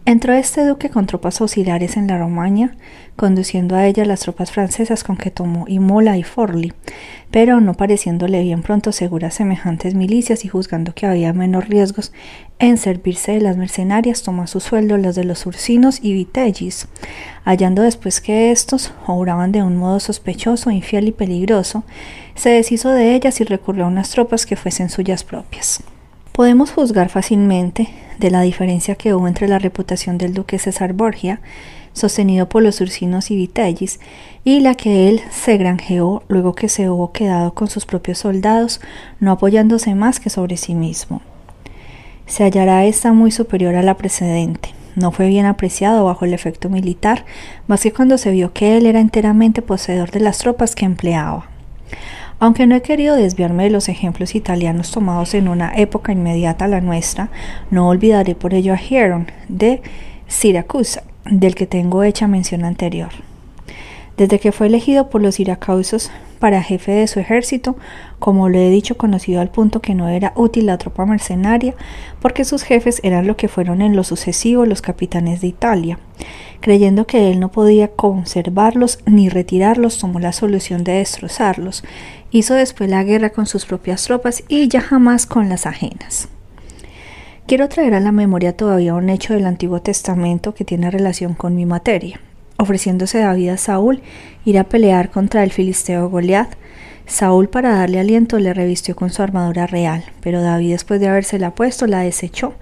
Entró 0.04 0.32
este 0.32 0.66
duque 0.66 0.90
con 0.90 1.06
tropas 1.06 1.40
auxiliares 1.40 1.96
en 1.96 2.08
la 2.08 2.18
Romaña, 2.18 2.74
conduciendo 3.14 3.76
a 3.76 3.86
ella 3.86 4.04
las 4.04 4.18
tropas 4.18 4.50
francesas 4.50 5.04
con 5.04 5.16
que 5.16 5.30
tomó 5.30 5.64
Imola 5.68 6.18
y 6.18 6.24
Forli, 6.24 6.72
pero 7.30 7.60
no 7.60 7.74
pareciéndole 7.74 8.42
bien 8.42 8.62
pronto 8.62 8.90
seguras 8.90 9.34
semejantes 9.34 9.94
milicias 9.94 10.44
y 10.44 10.48
juzgando 10.48 10.92
que 10.92 11.06
había 11.06 11.32
menos 11.32 11.68
riesgos 11.68 12.12
en 12.58 12.78
servirse 12.78 13.30
de 13.30 13.42
las 13.42 13.56
mercenarias, 13.56 14.24
tomó 14.24 14.42
a 14.42 14.46
su 14.48 14.58
sueldo 14.58 14.98
los 14.98 15.14
de 15.14 15.22
los 15.22 15.46
ursinos 15.46 16.00
y 16.02 16.14
vitellis, 16.14 16.88
hallando 17.44 17.82
después 17.82 18.20
que 18.20 18.50
éstos 18.50 18.92
obraban 19.06 19.52
de 19.52 19.62
un 19.62 19.76
modo 19.76 20.00
sospechoso, 20.00 20.72
infiel 20.72 21.06
y 21.06 21.12
peligroso, 21.12 21.84
se 22.34 22.50
deshizo 22.50 22.90
de 22.90 23.14
ellas 23.14 23.40
y 23.40 23.44
recurrió 23.44 23.84
a 23.84 23.88
unas 23.88 24.10
tropas 24.10 24.46
que 24.46 24.56
fuesen 24.56 24.90
suyas 24.90 25.22
propias. 25.22 25.84
Podemos 26.32 26.72
juzgar 26.72 27.10
fácilmente 27.10 27.90
de 28.18 28.30
la 28.30 28.40
diferencia 28.40 28.94
que 28.94 29.12
hubo 29.12 29.28
entre 29.28 29.48
la 29.48 29.58
reputación 29.58 30.16
del 30.16 30.32
duque 30.32 30.58
César 30.58 30.94
Borgia, 30.94 31.40
sostenido 31.92 32.48
por 32.48 32.62
los 32.62 32.80
ursinos 32.80 33.30
y 33.30 33.36
vitellis, 33.36 34.00
y 34.42 34.60
la 34.60 34.74
que 34.74 35.10
él 35.10 35.20
se 35.30 35.58
granjeó 35.58 36.22
luego 36.28 36.54
que 36.54 36.70
se 36.70 36.88
hubo 36.88 37.12
quedado 37.12 37.52
con 37.52 37.68
sus 37.68 37.84
propios 37.84 38.16
soldados, 38.16 38.80
no 39.20 39.30
apoyándose 39.30 39.94
más 39.94 40.20
que 40.20 40.30
sobre 40.30 40.56
sí 40.56 40.74
mismo. 40.74 41.20
Se 42.26 42.44
hallará 42.44 42.86
esta 42.86 43.12
muy 43.12 43.30
superior 43.30 43.74
a 43.74 43.82
la 43.82 43.98
precedente. 43.98 44.70
No 44.96 45.12
fue 45.12 45.28
bien 45.28 45.44
apreciado 45.44 46.06
bajo 46.06 46.24
el 46.24 46.32
efecto 46.32 46.70
militar, 46.70 47.26
más 47.66 47.82
que 47.82 47.92
cuando 47.92 48.16
se 48.16 48.30
vio 48.30 48.54
que 48.54 48.78
él 48.78 48.86
era 48.86 49.00
enteramente 49.00 49.60
poseedor 49.60 50.10
de 50.10 50.20
las 50.20 50.38
tropas 50.38 50.74
que 50.74 50.86
empleaba. 50.86 51.46
Aunque 52.42 52.66
no 52.66 52.74
he 52.74 52.82
querido 52.82 53.14
desviarme 53.14 53.62
de 53.62 53.70
los 53.70 53.88
ejemplos 53.88 54.34
italianos 54.34 54.90
tomados 54.90 55.32
en 55.34 55.46
una 55.46 55.72
época 55.76 56.10
inmediata 56.10 56.64
a 56.64 56.68
la 56.68 56.80
nuestra, 56.80 57.28
no 57.70 57.86
olvidaré 57.86 58.34
por 58.34 58.52
ello 58.52 58.74
a 58.74 58.78
Hieron 58.78 59.30
de 59.46 59.80
Siracusa, 60.26 61.04
del 61.24 61.54
que 61.54 61.68
tengo 61.68 62.02
hecha 62.02 62.26
mención 62.26 62.64
anterior. 62.64 63.10
Desde 64.16 64.38
que 64.38 64.52
fue 64.52 64.66
elegido 64.66 65.08
por 65.08 65.22
los 65.22 65.36
siracusos 65.36 66.10
para 66.38 66.62
jefe 66.62 66.92
de 66.92 67.06
su 67.06 67.18
ejército, 67.20 67.76
como 68.18 68.48
lo 68.48 68.58
he 68.58 68.68
dicho, 68.68 68.96
conocido 68.96 69.40
al 69.40 69.48
punto 69.48 69.80
que 69.80 69.94
no 69.94 70.08
era 70.08 70.32
útil 70.36 70.66
la 70.66 70.76
tropa 70.76 71.06
mercenaria, 71.06 71.74
porque 72.20 72.44
sus 72.44 72.62
jefes 72.62 73.00
eran 73.04 73.26
lo 73.26 73.36
que 73.36 73.48
fueron 73.48 73.80
en 73.80 73.96
lo 73.96 74.04
sucesivo 74.04 74.66
los 74.66 74.82
capitanes 74.82 75.40
de 75.40 75.46
Italia. 75.46 75.98
Creyendo 76.60 77.06
que 77.06 77.30
él 77.30 77.40
no 77.40 77.50
podía 77.50 77.88
conservarlos 77.88 78.98
ni 79.06 79.28
retirarlos, 79.28 79.98
tomó 79.98 80.20
la 80.20 80.32
solución 80.32 80.84
de 80.84 80.92
destrozarlos. 80.94 81.82
Hizo 82.30 82.54
después 82.54 82.90
la 82.90 83.04
guerra 83.04 83.30
con 83.30 83.46
sus 83.46 83.66
propias 83.66 84.04
tropas 84.04 84.44
y 84.48 84.68
ya 84.68 84.80
jamás 84.80 85.26
con 85.26 85.48
las 85.48 85.64
ajenas. 85.64 86.28
Quiero 87.46 87.68
traer 87.68 87.94
a 87.94 88.00
la 88.00 88.12
memoria 88.12 88.56
todavía 88.56 88.94
un 88.94 89.08
hecho 89.08 89.34
del 89.34 89.46
Antiguo 89.46 89.80
Testamento 89.80 90.54
que 90.54 90.64
tiene 90.64 90.90
relación 90.90 91.34
con 91.34 91.54
mi 91.54 91.66
materia 91.66 92.20
ofreciéndose 92.62 93.18
David 93.18 93.50
a 93.50 93.56
Saúl 93.56 94.00
ir 94.44 94.58
a 94.58 94.64
pelear 94.64 95.10
contra 95.10 95.42
el 95.42 95.52
filisteo 95.52 96.08
Goliat. 96.08 96.48
Saúl 97.06 97.48
para 97.48 97.74
darle 97.74 97.98
aliento 97.98 98.38
le 98.38 98.54
revistió 98.54 98.94
con 98.94 99.10
su 99.10 99.22
armadura 99.22 99.66
real, 99.66 100.04
pero 100.20 100.40
David 100.40 100.72
después 100.72 101.00
de 101.00 101.08
habérsela 101.08 101.54
puesto 101.54 101.86
la 101.86 102.00
desechó, 102.00 102.54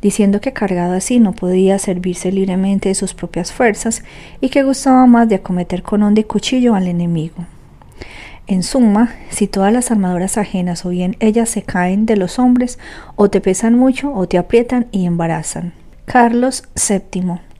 diciendo 0.00 0.40
que 0.40 0.52
cargado 0.52 0.94
así 0.94 1.20
no 1.20 1.32
podía 1.32 1.78
servirse 1.78 2.32
libremente 2.32 2.88
de 2.88 2.94
sus 2.94 3.14
propias 3.14 3.52
fuerzas 3.52 4.02
y 4.40 4.48
que 4.48 4.64
gustaba 4.64 5.06
más 5.06 5.28
de 5.28 5.36
acometer 5.36 5.82
con 5.82 6.02
honda 6.02 6.22
y 6.22 6.24
cuchillo 6.24 6.74
al 6.74 6.88
enemigo. 6.88 7.44
En 8.46 8.62
suma, 8.62 9.14
si 9.30 9.46
todas 9.46 9.72
las 9.72 9.90
armaduras 9.90 10.36
ajenas 10.36 10.84
o 10.84 10.88
bien 10.88 11.16
ellas 11.20 11.48
se 11.48 11.62
caen 11.62 12.06
de 12.06 12.16
los 12.16 12.38
hombres, 12.38 12.78
o 13.14 13.30
te 13.30 13.40
pesan 13.40 13.78
mucho 13.78 14.12
o 14.12 14.26
te 14.26 14.38
aprietan 14.38 14.88
y 14.90 15.06
embarazan. 15.06 15.74
Carlos 16.06 16.64
VII 16.74 17.51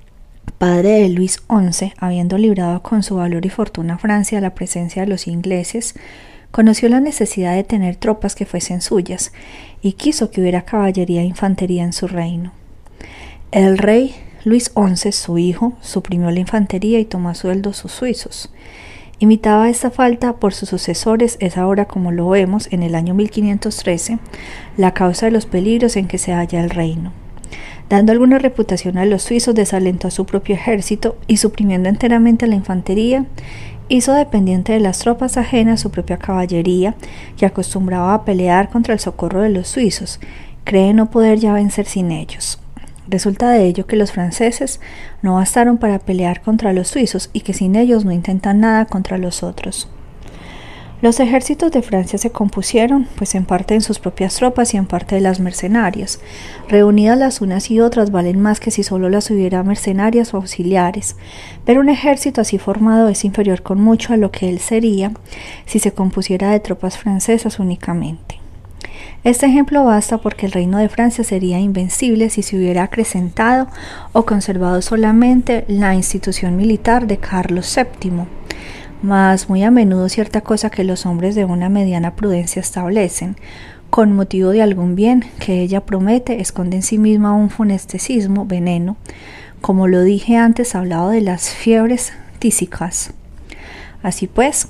padre 0.58 1.00
de 1.00 1.08
Luis 1.08 1.42
XI, 1.48 1.92
habiendo 1.98 2.38
librado 2.38 2.82
con 2.82 3.02
su 3.02 3.16
valor 3.16 3.44
y 3.46 3.50
fortuna 3.50 3.98
Francia 3.98 4.40
la 4.40 4.54
presencia 4.54 5.02
de 5.02 5.08
los 5.08 5.26
ingleses, 5.26 5.94
conoció 6.52 6.88
la 6.88 7.00
necesidad 7.00 7.54
de 7.54 7.64
tener 7.64 7.96
tropas 7.96 8.34
que 8.34 8.46
fuesen 8.46 8.80
suyas 8.80 9.32
y 9.80 9.94
quiso 9.94 10.30
que 10.30 10.40
hubiera 10.40 10.62
caballería 10.62 11.22
e 11.22 11.24
infantería 11.24 11.82
en 11.82 11.92
su 11.92 12.06
reino. 12.06 12.52
El 13.50 13.78
rey 13.78 14.14
Luis 14.44 14.72
XI, 14.74 15.12
su 15.12 15.38
hijo, 15.38 15.72
suprimió 15.80 16.30
la 16.30 16.40
infantería 16.40 16.98
y 17.00 17.04
tomó 17.04 17.30
a 17.30 17.34
sueldo 17.34 17.72
sus 17.72 17.92
suizos. 17.92 18.52
Imitaba 19.18 19.70
esta 19.70 19.90
falta 19.90 20.34
por 20.36 20.52
sus 20.52 20.68
sucesores 20.68 21.36
es 21.40 21.56
ahora, 21.56 21.86
como 21.86 22.10
lo 22.10 22.28
vemos, 22.28 22.68
en 22.72 22.82
el 22.82 22.94
año 22.94 23.14
1513, 23.14 24.18
la 24.76 24.94
causa 24.94 25.26
de 25.26 25.32
los 25.32 25.46
peligros 25.46 25.96
en 25.96 26.08
que 26.08 26.18
se 26.18 26.32
halla 26.32 26.60
el 26.60 26.70
reino 26.70 27.21
dando 27.88 28.12
alguna 28.12 28.38
reputación 28.38 28.98
a 28.98 29.04
los 29.04 29.22
suizos, 29.22 29.54
desalentó 29.54 30.08
a 30.08 30.10
su 30.10 30.26
propio 30.26 30.54
ejército 30.54 31.16
y 31.26 31.36
suprimiendo 31.36 31.88
enteramente 31.88 32.44
a 32.44 32.48
la 32.48 32.54
infantería, 32.54 33.26
hizo 33.88 34.14
dependiente 34.14 34.72
de 34.72 34.80
las 34.80 34.98
tropas 34.98 35.36
ajenas 35.36 35.80
su 35.80 35.90
propia 35.90 36.16
caballería, 36.16 36.94
que 37.36 37.46
acostumbraba 37.46 38.14
a 38.14 38.24
pelear 38.24 38.70
contra 38.70 38.94
el 38.94 39.00
socorro 39.00 39.42
de 39.42 39.50
los 39.50 39.68
suizos, 39.68 40.20
cree 40.64 40.94
no 40.94 41.10
poder 41.10 41.38
ya 41.38 41.52
vencer 41.52 41.86
sin 41.86 42.12
ellos. 42.12 42.58
Resulta 43.08 43.50
de 43.50 43.66
ello 43.66 43.86
que 43.86 43.96
los 43.96 44.12
franceses 44.12 44.80
no 45.22 45.34
bastaron 45.34 45.76
para 45.76 45.98
pelear 45.98 46.40
contra 46.40 46.72
los 46.72 46.88
suizos 46.88 47.30
y 47.32 47.40
que 47.40 47.52
sin 47.52 47.76
ellos 47.76 48.04
no 48.04 48.12
intentan 48.12 48.60
nada 48.60 48.86
contra 48.86 49.18
los 49.18 49.42
otros. 49.42 49.88
Los 51.02 51.18
ejércitos 51.18 51.72
de 51.72 51.82
Francia 51.82 52.16
se 52.16 52.30
compusieron, 52.30 53.08
pues 53.16 53.34
en 53.34 53.44
parte 53.44 53.74
en 53.74 53.80
sus 53.80 53.98
propias 53.98 54.36
tropas 54.36 54.72
y 54.72 54.76
en 54.76 54.86
parte 54.86 55.16
de 55.16 55.20
las 55.20 55.40
mercenarias. 55.40 56.20
Reunidas 56.68 57.18
las 57.18 57.40
unas 57.40 57.72
y 57.72 57.80
otras 57.80 58.12
valen 58.12 58.40
más 58.40 58.60
que 58.60 58.70
si 58.70 58.84
solo 58.84 59.08
las 59.08 59.28
hubiera 59.28 59.64
mercenarias 59.64 60.32
o 60.32 60.36
auxiliares, 60.36 61.16
pero 61.64 61.80
un 61.80 61.88
ejército 61.88 62.40
así 62.40 62.56
formado 62.56 63.08
es 63.08 63.24
inferior 63.24 63.62
con 63.62 63.80
mucho 63.80 64.12
a 64.12 64.16
lo 64.16 64.30
que 64.30 64.48
él 64.48 64.60
sería 64.60 65.10
si 65.66 65.80
se 65.80 65.90
compusiera 65.90 66.52
de 66.52 66.60
tropas 66.60 66.96
francesas 66.98 67.58
únicamente. 67.58 68.38
Este 69.24 69.46
ejemplo 69.46 69.84
basta 69.84 70.18
porque 70.18 70.46
el 70.46 70.52
reino 70.52 70.78
de 70.78 70.88
Francia 70.88 71.24
sería 71.24 71.58
invencible 71.58 72.30
si 72.30 72.42
se 72.42 72.56
hubiera 72.56 72.84
acrecentado 72.84 73.66
o 74.12 74.24
conservado 74.24 74.80
solamente 74.82 75.64
la 75.66 75.96
institución 75.96 76.56
militar 76.56 77.08
de 77.08 77.18
Carlos 77.18 77.76
VII 77.76 78.22
mas 79.02 79.48
muy 79.48 79.64
a 79.64 79.70
menudo 79.70 80.08
cierta 80.08 80.40
cosa 80.40 80.70
que 80.70 80.84
los 80.84 81.06
hombres 81.06 81.34
de 81.34 81.44
una 81.44 81.68
mediana 81.68 82.14
prudencia 82.14 82.60
establecen, 82.60 83.36
con 83.90 84.14
motivo 84.14 84.50
de 84.50 84.62
algún 84.62 84.94
bien 84.94 85.24
que 85.38 85.60
ella 85.60 85.84
promete, 85.84 86.40
esconde 86.40 86.76
en 86.76 86.82
sí 86.82 86.96
misma 86.96 87.34
un 87.34 87.50
funestesismo, 87.50 88.46
veneno, 88.46 88.96
como 89.60 89.86
lo 89.86 90.02
dije 90.02 90.36
antes, 90.36 90.74
hablado 90.74 91.10
de 91.10 91.20
las 91.20 91.50
fiebres 91.50 92.12
tísicas. 92.38 93.12
Así 94.02 94.28
pues, 94.28 94.68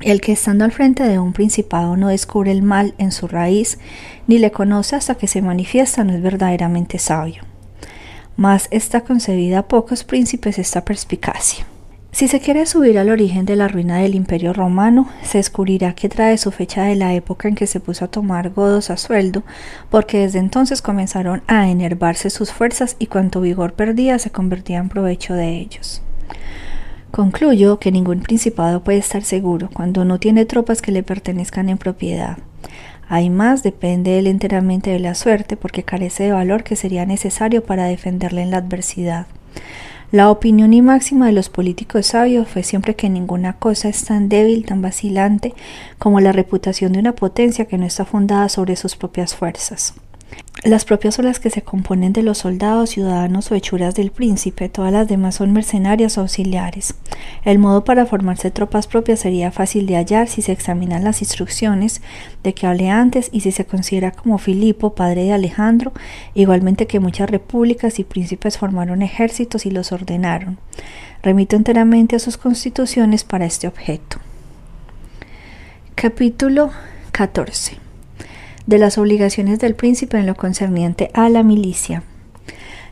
el 0.00 0.20
que 0.20 0.32
estando 0.32 0.64
al 0.64 0.72
frente 0.72 1.02
de 1.02 1.18
un 1.18 1.32
principado 1.32 1.96
no 1.96 2.08
descubre 2.08 2.52
el 2.52 2.62
mal 2.62 2.94
en 2.98 3.12
su 3.12 3.26
raíz, 3.26 3.78
ni 4.26 4.38
le 4.38 4.52
conoce 4.52 4.96
hasta 4.96 5.16
que 5.16 5.26
se 5.26 5.42
manifiesta, 5.42 6.04
no 6.04 6.14
es 6.14 6.22
verdaderamente 6.22 6.98
sabio. 6.98 7.42
Mas 8.36 8.68
está 8.70 9.00
concebida 9.00 9.58
a 9.58 9.68
pocos 9.68 10.04
príncipes 10.04 10.58
esta 10.58 10.84
perspicacia. 10.84 11.66
Si 12.18 12.26
se 12.26 12.40
quiere 12.40 12.66
subir 12.66 12.98
al 12.98 13.10
origen 13.10 13.46
de 13.46 13.54
la 13.54 13.68
ruina 13.68 13.98
del 13.98 14.16
Imperio 14.16 14.52
Romano, 14.52 15.08
se 15.22 15.38
descubrirá 15.38 15.94
que 15.94 16.08
trae 16.08 16.36
su 16.36 16.50
fecha 16.50 16.82
de 16.82 16.96
la 16.96 17.14
época 17.14 17.46
en 17.46 17.54
que 17.54 17.68
se 17.68 17.78
puso 17.78 18.04
a 18.04 18.10
tomar 18.10 18.50
godos 18.50 18.90
a 18.90 18.96
sueldo, 18.96 19.44
porque 19.88 20.18
desde 20.18 20.40
entonces 20.40 20.82
comenzaron 20.82 21.44
a 21.46 21.70
enervarse 21.70 22.28
sus 22.30 22.52
fuerzas 22.52 22.96
y 22.98 23.06
cuanto 23.06 23.40
vigor 23.40 23.74
perdía 23.74 24.18
se 24.18 24.32
convertía 24.32 24.78
en 24.78 24.88
provecho 24.88 25.34
de 25.34 25.60
ellos. 25.60 26.02
Concluyo 27.12 27.78
que 27.78 27.92
ningún 27.92 28.18
principado 28.18 28.82
puede 28.82 28.98
estar 28.98 29.22
seguro 29.22 29.70
cuando 29.72 30.04
no 30.04 30.18
tiene 30.18 30.44
tropas 30.44 30.82
que 30.82 30.90
le 30.90 31.04
pertenezcan 31.04 31.68
en 31.68 31.78
propiedad. 31.78 32.36
Hay 33.08 33.30
más 33.30 33.62
depende 33.62 34.18
él 34.18 34.26
enteramente 34.26 34.90
de 34.90 34.98
la 34.98 35.14
suerte 35.14 35.56
porque 35.56 35.84
carece 35.84 36.24
de 36.24 36.32
valor 36.32 36.64
que 36.64 36.74
sería 36.74 37.06
necesario 37.06 37.62
para 37.62 37.84
defenderle 37.84 38.42
en 38.42 38.50
la 38.50 38.56
adversidad. 38.56 39.28
La 40.10 40.30
opinión 40.30 40.72
y 40.72 40.80
máxima 40.80 41.26
de 41.26 41.32
los 41.32 41.50
políticos 41.50 42.06
sabios 42.06 42.48
fue 42.48 42.62
siempre 42.62 42.96
que 42.96 43.10
ninguna 43.10 43.58
cosa 43.58 43.90
es 43.90 44.04
tan 44.06 44.30
débil, 44.30 44.64
tan 44.64 44.80
vacilante 44.80 45.54
como 45.98 46.20
la 46.20 46.32
reputación 46.32 46.92
de 46.92 46.98
una 46.98 47.14
potencia 47.14 47.66
que 47.66 47.76
no 47.76 47.84
está 47.84 48.06
fundada 48.06 48.48
sobre 48.48 48.76
sus 48.76 48.96
propias 48.96 49.34
fuerzas. 49.34 49.94
Las 50.64 50.84
propias 50.84 51.14
son 51.14 51.26
las 51.26 51.38
que 51.38 51.50
se 51.50 51.62
componen 51.62 52.12
de 52.12 52.24
los 52.24 52.38
soldados, 52.38 52.90
ciudadanos 52.90 53.50
o 53.50 53.54
hechuras 53.54 53.94
del 53.94 54.10
príncipe, 54.10 54.68
todas 54.68 54.92
las 54.92 55.06
demás 55.06 55.36
son 55.36 55.52
mercenarias 55.52 56.18
o 56.18 56.22
auxiliares. 56.22 56.96
El 57.44 57.60
modo 57.60 57.84
para 57.84 58.06
formarse 58.06 58.50
tropas 58.50 58.88
propias 58.88 59.20
sería 59.20 59.52
fácil 59.52 59.86
de 59.86 59.94
hallar 59.94 60.26
si 60.26 60.42
se 60.42 60.50
examinan 60.50 61.04
las 61.04 61.22
instrucciones 61.22 62.02
de 62.42 62.54
que 62.54 62.66
hablé 62.66 62.90
antes 62.90 63.28
y 63.30 63.40
si 63.40 63.52
se 63.52 63.66
considera 63.66 64.10
como 64.10 64.36
Filipo, 64.38 64.96
padre 64.96 65.24
de 65.24 65.32
Alejandro, 65.32 65.92
igualmente 66.34 66.88
que 66.88 66.98
muchas 66.98 67.30
repúblicas 67.30 68.00
y 68.00 68.04
príncipes 68.04 68.58
formaron 68.58 69.02
ejércitos 69.02 69.64
y 69.64 69.70
los 69.70 69.92
ordenaron. 69.92 70.58
Remito 71.22 71.54
enteramente 71.54 72.16
a 72.16 72.18
sus 72.18 72.36
constituciones 72.36 73.22
para 73.22 73.46
este 73.46 73.68
objeto. 73.68 74.18
Capítulo 75.94 76.72
14 77.12 77.87
de 78.68 78.76
las 78.76 78.98
obligaciones 78.98 79.58
del 79.60 79.74
príncipe 79.74 80.18
en 80.18 80.26
lo 80.26 80.34
concerniente 80.34 81.10
a 81.14 81.30
la 81.30 81.42
milicia. 81.42 82.02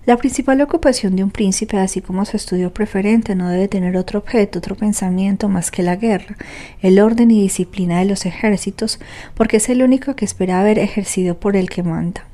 La 0.07 0.17
principal 0.17 0.63
ocupación 0.63 1.17
de 1.17 1.23
un 1.23 1.31
príncipe, 1.31 1.77
así 1.77 2.01
como 2.01 2.25
su 2.25 2.39
estudio 2.39 2.73
preferente, 2.73 3.35
no 3.35 3.51
debe 3.51 3.69
tener 3.69 3.99
otro 3.99 4.21
objeto, 4.21 4.59
otro 4.59 4.75
pensamiento 4.75 5.51
más 5.51 5.71
que 5.71 5.83
la 5.83 5.97
guerra, 5.97 6.37
el 6.81 6.99
orden 6.99 7.31
y 7.31 7.43
disciplina 7.43 7.99
de 7.99 8.07
los 8.07 8.25
ejércitos, 8.25 9.01
porque 9.35 9.59
es 9.59 9.69
el 9.69 9.83
único 9.83 10.17
que 10.17 10.25
espera 10.25 10.61
haber 10.61 10.79
ejercido 10.79 11.39
por 11.39 11.57
el 11.57 11.69
que 11.69 11.83
manda. 11.83 12.25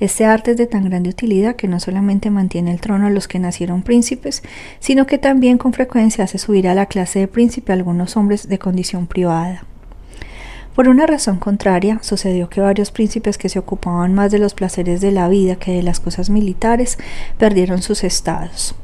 Este 0.00 0.24
arte 0.24 0.50
es 0.50 0.56
de 0.56 0.66
tan 0.66 0.84
grande 0.84 1.10
utilidad 1.10 1.54
que 1.54 1.68
no 1.68 1.78
solamente 1.78 2.30
mantiene 2.30 2.72
el 2.72 2.80
trono 2.80 3.06
a 3.06 3.10
los 3.10 3.28
que 3.28 3.38
nacieron 3.38 3.82
príncipes, 3.82 4.42
sino 4.80 5.06
que 5.06 5.18
también 5.18 5.56
con 5.56 5.72
frecuencia 5.72 6.24
hace 6.24 6.38
subir 6.38 6.66
a 6.66 6.74
la 6.74 6.86
clase 6.86 7.20
de 7.20 7.28
príncipe 7.28 7.70
a 7.70 7.76
algunos 7.76 8.16
hombres 8.16 8.48
de 8.48 8.58
condición 8.58 9.06
privada. 9.06 9.66
Por 10.74 10.88
una 10.88 11.06
razón 11.06 11.38
contraria, 11.38 11.98
sucedió 12.02 12.48
que 12.48 12.62
varios 12.62 12.90
príncipes 12.92 13.36
que 13.36 13.50
se 13.50 13.58
ocupaban 13.58 14.14
más 14.14 14.32
de 14.32 14.38
los 14.38 14.54
placeres 14.54 15.02
de 15.02 15.12
la 15.12 15.28
vida 15.28 15.56
que 15.56 15.72
de 15.72 15.82
las 15.82 16.00
cosas 16.00 16.30
militares 16.30 16.98
perdieron 17.36 17.82
sus 17.82 18.04
estados. 18.04 18.74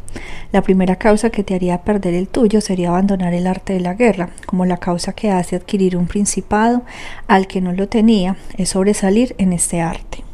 La 0.52 0.62
primera 0.62 0.96
causa 0.96 1.30
que 1.30 1.44
te 1.44 1.54
haría 1.54 1.82
perder 1.82 2.12
el 2.12 2.28
tuyo 2.28 2.60
sería 2.60 2.90
abandonar 2.90 3.32
el 3.32 3.46
arte 3.46 3.72
de 3.72 3.80
la 3.80 3.94
guerra, 3.94 4.30
como 4.44 4.66
la 4.66 4.76
causa 4.76 5.14
que 5.14 5.30
hace 5.30 5.56
adquirir 5.56 5.96
un 5.96 6.06
principado 6.06 6.82
al 7.26 7.46
que 7.46 7.62
no 7.62 7.72
lo 7.72 7.88
tenía 7.88 8.36
es 8.58 8.70
sobresalir 8.70 9.34
en 9.38 9.54
este 9.54 9.80
arte. 9.80 10.24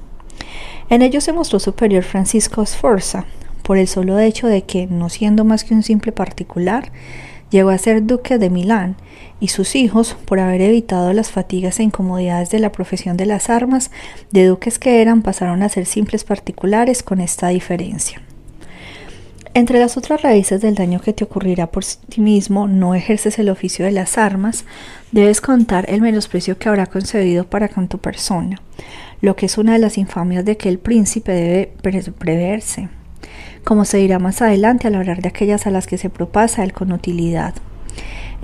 En 0.91 1.03
ello 1.03 1.21
se 1.21 1.33
mostró 1.33 1.61
superior 1.61 2.03
Francisco 2.03 2.67
Sforza, 2.67 3.27
por 3.63 3.79
el 3.79 3.89
solo 3.89 4.19
hecho 4.19 4.49
de 4.49 4.63
que, 4.63 4.87
no 4.89 5.09
siendo 5.09 5.45
más 5.45 5.65
que 5.65 5.75
un 5.75 5.83
simple 5.83 6.13
particular, 6.13 6.91
llegó 7.51 7.71
a 7.71 7.79
ser 7.79 8.05
duque 8.05 8.39
de 8.39 8.51
Milán 8.51 8.97
y 9.45 9.49
sus 9.49 9.77
hijos, 9.77 10.17
por 10.25 10.41
haber 10.41 10.63
evitado 10.63 11.13
las 11.13 11.31
fatigas 11.31 11.79
e 11.79 11.83
incomodidades 11.83 12.49
de 12.49 12.61
la 12.61 12.73
profesión 12.73 13.19
de 13.19 13.27
las 13.27 13.51
armas, 13.51 13.91
de 14.31 14.47
duques 14.47 14.79
que 14.79 15.03
eran, 15.03 15.21
pasaron 15.21 15.63
a 15.63 15.69
ser 15.69 15.85
simples 15.85 16.25
particulares 16.25 17.03
con 17.03 17.21
esta 17.21 17.49
diferencia. 17.49 18.23
Entre 19.53 19.79
las 19.79 19.99
otras 19.99 20.23
raíces 20.23 20.63
del 20.63 20.77
daño 20.77 20.99
que 20.99 21.13
te 21.13 21.25
ocurrirá 21.25 21.67
por 21.67 21.85
ti 21.85 22.23
mismo, 22.23 22.69
no 22.69 22.95
ejerces 22.95 23.39
el 23.39 23.51
oficio 23.51 23.85
de 23.85 23.91
las 23.91 24.17
armas, 24.17 24.65
debes 25.13 25.43
contar 25.43 25.85
el 25.91 26.01
menosprecio 26.01 26.57
que 26.57 26.71
habrá 26.71 26.87
concebido 26.87 27.45
para 27.45 27.69
con 27.69 27.89
tu 27.89 27.99
persona, 27.99 28.63
lo 29.21 29.37
que 29.37 29.45
es 29.45 29.59
una 29.59 29.75
de 29.75 29.79
las 29.79 29.99
infamias 29.99 30.47
de 30.47 30.57
que 30.57 30.71
el 30.71 30.79
príncipe 30.79 31.33
debe 31.33 31.73
preverse 32.19 32.89
como 33.63 33.87
se 33.87 33.97
dirá 33.97 34.19
más 34.19 34.43
adelante 34.43 34.89
al 34.89 34.95
hablar 34.95 35.23
de 35.23 35.29
aquellas 35.29 35.67
a 35.67 35.71
las 35.71 35.87
que 35.87 35.97
se 35.97 36.11
propasa 36.11 36.65
él 36.65 36.75
con 36.75 36.93
utilidad. 36.93 37.55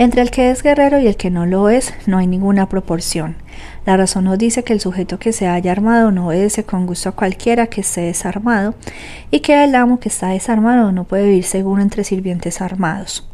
Entre 0.01 0.22
el 0.22 0.30
que 0.30 0.51
es 0.51 0.62
guerrero 0.62 0.98
y 0.98 1.07
el 1.07 1.18
que 1.18 1.28
no 1.28 1.44
lo 1.44 1.68
es, 1.68 1.92
no 2.07 2.16
hay 2.16 2.26
ninguna 2.26 2.70
proporción. 2.70 3.36
La 3.84 3.98
razón 3.98 4.24
nos 4.24 4.38
dice 4.38 4.64
que 4.64 4.72
el 4.72 4.80
sujeto 4.80 5.18
que 5.18 5.34
se 5.34 5.46
haya 5.46 5.72
armado 5.72 6.11
no 6.11 6.28
obedece 6.28 6.64
con 6.64 6.86
gusto 6.86 7.11
a 7.11 7.12
cualquiera 7.12 7.66
que 7.66 7.82
esté 7.82 8.01
desarmado, 8.01 8.74
y 9.30 9.40
que 9.40 9.62
el 9.62 9.74
amo 9.74 10.01
que 10.01 10.09
está 10.09 10.28
desarmado 10.28 10.90
no 10.90 11.05
puede 11.05 11.26
vivir 11.26 11.44
seguro 11.44 11.82
entre 11.82 12.05
sirvientes 12.05 12.62
armados. 12.62 13.28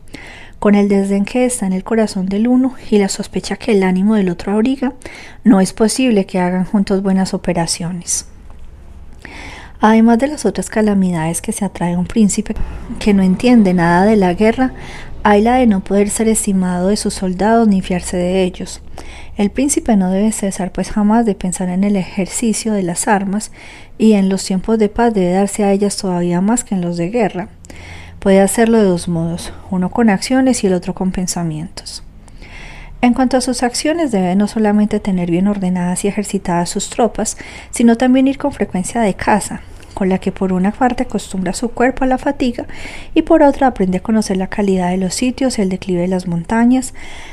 Con 0.59 0.75
el 0.75 0.89
desdén 0.89 1.25
que 1.25 1.45
está 1.45 1.67
en 1.67 1.73
el 1.73 1.85
corazón 1.85 2.27
del 2.27 2.49
uno 2.49 2.75
y 2.91 2.99
la 2.99 3.09
sospecha 3.09 3.55
que 3.55 3.71
el 3.71 3.85
ánimo 3.85 4.17
del 4.17 4.29
otro 4.29 4.51
abriga, 4.51 4.93
no 5.45 5.61
es 5.61 5.73
posible 5.73 6.27
que 6.27 6.41
hagan 6.41 6.65
juntos 6.65 7.01
buenas 7.01 7.33
operaciones. 7.33 8.27
Además 9.81 10.19
de 10.19 10.27
las 10.29 10.47
otras 10.47 10.71
calamidades 10.71 11.43
que 11.43 11.53
se 11.53 11.65
atrae 11.65 11.97
un 11.97 12.07
príncipe 12.07 12.55
que 12.99 13.13
no 13.13 13.23
entiende 13.23 13.75
nada 13.75 14.05
de 14.05 14.17
la 14.17 14.33
guerra, 14.33 14.73
hay 15.29 15.43
la 15.43 15.57
de 15.57 15.67
no 15.67 15.83
poder 15.83 16.09
ser 16.09 16.29
estimado 16.29 16.87
de 16.87 16.97
sus 16.97 17.15
soldados 17.15 17.67
ni 17.67 17.83
fiarse 17.83 18.17
de 18.17 18.45
ellos. 18.45 18.81
El 19.37 19.51
príncipe 19.51 19.97
no 19.97 20.13
debe 20.13 20.31
cesar 20.31 20.71
pues 20.71 20.93
jamás 20.93 21.27
de 21.27 21.35
pensar 21.35 21.69
en 21.69 21.83
el 21.83 21.97
ejercicio 21.97 22.73
de 22.73 22.85
las 22.85 23.09
armas 23.09 23.51
y 23.99 24.13
en 24.13 24.29
los 24.29 24.45
tiempos 24.45 24.79
de 24.79 24.89
paz 24.89 25.13
debe 25.13 25.33
darse 25.33 25.65
a 25.65 25.73
ellas 25.73 25.97
todavía 25.97 26.41
más 26.41 26.63
que 26.63 26.77
en 26.77 26.81
los 26.81 26.97
de 26.97 27.11
guerra. 27.11 27.49
Puede 28.21 28.41
hacerlo 28.41 28.79
de 28.79 28.85
dos 28.85 29.09
modos, 29.09 29.53
uno 29.69 29.91
con 29.91 30.11
acciones 30.11 30.63
y 30.63 30.69
el 30.69 30.75
otro 30.75 30.95
con 30.95 31.11
pensamientos. 31.11 32.05
En 33.01 33.13
cuanto 33.13 33.37
a 33.37 33.41
sus 33.41 33.65
acciones, 33.65 34.13
debe 34.13 34.37
no 34.37 34.47
solamente 34.47 35.01
tener 35.01 35.33
bien 35.33 35.49
ordenadas 35.49 36.05
y 36.05 36.09
ejercitadas 36.09 36.71
sus 36.71 36.89
tropas, 36.89 37.37
sino 37.73 37.97
también 37.97 38.29
ir 38.29 38.39
con 38.39 38.53
frecuencia 38.53 39.01
de 39.01 39.15
caza, 39.15 39.63
con 39.97 40.11
la 40.11 40.19
que 40.19 40.31
por 40.31 40.53
una 40.53 40.73
parte 40.73 41.05
acostumbra 41.05 41.55
su 41.55 41.71
cuerpo 41.71 42.05
a 42.05 42.07
la 42.07 42.19
fatiga 42.19 42.67
y 43.15 43.23
por 43.23 43.43
otra 43.43 43.69
aprende 43.69 43.97
a 43.97 44.03
conocer 44.03 44.37
la 44.37 44.49
calidad 44.49 44.91
de 44.91 44.99
los 44.99 45.15
sitios, 45.15 45.59
el 45.59 45.71
declive 45.71 46.03
de 46.03 46.09
las 46.09 46.27
montañas, 46.27 46.93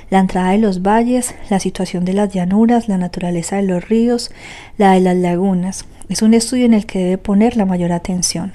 la 0.09 0.20
entrada 0.20 0.51
de 0.51 0.59
los 0.59 0.82
valles, 0.82 1.36
la 1.49 1.59
situación 1.59 2.05
de 2.05 2.14
las 2.14 2.34
llanuras, 2.34 2.88
la 2.88 2.97
naturaleza 2.97 3.57
de 3.57 3.64
los 3.64 3.89
ríos, 3.89 4.32
la 4.78 4.93
de 4.93 5.01
las 5.01 5.18
lagunas. 5.18 5.84
Es 6.07 6.22
un 6.22 6.34
estudio 6.34 6.64
en 6.66 6.74
el 6.74 6.86
que 6.86 6.99
debe 6.99 7.18
poner 7.18 7.57
la 7.57 7.66
mayor 7.66 7.91
atención. 7.91 8.53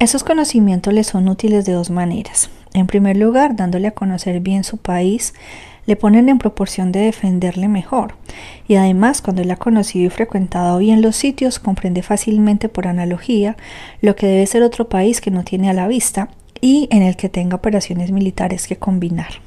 Esos 0.00 0.24
conocimientos 0.24 0.92
le 0.92 1.04
son 1.04 1.28
útiles 1.28 1.64
de 1.66 1.74
dos 1.74 1.90
maneras. 1.90 2.50
En 2.74 2.88
primer 2.88 3.16
lugar, 3.16 3.54
dándole 3.54 3.86
a 3.86 3.92
conocer 3.92 4.40
bien 4.40 4.64
su 4.64 4.76
país, 4.76 5.34
le 5.88 5.96
ponen 5.96 6.28
en 6.28 6.36
proporción 6.36 6.92
de 6.92 7.00
defenderle 7.00 7.66
mejor, 7.66 8.14
y 8.68 8.74
además 8.74 9.22
cuando 9.22 9.40
él 9.40 9.50
ha 9.50 9.56
conocido 9.56 10.04
y 10.04 10.10
frecuentado 10.10 10.76
bien 10.76 11.00
los 11.00 11.16
sitios, 11.16 11.58
comprende 11.58 12.02
fácilmente 12.02 12.68
por 12.68 12.86
analogía 12.86 13.56
lo 14.02 14.14
que 14.14 14.26
debe 14.26 14.46
ser 14.46 14.62
otro 14.62 14.90
país 14.90 15.22
que 15.22 15.30
no 15.30 15.44
tiene 15.44 15.70
a 15.70 15.72
la 15.72 15.88
vista 15.88 16.28
y 16.60 16.88
en 16.90 17.02
el 17.02 17.16
que 17.16 17.30
tenga 17.30 17.56
operaciones 17.56 18.10
militares 18.10 18.66
que 18.66 18.76
combinar. 18.76 19.40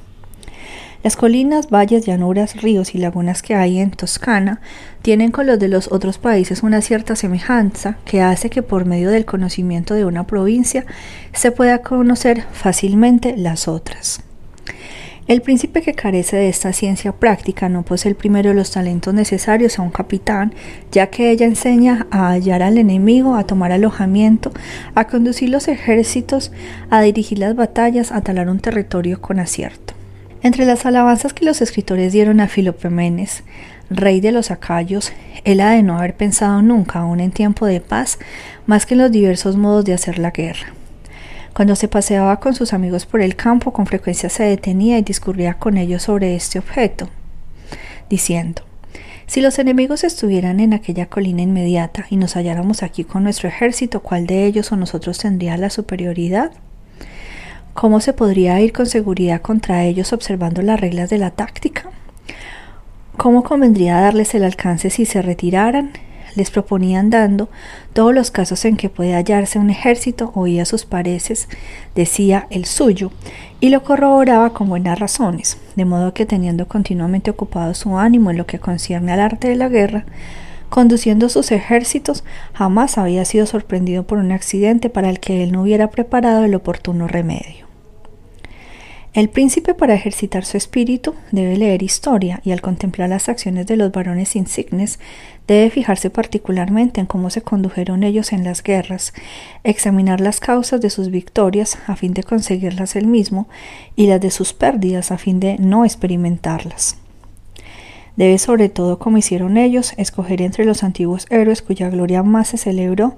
Las 1.04 1.14
colinas, 1.14 1.70
valles, 1.70 2.06
llanuras, 2.06 2.60
ríos 2.60 2.96
y 2.96 2.98
lagunas 2.98 3.40
que 3.40 3.54
hay 3.54 3.78
en 3.78 3.92
Toscana 3.92 4.60
tienen 5.00 5.30
con 5.30 5.46
los 5.46 5.60
de 5.60 5.68
los 5.68 5.92
otros 5.92 6.18
países 6.18 6.64
una 6.64 6.80
cierta 6.80 7.14
semejanza 7.14 7.98
que 8.04 8.20
hace 8.20 8.50
que 8.50 8.64
por 8.64 8.84
medio 8.84 9.10
del 9.10 9.26
conocimiento 9.26 9.94
de 9.94 10.06
una 10.06 10.26
provincia 10.26 10.86
se 11.32 11.52
pueda 11.52 11.82
conocer 11.82 12.42
fácilmente 12.52 13.36
las 13.36 13.68
otras. 13.68 14.24
El 15.28 15.40
príncipe 15.40 15.82
que 15.82 15.94
carece 15.94 16.36
de 16.36 16.48
esta 16.48 16.72
ciencia 16.72 17.12
práctica 17.12 17.68
no 17.68 17.84
posee 17.84 18.10
el 18.10 18.16
primero 18.16 18.50
de 18.50 18.56
los 18.56 18.72
talentos 18.72 19.14
necesarios 19.14 19.78
a 19.78 19.82
un 19.82 19.90
capitán, 19.90 20.52
ya 20.90 21.06
que 21.06 21.30
ella 21.30 21.46
enseña 21.46 22.08
a 22.10 22.30
hallar 22.30 22.60
al 22.62 22.76
enemigo, 22.76 23.36
a 23.36 23.44
tomar 23.44 23.70
alojamiento, 23.70 24.52
a 24.96 25.06
conducir 25.06 25.48
los 25.48 25.68
ejércitos, 25.68 26.50
a 26.90 27.00
dirigir 27.02 27.38
las 27.38 27.54
batallas, 27.54 28.10
a 28.10 28.20
talar 28.20 28.48
un 28.48 28.58
territorio 28.58 29.20
con 29.20 29.38
acierto. 29.38 29.94
Entre 30.42 30.66
las 30.66 30.84
alabanzas 30.86 31.32
que 31.32 31.44
los 31.44 31.62
escritores 31.62 32.12
dieron 32.12 32.40
a 32.40 32.48
Filopemenes, 32.48 33.44
rey 33.90 34.20
de 34.20 34.32
los 34.32 34.50
acayos, 34.50 35.12
él 35.44 35.60
ha 35.60 35.70
de 35.70 35.84
no 35.84 35.98
haber 35.98 36.14
pensado 36.14 36.62
nunca, 36.62 36.98
aun 36.98 37.20
en 37.20 37.30
tiempo 37.30 37.66
de 37.66 37.80
paz, 37.80 38.18
más 38.66 38.86
que 38.86 38.94
en 38.94 39.00
los 39.02 39.12
diversos 39.12 39.56
modos 39.56 39.84
de 39.84 39.94
hacer 39.94 40.18
la 40.18 40.32
guerra. 40.32 40.66
Cuando 41.54 41.76
se 41.76 41.88
paseaba 41.88 42.40
con 42.40 42.54
sus 42.54 42.72
amigos 42.72 43.04
por 43.04 43.20
el 43.20 43.36
campo, 43.36 43.72
con 43.72 43.86
frecuencia 43.86 44.30
se 44.30 44.44
detenía 44.44 44.98
y 44.98 45.02
discurría 45.02 45.54
con 45.54 45.76
ellos 45.76 46.02
sobre 46.02 46.34
este 46.34 46.58
objeto, 46.58 47.08
diciendo, 48.08 48.62
si 49.26 49.40
los 49.40 49.58
enemigos 49.58 50.04
estuvieran 50.04 50.60
en 50.60 50.72
aquella 50.72 51.06
colina 51.06 51.42
inmediata 51.42 52.06
y 52.10 52.16
nos 52.16 52.34
halláramos 52.34 52.82
aquí 52.82 53.04
con 53.04 53.22
nuestro 53.22 53.48
ejército, 53.48 54.00
¿cuál 54.00 54.26
de 54.26 54.46
ellos 54.46 54.72
o 54.72 54.76
nosotros 54.76 55.18
tendría 55.18 55.56
la 55.56 55.70
superioridad? 55.70 56.52
¿Cómo 57.74 58.00
se 58.00 58.12
podría 58.12 58.60
ir 58.60 58.72
con 58.72 58.86
seguridad 58.86 59.40
contra 59.40 59.84
ellos 59.84 60.12
observando 60.12 60.60
las 60.60 60.80
reglas 60.80 61.08
de 61.08 61.18
la 61.18 61.30
táctica? 61.30 61.90
¿Cómo 63.16 63.42
convendría 63.42 64.00
darles 64.00 64.34
el 64.34 64.44
alcance 64.44 64.90
si 64.90 65.06
se 65.06 65.22
retiraran? 65.22 65.92
Les 66.34 66.50
proponían 66.50 67.10
dando 67.10 67.48
todos 67.92 68.14
los 68.14 68.30
casos 68.30 68.64
en 68.64 68.76
que 68.76 68.88
puede 68.88 69.14
hallarse 69.14 69.58
un 69.58 69.70
ejército, 69.70 70.32
oía 70.34 70.64
sus 70.64 70.84
pareces, 70.84 71.48
decía 71.94 72.46
el 72.50 72.64
suyo, 72.64 73.10
y 73.60 73.68
lo 73.68 73.82
corroboraba 73.82 74.52
con 74.52 74.68
buenas 74.68 74.98
razones, 74.98 75.58
de 75.76 75.84
modo 75.84 76.14
que 76.14 76.26
teniendo 76.26 76.66
continuamente 76.66 77.30
ocupado 77.30 77.74
su 77.74 77.98
ánimo 77.98 78.30
en 78.30 78.38
lo 78.38 78.46
que 78.46 78.58
concierne 78.58 79.12
al 79.12 79.20
arte 79.20 79.48
de 79.48 79.56
la 79.56 79.68
guerra, 79.68 80.04
conduciendo 80.68 81.28
sus 81.28 81.52
ejércitos, 81.52 82.24
jamás 82.54 82.96
había 82.96 83.24
sido 83.26 83.44
sorprendido 83.44 84.04
por 84.04 84.18
un 84.18 84.32
accidente 84.32 84.88
para 84.88 85.10
el 85.10 85.20
que 85.20 85.42
él 85.42 85.52
no 85.52 85.62
hubiera 85.62 85.90
preparado 85.90 86.44
el 86.44 86.54
oportuno 86.54 87.08
remedio. 87.08 87.71
El 89.14 89.28
príncipe 89.28 89.74
para 89.74 89.92
ejercitar 89.92 90.46
su 90.46 90.56
espíritu 90.56 91.14
debe 91.32 91.58
leer 91.58 91.82
historia 91.82 92.40
y 92.44 92.52
al 92.52 92.62
contemplar 92.62 93.10
las 93.10 93.28
acciones 93.28 93.66
de 93.66 93.76
los 93.76 93.92
varones 93.92 94.34
insignes 94.36 94.98
debe 95.46 95.68
fijarse 95.68 96.08
particularmente 96.08 96.98
en 96.98 97.06
cómo 97.06 97.28
se 97.28 97.42
condujeron 97.42 98.04
ellos 98.04 98.32
en 98.32 98.42
las 98.42 98.62
guerras, 98.62 99.12
examinar 99.64 100.22
las 100.22 100.40
causas 100.40 100.80
de 100.80 100.88
sus 100.88 101.10
victorias 101.10 101.76
a 101.86 101.94
fin 101.94 102.14
de 102.14 102.22
conseguirlas 102.22 102.96
él 102.96 103.06
mismo 103.06 103.48
y 103.96 104.06
las 104.06 104.18
de 104.18 104.30
sus 104.30 104.54
pérdidas 104.54 105.12
a 105.12 105.18
fin 105.18 105.40
de 105.40 105.58
no 105.58 105.84
experimentarlas. 105.84 106.96
Debe 108.16 108.38
sobre 108.38 108.70
todo, 108.70 108.98
como 108.98 109.18
hicieron 109.18 109.58
ellos, 109.58 109.92
escoger 109.98 110.40
entre 110.40 110.64
los 110.64 110.82
antiguos 110.82 111.26
héroes 111.28 111.60
cuya 111.60 111.90
gloria 111.90 112.22
más 112.22 112.48
se 112.48 112.56
celebró, 112.56 113.16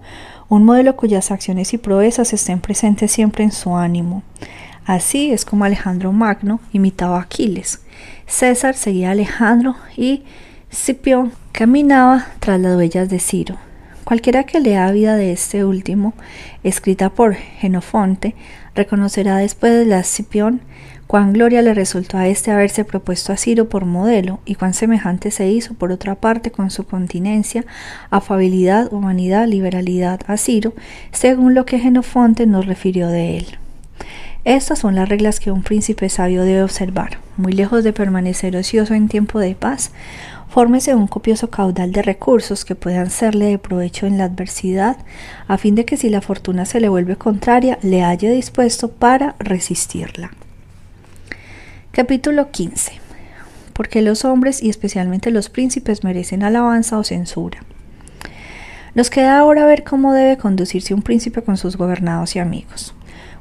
un 0.48 0.64
modelo 0.64 0.96
cuyas 0.96 1.30
acciones 1.30 1.72
y 1.72 1.78
proezas 1.78 2.32
estén 2.32 2.58
presentes 2.58 3.12
siempre 3.12 3.44
en 3.44 3.52
su 3.52 3.76
ánimo, 3.76 4.24
Así 4.86 5.30
es 5.30 5.44
como 5.44 5.64
Alejandro 5.64 6.12
Magno 6.12 6.60
imitaba 6.72 7.18
a 7.18 7.22
Aquiles. 7.22 7.80
César 8.26 8.74
seguía 8.74 9.08
a 9.08 9.12
Alejandro 9.12 9.76
y 9.96 10.24
Scipión 10.70 11.32
caminaba 11.52 12.26
tras 12.40 12.60
las 12.60 12.76
huellas 12.76 13.08
de 13.08 13.18
Ciro. 13.18 13.56
Cualquiera 14.04 14.44
que 14.44 14.60
lea 14.60 14.90
vida 14.90 15.16
de 15.16 15.32
este 15.32 15.64
último, 15.64 16.12
escrita 16.62 17.08
por 17.08 17.34
Genofonte, 17.34 18.34
reconocerá 18.74 19.38
después 19.38 19.72
de 19.72 19.86
la 19.86 20.02
Scipión 20.02 20.60
cuán 21.06 21.32
gloria 21.32 21.62
le 21.62 21.72
resultó 21.72 22.18
a 22.18 22.28
éste 22.28 22.50
haberse 22.50 22.84
propuesto 22.84 23.32
a 23.32 23.38
Ciro 23.38 23.70
por 23.70 23.86
modelo 23.86 24.40
y 24.44 24.56
cuán 24.56 24.74
semejante 24.74 25.30
se 25.30 25.48
hizo 25.48 25.72
por 25.72 25.92
otra 25.92 26.16
parte 26.16 26.50
con 26.50 26.70
su 26.70 26.84
continencia, 26.84 27.64
afabilidad, 28.10 28.92
humanidad, 28.92 29.46
liberalidad 29.46 30.20
a 30.26 30.36
Ciro, 30.36 30.74
según 31.12 31.54
lo 31.54 31.64
que 31.64 31.78
Genofonte 31.78 32.46
nos 32.46 32.66
refirió 32.66 33.08
de 33.08 33.38
él. 33.38 33.58
Estas 34.44 34.80
son 34.80 34.94
las 34.94 35.08
reglas 35.08 35.40
que 35.40 35.50
un 35.50 35.62
príncipe 35.62 36.10
sabio 36.10 36.42
debe 36.42 36.62
observar. 36.62 37.18
Muy 37.38 37.54
lejos 37.54 37.82
de 37.82 37.94
permanecer 37.94 38.54
ocioso 38.56 38.92
en 38.92 39.08
tiempo 39.08 39.38
de 39.38 39.54
paz, 39.54 39.90
fórmese 40.50 40.94
un 40.94 41.06
copioso 41.06 41.48
caudal 41.48 41.92
de 41.92 42.02
recursos 42.02 42.66
que 42.66 42.74
puedan 42.74 43.08
serle 43.08 43.46
de 43.46 43.58
provecho 43.58 44.06
en 44.06 44.18
la 44.18 44.24
adversidad, 44.24 44.98
a 45.48 45.56
fin 45.56 45.74
de 45.74 45.86
que 45.86 45.96
si 45.96 46.10
la 46.10 46.20
fortuna 46.20 46.66
se 46.66 46.78
le 46.78 46.90
vuelve 46.90 47.16
contraria, 47.16 47.78
le 47.80 48.02
haya 48.04 48.30
dispuesto 48.30 48.90
para 48.90 49.34
resistirla. 49.38 50.30
Capítulo 51.90 52.50
15. 52.50 52.92
Porque 53.72 54.02
los 54.02 54.26
hombres 54.26 54.62
y 54.62 54.68
especialmente 54.68 55.30
los 55.30 55.48
príncipes 55.48 56.04
merecen 56.04 56.42
alabanza 56.42 56.98
o 56.98 57.02
censura. 57.02 57.60
Nos 58.94 59.08
queda 59.08 59.38
ahora 59.38 59.64
ver 59.64 59.84
cómo 59.84 60.12
debe 60.12 60.36
conducirse 60.36 60.92
un 60.92 61.00
príncipe 61.00 61.42
con 61.42 61.56
sus 61.56 61.78
gobernados 61.78 62.36
y 62.36 62.40
amigos. 62.40 62.94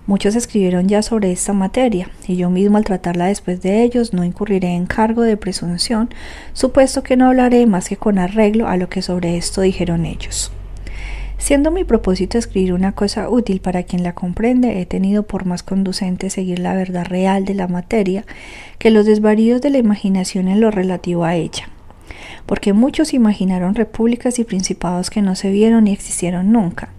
Muchos 0.06 0.36
escribieron 0.36 0.89
ya 0.89 1.01
sobre 1.01 1.32
esta 1.32 1.54
materia, 1.54 2.10
y 2.28 2.36
yo 2.36 2.49
mismo 2.49 2.78
al 2.78 2.84
tratarla 2.84 3.28
después 3.28 3.62
de 3.62 3.84
ellos 3.84 4.14
no 4.14 4.26
incurriré 4.26 4.76
en 4.76 4.86
cargo 4.86 5.22
de 5.22 5.38
presunción, 5.38 6.10
supuesto 6.51 7.04
que 7.04 7.16
no 7.16 7.28
hablaré 7.28 7.66
más 7.68 7.88
que 7.88 7.95
con 7.95 8.18
arreglo 8.18 8.68
a 8.68 8.76
lo 8.76 8.89
que 8.89 9.01
sobre 9.01 9.38
esto 9.38 9.62
dijeron 9.62 10.06
ellos. 10.06 10.51
Siendo 11.38 11.72
mi 11.72 11.86
propósito 11.86 12.38
escribir 12.38 12.74
una 12.74 12.91
cosa 12.91 13.30
útil 13.30 13.62
para 13.62 13.84
quien 13.84 14.04
la 14.04 14.14
comprende, 14.14 14.82
he 14.82 14.86
tenido 14.86 15.24
por 15.24 15.45
más 15.45 15.64
conducente 15.64 16.30
seguir 16.30 16.60
la 16.60 16.74
verdad 16.74 17.06
real 17.06 17.45
de 17.45 17.54
la 17.54 17.68
materia 17.68 18.26
que 18.80 18.91
los 18.91 19.06
desvaríos 19.06 19.62
de 19.62 19.70
la 19.70 19.78
imaginación 19.78 20.49
en 20.49 20.60
lo 20.60 20.70
relativo 20.70 21.24
a 21.24 21.36
ella 21.36 21.73
porque 22.45 22.74
muchos 22.74 23.14
imaginaron 23.14 23.76
repúblicas 23.76 24.39
y 24.39 24.43
principados 24.43 25.10
que 25.10 25.22
no 25.22 25.36
se 25.36 25.51
vieron 25.51 25.86
ni 25.86 25.93
existieron 25.93 26.51
nunca. 26.51 26.89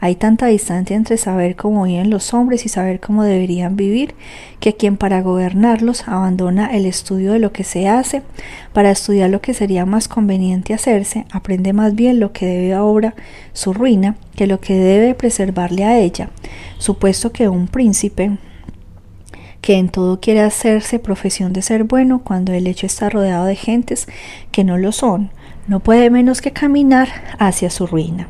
Hay 0.00 0.16
tanta 0.16 0.46
distancia 0.46 0.96
entre 0.96 1.16
saber 1.16 1.56
cómo 1.56 1.84
viven 1.84 2.10
los 2.10 2.34
hombres 2.34 2.66
y 2.66 2.68
saber 2.68 3.00
cómo 3.00 3.22
deberían 3.24 3.76
vivir, 3.76 4.14
que 4.60 4.74
quien 4.74 4.96
para 4.96 5.22
gobernarlos 5.22 6.06
abandona 6.06 6.66
el 6.74 6.86
estudio 6.86 7.32
de 7.32 7.38
lo 7.38 7.52
que 7.52 7.64
se 7.64 7.88
hace, 7.88 8.22
para 8.72 8.90
estudiar 8.90 9.30
lo 9.30 9.40
que 9.40 9.54
sería 9.54 9.86
más 9.86 10.08
conveniente 10.08 10.74
hacerse, 10.74 11.24
aprende 11.30 11.72
más 11.72 11.94
bien 11.94 12.20
lo 12.20 12.32
que 12.32 12.46
debe 12.46 12.74
ahora 12.74 13.14
su 13.52 13.72
ruina 13.72 14.16
que 14.36 14.46
lo 14.46 14.60
que 14.60 14.74
debe 14.74 15.14
preservarle 15.14 15.84
a 15.84 15.98
ella, 15.98 16.28
supuesto 16.78 17.32
que 17.32 17.48
un 17.48 17.68
príncipe 17.68 18.36
que 19.64 19.78
en 19.78 19.88
todo 19.88 20.20
quiere 20.20 20.42
hacerse 20.42 20.98
profesión 20.98 21.54
de 21.54 21.62
ser 21.62 21.84
bueno 21.84 22.20
cuando 22.22 22.52
el 22.52 22.66
hecho 22.66 22.84
está 22.84 23.08
rodeado 23.08 23.46
de 23.46 23.56
gentes 23.56 24.06
que 24.52 24.62
no 24.62 24.76
lo 24.76 24.92
son, 24.92 25.30
no 25.68 25.80
puede 25.80 26.10
menos 26.10 26.42
que 26.42 26.50
caminar 26.50 27.08
hacia 27.38 27.70
su 27.70 27.86
ruina. 27.86 28.28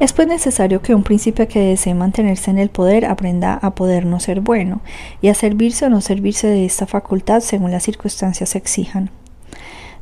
Es 0.00 0.12
pues 0.12 0.26
necesario 0.26 0.82
que 0.82 0.96
un 0.96 1.04
príncipe 1.04 1.46
que 1.46 1.60
desee 1.60 1.94
mantenerse 1.94 2.50
en 2.50 2.58
el 2.58 2.70
poder 2.70 3.04
aprenda 3.04 3.54
a 3.54 3.76
poder 3.76 4.04
no 4.04 4.18
ser 4.18 4.40
bueno 4.40 4.80
y 5.22 5.28
a 5.28 5.34
servirse 5.34 5.86
o 5.86 5.90
no 5.90 6.00
servirse 6.00 6.48
de 6.48 6.64
esta 6.64 6.88
facultad 6.88 7.38
según 7.38 7.70
las 7.70 7.84
circunstancias 7.84 8.56
exijan 8.56 9.12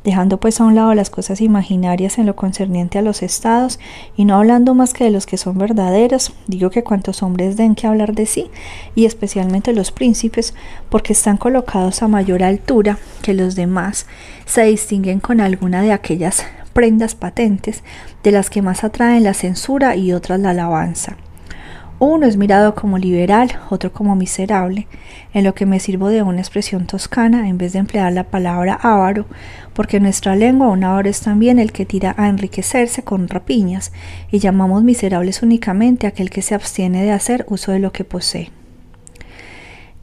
dejando 0.03 0.39
pues 0.39 0.59
a 0.59 0.65
un 0.65 0.75
lado 0.75 0.93
las 0.93 1.09
cosas 1.09 1.41
imaginarias 1.41 2.17
en 2.17 2.25
lo 2.25 2.35
concerniente 2.35 2.97
a 2.97 3.01
los 3.01 3.21
estados 3.23 3.79
y 4.15 4.25
no 4.25 4.35
hablando 4.35 4.73
más 4.73 4.93
que 4.93 5.03
de 5.03 5.11
los 5.11 5.25
que 5.25 5.37
son 5.37 5.57
verdaderos, 5.57 6.33
digo 6.47 6.69
que 6.69 6.83
cuantos 6.83 7.23
hombres 7.23 7.57
den 7.57 7.75
que 7.75 7.87
hablar 7.87 8.13
de 8.13 8.25
sí, 8.25 8.49
y 8.95 9.05
especialmente 9.05 9.73
los 9.73 9.91
príncipes, 9.91 10.53
porque 10.89 11.13
están 11.13 11.37
colocados 11.37 12.01
a 12.01 12.07
mayor 12.07 12.43
altura 12.43 12.97
que 13.21 13.33
los 13.33 13.55
demás, 13.55 14.05
se 14.45 14.63
distinguen 14.63 15.19
con 15.19 15.41
alguna 15.41 15.81
de 15.81 15.91
aquellas 15.91 16.45
prendas 16.73 17.15
patentes 17.15 17.83
de 18.23 18.31
las 18.31 18.49
que 18.49 18.61
más 18.61 18.83
atraen 18.83 19.23
la 19.23 19.33
censura 19.33 19.95
y 19.95 20.13
otras 20.13 20.39
la 20.39 20.51
alabanza. 20.51 21.17
Uno 21.99 22.27
es 22.27 22.37
mirado 22.37 22.75
como 22.75 22.99
liberal, 22.99 23.49
otro 23.71 23.91
como 23.91 24.15
miserable, 24.15 24.87
en 25.33 25.43
lo 25.43 25.55
que 25.55 25.65
me 25.65 25.79
sirvo 25.79 26.09
de 26.09 26.21
una 26.21 26.41
expresión 26.41 26.85
toscana 26.85 27.49
en 27.49 27.57
vez 27.57 27.73
de 27.73 27.79
emplear 27.79 28.13
la 28.13 28.25
palabra 28.25 28.75
avaro, 28.75 29.25
porque 29.73 29.99
nuestra 29.99 30.35
lengua 30.35 30.67
un 30.67 30.83
avaro 30.83 31.09
es 31.09 31.21
también 31.21 31.57
el 31.57 31.71
que 31.71 31.87
tira 31.87 32.13
a 32.15 32.27
enriquecerse 32.27 33.01
con 33.01 33.27
rapiñas, 33.27 33.91
y 34.31 34.37
llamamos 34.37 34.83
miserables 34.83 35.41
únicamente 35.41 36.05
aquel 36.05 36.29
que 36.29 36.43
se 36.43 36.53
abstiene 36.53 37.01
de 37.01 37.13
hacer 37.13 37.47
uso 37.49 37.71
de 37.71 37.79
lo 37.79 37.91
que 37.91 38.03
posee. 38.03 38.51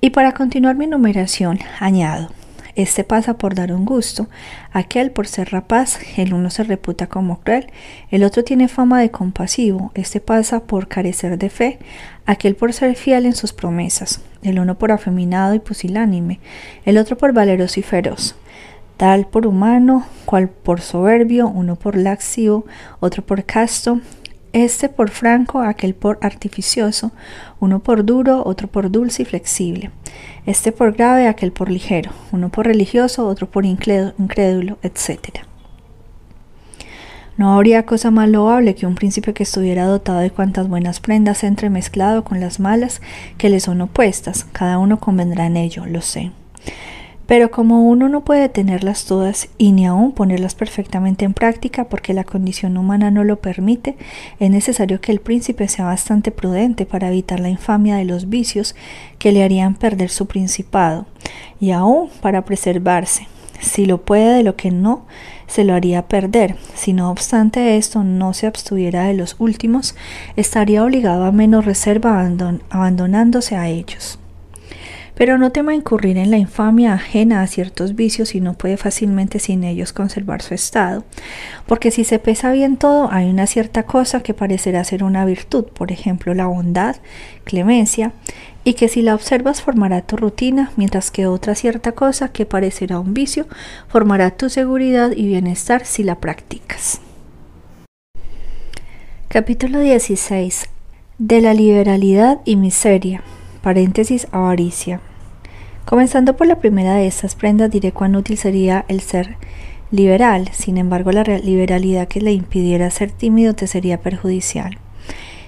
Y 0.01 0.11
para 0.11 0.33
continuar 0.33 0.75
mi 0.75 0.89
numeración, 0.89 1.61
añado, 1.79 2.31
este 2.77 3.05
pasa 3.05 3.35
por 3.35 3.55
dar 3.55 3.73
un 3.73 3.85
gusto, 3.85 4.29
aquel 4.73 5.11
por 5.11 5.27
ser 5.27 5.51
rapaz, 5.51 5.99
el 6.17 6.35
uno 6.35 6.51
se 6.51 6.65
reputa 6.65 7.07
como 7.07 7.41
cruel, 7.41 7.67
el 8.11 8.25
otro 8.25 8.45
tiene 8.45 8.69
fama 8.69 9.01
de 9.01 9.11
compasivo, 9.11 9.93
este 9.95 10.21
pasa 10.21 10.61
por 10.61 10.89
carecer 10.89 11.39
de 11.39 11.51
fe, 11.51 11.79
aquel 12.27 12.57
por 12.57 12.73
ser 12.73 12.95
fiel 12.97 13.27
en 13.27 13.35
sus 13.35 13.53
promesas, 13.53 14.21
el 14.43 14.59
uno 14.59 14.77
por 14.77 14.93
afeminado 14.93 15.55
y 15.55 15.61
pusilánime, 15.61 16.41
el 16.85 16.99
otro 16.99 17.17
por 17.17 17.33
valeroso 17.33 17.81
y 17.81 17.83
feroz 17.83 18.37
tal 18.97 19.27
por 19.27 19.47
humano, 19.47 20.07
cual 20.25 20.49
por 20.49 20.81
soberbio, 20.81 21.49
uno 21.49 21.77
por 21.77 21.97
laxio, 21.97 22.65
otro 23.01 23.25
por 23.25 23.45
casto, 23.45 24.01
este 24.55 24.89
por 24.89 25.11
franco, 25.11 25.61
aquel 25.61 25.95
por 25.95 26.19
artificioso, 26.23 27.11
uno 27.59 27.81
por 27.81 28.05
duro, 28.05 28.43
otro 28.47 28.69
por 28.69 28.89
dulce 28.91 29.23
y 29.23 29.25
flexible, 29.27 29.91
este 30.47 30.71
por 30.71 30.93
grave, 30.93 31.27
aquel 31.27 31.51
por 31.51 31.69
ligero, 31.69 32.13
uno 32.31 32.51
por 32.51 32.67
religioso, 32.67 33.27
otro 33.27 33.51
por 33.51 33.67
incrédulo, 33.67 34.79
etc. 34.83 35.41
No 37.37 37.53
habría 37.53 37.85
cosa 37.85 38.13
más 38.13 38.29
loable 38.29 38.77
que 38.77 38.87
un 38.87 38.95
príncipe 38.95 39.35
que 39.35 39.43
estuviera 39.43 39.87
dotado 39.87 40.21
de 40.21 40.31
cuantas 40.31 40.69
buenas 40.69 41.01
prendas 41.01 41.43
entremezclado 41.43 42.23
con 42.23 42.39
las 42.39 42.61
malas 42.61 43.03
que 43.37 43.49
le 43.49 43.59
son 43.59 43.81
opuestas, 43.81 44.47
cada 44.53 44.79
uno 44.79 45.01
convendrá 45.01 45.47
en 45.47 45.57
ello, 45.57 45.85
lo 45.85 46.01
sé. 46.01 46.31
Pero 47.27 47.51
como 47.51 47.89
uno 47.89 48.09
no 48.09 48.23
puede 48.23 48.49
tenerlas 48.49 49.07
todas 49.07 49.49
y 49.57 49.73
ni 49.73 49.87
aún 49.87 50.13
ponerlas 50.13 50.55
perfectamente 50.55 51.25
en 51.25 51.33
práctica 51.33 51.85
porque 51.85 52.13
la 52.13 52.25
condición 52.25 52.77
humana 52.77 53.11
no 53.11 53.25
lo 53.25 53.41
permite, 53.41 53.97
es 54.39 54.51
necesario 54.51 55.01
que 55.01 55.13
el 55.13 55.21
príncipe 55.21 55.69
sea 55.69 55.87
bastante 55.87 56.31
prudente 56.31 56.85
para 56.85 57.09
evitar 57.09 57.41
la 57.41 57.49
infamia 57.49 57.97
de 57.97 58.05
los 58.05 58.29
vicios 58.29 58.75
que 59.19 59.33
le 59.33 59.43
harían 59.43 59.75
perder 59.75 60.11
su 60.11 60.27
principado, 60.27 61.07
y 61.61 61.71
aún 61.71 62.11
para 62.21 62.45
preservarse. 62.45 63.27
Si 63.61 63.87
lo 63.87 64.03
puede 64.03 64.35
de 64.35 64.43
lo 64.43 64.57
que 64.57 64.71
no, 64.71 65.07
se 65.47 65.65
lo 65.65 65.75
haría 65.75 66.07
perder. 66.09 66.57
Si 66.75 66.93
no 66.93 67.11
obstante 67.11 67.77
esto 67.77 68.05
no 68.05 68.35
se 68.35 68.47
abstuviera 68.47 69.05
de 69.05 69.15
los 69.15 69.37
últimos, 69.39 69.95
estaría 70.37 70.85
obligado 70.85 71.25
a 71.25 71.33
menos 71.33 71.65
reserva 71.65 72.29
abandonándose 72.71 73.57
a 73.57 73.69
ellos. 73.69 74.19
Pero 75.17 75.39
no 75.39 75.53
tema 75.53 75.75
incurrir 75.75 76.17
en 76.19 76.31
la 76.31 76.39
infamia 76.39 76.95
ajena 76.95 77.41
a 77.41 77.47
ciertos 77.47 77.95
vicios 77.95 78.35
y 78.35 78.41
no 78.41 78.55
puede 78.55 78.77
fácilmente 78.77 79.39
sin 79.39 79.63
ellos 79.63 79.93
conservar 79.93 80.43
su 80.43 80.55
estado, 80.55 81.05
porque 81.67 81.91
si 81.91 82.05
se 82.05 82.19
pesa 82.19 82.51
bien 82.51 82.77
todo 82.77 83.09
hay 83.13 83.31
una 83.31 83.47
cierta 83.47 83.85
cosa 83.85 84.23
que 84.23 84.35
parecerá 84.35 84.83
ser 84.83 85.05
una 85.05 85.25
virtud, 85.25 85.67
por 85.67 85.93
ejemplo 85.93 86.35
la 86.35 86.47
bondad, 86.47 86.97
clemencia, 87.45 88.13
y 88.65 88.75
que 88.75 88.89
si 88.89 89.03
la 89.03 89.15
observas 89.15 89.63
formará 89.63 90.03
tu 90.03 90.17
rutina, 90.17 90.73
mientras 90.77 91.11
que 91.11 91.27
otra 91.27 91.55
cierta 91.55 91.93
cosa 91.93 92.33
que 92.33 92.47
parecerá 92.47 92.99
un 92.99 93.15
vicio 93.15 93.47
formará 93.89 94.31
tu 94.31 94.49
seguridad 94.49 95.13
y 95.15 95.27
bienestar 95.27 95.85
si 95.85 96.03
la 96.03 96.17
practicas. 96.17 97.01
Capítulo 99.29 99.81
16 99.81 100.69
de 101.19 101.41
la 101.41 101.55
liberalidad 101.55 102.41
y 102.45 102.57
miseria 102.57 103.23
paréntesis 103.65 104.29
avaricia. 104.31 105.01
Comenzando 105.87 106.37
por 106.37 106.47
la 106.47 106.59
primera 106.59 106.97
de 106.97 107.07
estas 107.07 107.35
prendas, 107.35 107.71
diré 107.71 107.93
cuán 107.93 108.15
útil 108.15 108.37
sería 108.37 108.85
el 108.89 109.01
ser 109.01 109.39
liberal, 109.91 110.51
sin 110.53 110.77
embargo 110.77 111.13
la 111.13 111.23
liberalidad 111.23 112.07
que 112.07 112.21
le 112.21 112.33
impidiera 112.33 112.91
ser 112.91 113.11
tímido 113.11 113.55
te 113.55 113.67
sería 113.67 114.03
perjudicial. 114.03 114.77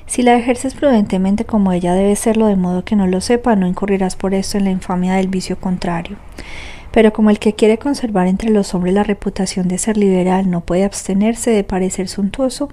Si 0.06 0.22
la 0.22 0.34
ejerces 0.34 0.72
prudentemente 0.72 1.44
como 1.44 1.72
ella 1.72 1.92
debe 1.92 2.16
serlo, 2.16 2.46
de 2.46 2.56
modo 2.56 2.84
que 2.84 2.96
no 2.96 3.06
lo 3.06 3.20
sepa, 3.20 3.54
no 3.54 3.66
incurrirás 3.66 4.16
por 4.16 4.32
esto 4.32 4.56
en 4.56 4.64
la 4.64 4.70
infamia 4.70 5.16
del 5.16 5.28
vicio 5.28 5.60
contrario. 5.60 6.16
Pero 6.96 7.12
como 7.12 7.28
el 7.28 7.38
que 7.38 7.52
quiere 7.54 7.76
conservar 7.76 8.26
entre 8.26 8.48
los 8.48 8.74
hombres 8.74 8.94
la 8.94 9.02
reputación 9.02 9.68
de 9.68 9.76
ser 9.76 9.98
liberal 9.98 10.48
no 10.50 10.62
puede 10.62 10.84
abstenerse 10.84 11.50
de 11.50 11.62
parecer 11.62 12.08
suntuoso, 12.08 12.70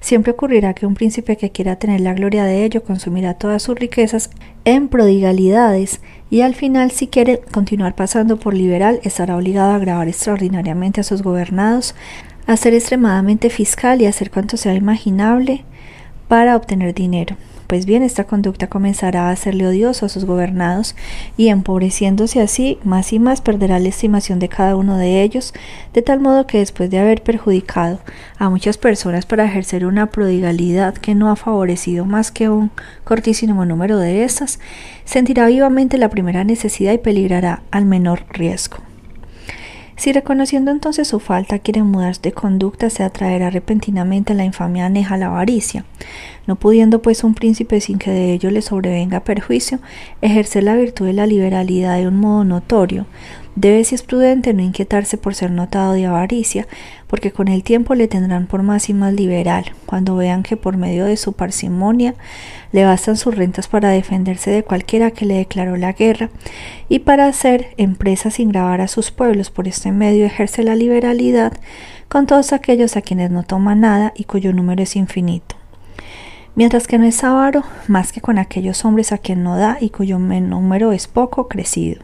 siempre 0.00 0.32
ocurrirá 0.32 0.72
que 0.72 0.86
un 0.86 0.94
príncipe 0.94 1.36
que 1.36 1.50
quiera 1.50 1.76
tener 1.76 2.00
la 2.00 2.14
gloria 2.14 2.44
de 2.46 2.64
ello 2.64 2.82
consumirá 2.82 3.34
todas 3.34 3.62
sus 3.62 3.78
riquezas 3.78 4.30
en 4.64 4.88
prodigalidades 4.88 6.00
y 6.30 6.40
al 6.40 6.54
final 6.54 6.90
si 6.90 7.08
quiere 7.08 7.42
continuar 7.52 7.94
pasando 7.94 8.38
por 8.38 8.54
liberal 8.54 8.98
estará 9.02 9.36
obligado 9.36 9.72
a 9.72 9.76
agravar 9.76 10.08
extraordinariamente 10.08 11.02
a 11.02 11.04
sus 11.04 11.20
gobernados, 11.20 11.94
a 12.46 12.56
ser 12.56 12.72
extremadamente 12.72 13.50
fiscal 13.50 14.00
y 14.00 14.06
a 14.06 14.08
hacer 14.08 14.30
cuanto 14.30 14.56
sea 14.56 14.72
imaginable 14.72 15.66
para 16.28 16.56
obtener 16.56 16.94
dinero. 16.94 17.36
Pues 17.66 17.84
bien, 17.84 18.04
esta 18.04 18.24
conducta 18.24 18.68
comenzará 18.68 19.28
a 19.28 19.32
hacerle 19.32 19.66
odioso 19.66 20.06
a 20.06 20.08
sus 20.08 20.24
gobernados 20.24 20.94
y 21.36 21.48
empobreciéndose 21.48 22.40
así, 22.40 22.78
más 22.84 23.12
y 23.12 23.18
más 23.18 23.40
perderá 23.40 23.80
la 23.80 23.88
estimación 23.88 24.38
de 24.38 24.48
cada 24.48 24.76
uno 24.76 24.96
de 24.96 25.22
ellos, 25.22 25.52
de 25.92 26.02
tal 26.02 26.20
modo 26.20 26.46
que 26.46 26.58
después 26.58 26.90
de 26.90 27.00
haber 27.00 27.24
perjudicado 27.24 27.98
a 28.38 28.50
muchas 28.50 28.78
personas 28.78 29.26
para 29.26 29.46
ejercer 29.46 29.84
una 29.84 30.06
prodigalidad 30.06 30.94
que 30.94 31.16
no 31.16 31.28
ha 31.28 31.34
favorecido 31.34 32.04
más 32.04 32.30
que 32.30 32.48
un 32.48 32.70
cortísimo 33.02 33.64
número 33.64 33.98
de 33.98 34.22
estas, 34.22 34.60
sentirá 35.04 35.46
vivamente 35.46 35.98
la 35.98 36.08
primera 36.08 36.44
necesidad 36.44 36.92
y 36.92 36.98
peligrará 36.98 37.62
al 37.72 37.84
menor 37.84 38.26
riesgo. 38.30 38.78
Si 39.96 40.12
reconociendo 40.12 40.70
entonces 40.70 41.08
su 41.08 41.20
falta 41.20 41.58
quiere 41.58 41.82
mudarse 41.82 42.20
de 42.20 42.32
conducta, 42.32 42.90
se 42.90 43.02
atraerá 43.02 43.48
repentinamente 43.48 44.34
la 44.34 44.44
infamia 44.44 44.86
aneja 44.86 45.16
la 45.16 45.26
avaricia. 45.26 45.86
No 46.46 46.56
pudiendo 46.56 47.00
pues 47.00 47.24
un 47.24 47.34
príncipe 47.34 47.80
sin 47.80 47.98
que 47.98 48.10
de 48.10 48.34
ello 48.34 48.50
le 48.50 48.60
sobrevenga 48.60 49.20
perjuicio, 49.20 49.78
ejercer 50.20 50.64
la 50.64 50.76
virtud 50.76 51.06
de 51.06 51.14
la 51.14 51.26
liberalidad 51.26 51.96
de 51.96 52.08
un 52.08 52.18
modo 52.18 52.44
notorio, 52.44 53.06
Debe, 53.56 53.82
si 53.84 53.94
es 53.94 54.02
prudente, 54.02 54.52
no 54.52 54.62
inquietarse 54.62 55.16
por 55.16 55.34
ser 55.34 55.50
notado 55.50 55.94
de 55.94 56.04
avaricia, 56.04 56.68
porque 57.06 57.32
con 57.32 57.48
el 57.48 57.62
tiempo 57.62 57.94
le 57.94 58.06
tendrán 58.06 58.46
por 58.46 58.62
más 58.62 58.90
y 58.90 58.94
más 58.94 59.14
liberal, 59.14 59.72
cuando 59.86 60.14
vean 60.14 60.42
que 60.42 60.58
por 60.58 60.76
medio 60.76 61.06
de 61.06 61.16
su 61.16 61.32
parsimonia 61.32 62.14
le 62.72 62.84
bastan 62.84 63.16
sus 63.16 63.34
rentas 63.34 63.66
para 63.66 63.88
defenderse 63.88 64.50
de 64.50 64.62
cualquiera 64.62 65.10
que 65.10 65.24
le 65.24 65.36
declaró 65.36 65.78
la 65.78 65.94
guerra, 65.94 66.28
y 66.90 66.98
para 66.98 67.28
hacer 67.28 67.68
empresas 67.78 68.34
sin 68.34 68.50
grabar 68.50 68.82
a 68.82 68.88
sus 68.88 69.10
pueblos 69.10 69.48
por 69.48 69.66
este 69.68 69.90
medio 69.90 70.26
ejerce 70.26 70.62
la 70.62 70.76
liberalidad 70.76 71.54
con 72.08 72.26
todos 72.26 72.52
aquellos 72.52 72.98
a 72.98 73.00
quienes 73.00 73.30
no 73.30 73.42
toma 73.42 73.74
nada 73.74 74.12
y 74.14 74.24
cuyo 74.24 74.52
número 74.52 74.82
es 74.82 74.96
infinito 74.96 75.56
mientras 76.54 76.86
que 76.86 76.98
no 76.98 77.04
es 77.04 77.22
avaro 77.22 77.64
más 77.86 78.12
que 78.12 78.20
con 78.20 78.38
aquellos 78.38 78.84
hombres 78.84 79.12
a 79.12 79.18
quien 79.18 79.42
no 79.42 79.56
da 79.56 79.76
y 79.80 79.90
cuyo 79.90 80.18
número 80.18 80.92
es 80.92 81.06
poco 81.06 81.48
crecido. 81.48 82.00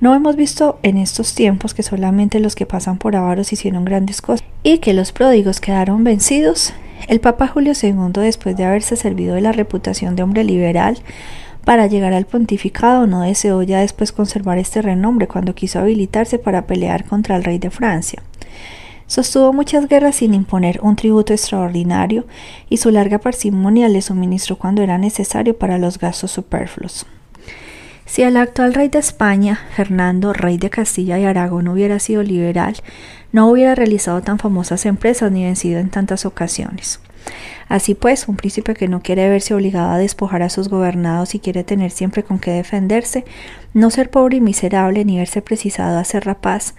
No 0.00 0.14
hemos 0.14 0.34
visto 0.34 0.78
en 0.82 0.96
estos 0.96 1.34
tiempos 1.34 1.74
que 1.74 1.82
solamente 1.82 2.40
los 2.40 2.54
que 2.54 2.64
pasan 2.64 2.96
por 2.96 3.16
avaros 3.16 3.52
hicieron 3.52 3.84
grandes 3.84 4.22
cosas 4.22 4.46
y 4.62 4.78
que 4.78 4.94
los 4.94 5.12
pródigos 5.12 5.60
quedaron 5.60 6.04
vencidos. 6.04 6.72
El 7.06 7.20
Papa 7.20 7.48
Julio 7.48 7.74
II, 7.80 8.12
después 8.14 8.56
de 8.56 8.64
haberse 8.64 8.96
servido 8.96 9.34
de 9.34 9.42
la 9.42 9.52
reputación 9.52 10.16
de 10.16 10.22
hombre 10.22 10.42
liberal 10.42 10.96
para 11.66 11.86
llegar 11.86 12.14
al 12.14 12.24
pontificado, 12.24 13.06
no 13.06 13.20
deseó 13.20 13.62
ya 13.62 13.80
después 13.80 14.12
conservar 14.12 14.56
este 14.56 14.80
renombre 14.80 15.28
cuando 15.28 15.54
quiso 15.54 15.80
habilitarse 15.80 16.38
para 16.38 16.66
pelear 16.66 17.04
contra 17.04 17.36
el 17.36 17.44
rey 17.44 17.58
de 17.58 17.68
Francia. 17.68 18.22
Sostuvo 19.06 19.52
muchas 19.52 19.86
guerras 19.86 20.16
sin 20.16 20.32
imponer 20.32 20.80
un 20.82 20.96
tributo 20.96 21.34
extraordinario 21.34 22.24
y 22.70 22.78
su 22.78 22.90
larga 22.90 23.18
parsimonia 23.18 23.88
le 23.90 24.00
suministró 24.00 24.56
cuando 24.56 24.82
era 24.82 24.96
necesario 24.96 25.58
para 25.58 25.76
los 25.76 25.98
gastos 25.98 26.30
superfluos. 26.30 27.04
Si 28.10 28.24
el 28.24 28.36
actual 28.36 28.74
rey 28.74 28.88
de 28.88 28.98
España, 28.98 29.60
Fernando, 29.76 30.32
rey 30.32 30.58
de 30.58 30.68
Castilla 30.68 31.16
y 31.20 31.24
Aragón, 31.24 31.68
hubiera 31.68 32.00
sido 32.00 32.24
liberal, 32.24 32.74
no 33.30 33.48
hubiera 33.48 33.76
realizado 33.76 34.20
tan 34.20 34.40
famosas 34.40 34.84
empresas 34.84 35.30
ni 35.30 35.44
vencido 35.44 35.78
en 35.78 35.90
tantas 35.90 36.26
ocasiones. 36.26 36.98
Así 37.68 37.94
pues, 37.94 38.26
un 38.26 38.34
príncipe 38.34 38.74
que 38.74 38.88
no 38.88 39.00
quiere 39.00 39.28
verse 39.28 39.54
obligado 39.54 39.92
a 39.92 39.98
despojar 39.98 40.42
a 40.42 40.50
sus 40.50 40.68
gobernados 40.68 41.36
y 41.36 41.38
quiere 41.38 41.62
tener 41.62 41.92
siempre 41.92 42.24
con 42.24 42.40
qué 42.40 42.50
defenderse, 42.50 43.24
no 43.74 43.90
ser 43.90 44.10
pobre 44.10 44.38
y 44.38 44.40
miserable 44.40 45.04
ni 45.04 45.16
verse 45.16 45.40
precisado 45.40 45.96
a 45.96 46.02
ser 46.02 46.24
rapaz, 46.24 46.74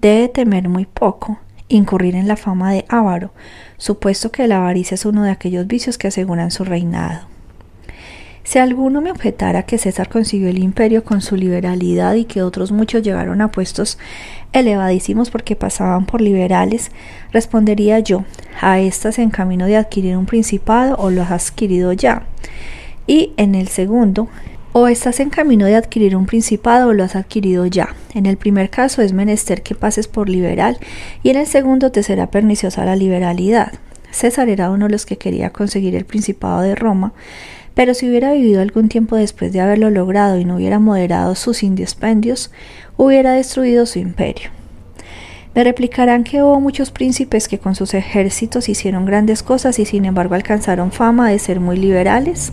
debe 0.00 0.28
temer 0.28 0.68
muy 0.68 0.86
poco, 0.86 1.40
incurrir 1.66 2.14
en 2.14 2.28
la 2.28 2.36
fama 2.36 2.70
de 2.72 2.84
avaro, 2.88 3.32
supuesto 3.76 4.30
que 4.30 4.46
la 4.46 4.58
avaricia 4.58 4.94
es 4.94 5.04
uno 5.04 5.24
de 5.24 5.32
aquellos 5.32 5.66
vicios 5.66 5.98
que 5.98 6.06
aseguran 6.06 6.52
su 6.52 6.62
reinado. 6.62 7.35
Si 8.46 8.60
alguno 8.60 9.00
me 9.00 9.10
objetara 9.10 9.64
que 9.64 9.76
César 9.76 10.08
consiguió 10.08 10.48
el 10.48 10.62
imperio 10.62 11.02
con 11.02 11.20
su 11.20 11.34
liberalidad 11.34 12.14
y 12.14 12.26
que 12.26 12.42
otros 12.42 12.70
muchos 12.70 13.02
llegaron 13.02 13.40
a 13.40 13.50
puestos 13.50 13.98
elevadísimos 14.52 15.30
porque 15.30 15.56
pasaban 15.56 16.06
por 16.06 16.20
liberales, 16.20 16.92
respondería 17.32 17.98
yo, 17.98 18.24
a 18.60 18.78
estas 18.78 19.18
en 19.18 19.30
camino 19.30 19.66
de 19.66 19.76
adquirir 19.76 20.16
un 20.16 20.26
principado 20.26 20.94
o 20.96 21.10
lo 21.10 21.22
has 21.22 21.50
adquirido 21.50 21.92
ya. 21.92 22.22
Y 23.08 23.32
en 23.36 23.56
el 23.56 23.66
segundo, 23.66 24.28
o 24.72 24.86
estás 24.86 25.18
en 25.18 25.30
camino 25.30 25.66
de 25.66 25.74
adquirir 25.74 26.14
un 26.14 26.26
principado 26.26 26.90
o 26.90 26.92
lo 26.92 27.02
has 27.02 27.16
adquirido 27.16 27.66
ya. 27.66 27.96
En 28.14 28.26
el 28.26 28.36
primer 28.36 28.70
caso 28.70 29.02
es 29.02 29.12
menester 29.12 29.64
que 29.64 29.74
pases 29.74 30.06
por 30.06 30.28
liberal 30.28 30.78
y 31.24 31.30
en 31.30 31.36
el 31.36 31.48
segundo 31.48 31.90
te 31.90 32.04
será 32.04 32.30
perniciosa 32.30 32.84
la 32.84 32.94
liberalidad. 32.94 33.72
César 34.12 34.48
era 34.48 34.70
uno 34.70 34.86
de 34.86 34.92
los 34.92 35.04
que 35.04 35.18
quería 35.18 35.50
conseguir 35.50 35.96
el 35.96 36.04
principado 36.04 36.60
de 36.60 36.76
Roma, 36.76 37.12
pero 37.76 37.92
si 37.92 38.08
hubiera 38.08 38.32
vivido 38.32 38.62
algún 38.62 38.88
tiempo 38.88 39.16
después 39.16 39.52
de 39.52 39.60
haberlo 39.60 39.90
logrado 39.90 40.38
y 40.38 40.46
no 40.46 40.56
hubiera 40.56 40.78
moderado 40.78 41.34
sus 41.34 41.62
indispendios, 41.62 42.50
hubiera 42.96 43.34
destruido 43.34 43.84
su 43.84 43.98
imperio. 43.98 44.48
Me 45.54 45.62
replicarán 45.62 46.24
que 46.24 46.42
hubo 46.42 46.58
muchos 46.58 46.90
príncipes 46.90 47.48
que 47.48 47.58
con 47.58 47.74
sus 47.74 47.92
ejércitos 47.92 48.70
hicieron 48.70 49.04
grandes 49.04 49.42
cosas 49.42 49.78
y 49.78 49.84
sin 49.84 50.06
embargo 50.06 50.34
alcanzaron 50.34 50.90
fama 50.90 51.28
de 51.28 51.38
ser 51.38 51.60
muy 51.60 51.76
liberales. 51.76 52.50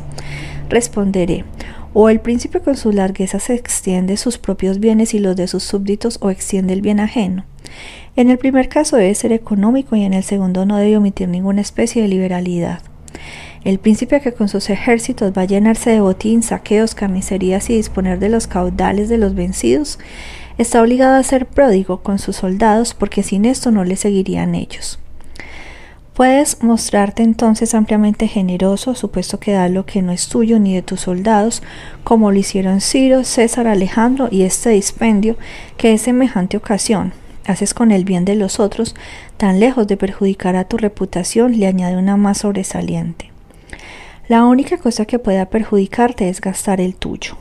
Responderé, 0.68 1.46
o 1.94 2.10
el 2.10 2.20
príncipe 2.20 2.60
con 2.60 2.76
su 2.76 2.92
largueza 2.92 3.40
se 3.40 3.54
extiende 3.54 4.18
sus 4.18 4.38
propios 4.38 4.82
bienes 4.82 5.14
y 5.14 5.20
los 5.20 5.38
de 5.38 5.48
sus 5.48 5.64
súbditos 5.64 6.18
o 6.20 6.32
extiende 6.32 6.74
el 6.74 6.82
bien 6.82 7.00
ajeno. 7.00 7.46
En 8.18 8.30
el 8.30 8.38
primer 8.38 8.68
caso 8.68 8.98
debe 8.98 9.16
ser 9.16 9.32
económico 9.32 9.96
y 9.96 10.04
en 10.04 10.14
el 10.14 10.24
segundo 10.24 10.66
no 10.66 10.76
debe 10.76 10.98
omitir 10.98 11.30
ninguna 11.30 11.62
especie 11.62 12.02
de 12.02 12.10
liberalidad. 12.10 12.82
El 13.64 13.80
príncipe 13.80 14.20
que 14.20 14.34
con 14.34 14.50
sus 14.50 14.70
ejércitos 14.70 15.32
va 15.32 15.44
a 15.44 15.46
llenarse 15.46 15.90
de 15.92 16.02
botín, 16.02 16.44
saqueos, 16.44 16.96
carnicerías 16.96 17.70
y 17.70 17.78
disponer 17.78 18.20
de 18.20 18.28
los 18.28 18.46
caudales 18.46 19.08
de 19.08 19.18
los 19.18 19.36
vencidos, 19.36 20.00
está 20.58 20.82
obligado 20.82 21.16
a 21.16 21.24
ser 21.24 21.46
pródigo 21.46 22.02
con 22.02 22.20
sus 22.20 22.36
soldados 22.36 22.94
porque 22.94 23.24
sin 23.24 23.46
esto 23.46 23.72
no 23.72 23.86
le 23.86 23.96
seguirían 23.96 24.54
ellos. 24.54 25.00
Puedes 26.14 26.62
mostrarte 26.62 27.24
entonces 27.24 27.74
ampliamente 27.74 28.28
generoso, 28.28 28.96
supuesto 28.96 29.40
que 29.40 29.54
da 29.54 29.70
lo 29.70 29.86
que 29.86 30.02
no 30.02 30.12
es 30.12 30.28
tuyo 30.28 30.60
ni 30.60 30.76
de 30.76 30.84
tus 30.84 31.00
soldados, 31.02 31.64
como 32.04 32.32
lo 32.32 32.38
hicieron 32.38 32.82
Ciro, 32.82 33.24
César, 33.24 33.68
Alejandro 33.68 34.28
y 34.30 34.44
este 34.44 34.72
dispendio, 34.72 35.38
que 35.78 35.94
es 35.94 36.02
semejante 36.02 36.58
ocasión. 36.58 37.14
Haces 37.46 37.74
con 37.74 37.92
el 37.92 38.04
bien 38.04 38.26
de 38.26 38.36
los 38.36 38.60
otros, 38.60 38.94
tan 39.38 39.60
lejos 39.60 39.88
de 39.88 39.98
perjudicar 39.98 40.56
a 40.56 40.66
tu 40.66 40.78
reputación, 40.78 41.58
le 41.58 41.66
añade 41.66 41.98
una 41.98 42.16
más 42.16 42.40
sobresaliente. 42.40 43.33
La 44.30 44.46
única 44.46 44.78
cosa 44.78 45.04
que 45.04 45.20
pueda 45.20 45.48
perjudicarte 45.48 46.30
es 46.30 46.40
gastar 46.40 46.80
el 46.80 46.96
tuyo. 46.96 47.36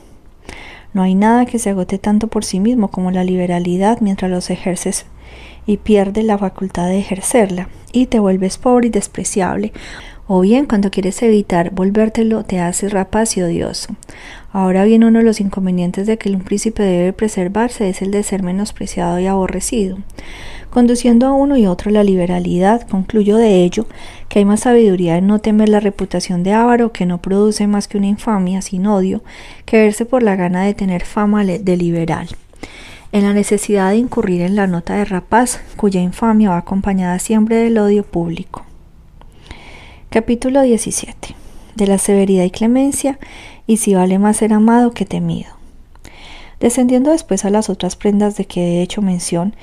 No 0.93 1.01
hay 1.01 1.15
nada 1.15 1.45
que 1.45 1.57
se 1.57 1.69
agote 1.69 1.97
tanto 1.97 2.27
por 2.27 2.43
sí 2.43 2.59
mismo 2.59 2.89
como 2.89 3.09
la 3.09 3.23
liberalidad 3.23 3.99
mientras 4.01 4.29
los 4.29 4.49
ejerces 4.49 5.05
y 5.65 5.77
pierdes 5.77 6.25
la 6.25 6.37
facultad 6.37 6.87
de 6.87 6.99
ejercerla 6.99 7.69
y 7.93 8.07
te 8.07 8.19
vuelves 8.19 8.57
pobre 8.57 8.87
y 8.87 8.89
despreciable. 8.89 9.71
O 10.27 10.41
bien 10.41 10.65
cuando 10.65 10.91
quieres 10.91 11.21
evitar 11.23 11.71
volvértelo 11.71 12.43
te 12.43 12.59
haces 12.59 12.91
rapaz 12.91 13.37
y 13.37 13.41
odioso. 13.41 13.95
Ahora 14.51 14.83
bien, 14.83 15.03
uno 15.03 15.19
de 15.19 15.25
los 15.25 15.39
inconvenientes 15.39 16.05
de 16.05 16.17
que 16.17 16.29
un 16.29 16.41
príncipe 16.41 16.83
debe 16.83 17.13
preservarse 17.13 17.89
es 17.89 18.01
el 18.01 18.11
de 18.11 18.23
ser 18.23 18.43
menospreciado 18.43 19.19
y 19.19 19.25
aborrecido. 19.25 19.97
Conduciendo 20.73 21.27
a 21.27 21.33
uno 21.33 21.55
y 21.55 21.67
otro 21.67 21.91
la 21.91 22.03
liberalidad, 22.03 22.87
concluyo 22.89 23.37
de 23.37 23.63
ello 23.63 23.85
que 24.27 24.39
hay 24.39 24.45
más 24.45 24.61
sabiduría 24.61 25.17
en 25.17 25.27
no 25.27 25.37
temer 25.37 25.69
la 25.69 25.79
reputación 25.79 26.41
de 26.41 26.53
avaro, 26.53 26.91
que 26.91 27.05
no 27.05 27.21
produce 27.21 27.67
más 27.67 27.87
que 27.87 27.99
una 27.99 28.07
infamia 28.07 28.59
sin 28.63 28.87
odio, 28.87 29.23
que 29.65 29.77
verse 29.77 30.05
por 30.05 30.23
la 30.23 30.35
gana 30.35 30.63
de 30.63 30.73
tener 30.73 31.05
fama 31.05 31.45
de 31.45 31.77
liberal. 31.77 32.27
En 33.11 33.21
la 33.21 33.33
necesidad 33.33 33.91
de 33.91 33.97
incurrir 33.97 34.41
en 34.41 34.55
la 34.55 34.65
nota 34.65 34.95
de 34.95 35.05
rapaz, 35.05 35.59
cuya 35.77 36.01
infamia 36.01 36.49
va 36.49 36.57
acompañada 36.57 37.19
siempre 37.19 37.57
del 37.57 37.77
odio 37.77 38.03
público. 38.03 38.65
Capítulo 40.09 40.63
17. 40.63 41.35
De 41.75 41.85
la 41.85 41.99
severidad 41.99 42.45
y 42.45 42.49
clemencia, 42.49 43.19
y 43.67 43.77
si 43.77 43.93
vale 43.93 44.17
más 44.17 44.37
ser 44.37 44.53
amado 44.53 44.89
que 44.89 45.05
temido. 45.05 45.51
Descendiendo 46.59 47.11
después 47.11 47.45
a 47.45 47.49
las 47.49 47.69
otras 47.69 47.95
prendas 47.97 48.37
de 48.37 48.45
que 48.45 48.61
he 48.61 48.81
hecho 48.81 49.01
mención, 49.01 49.53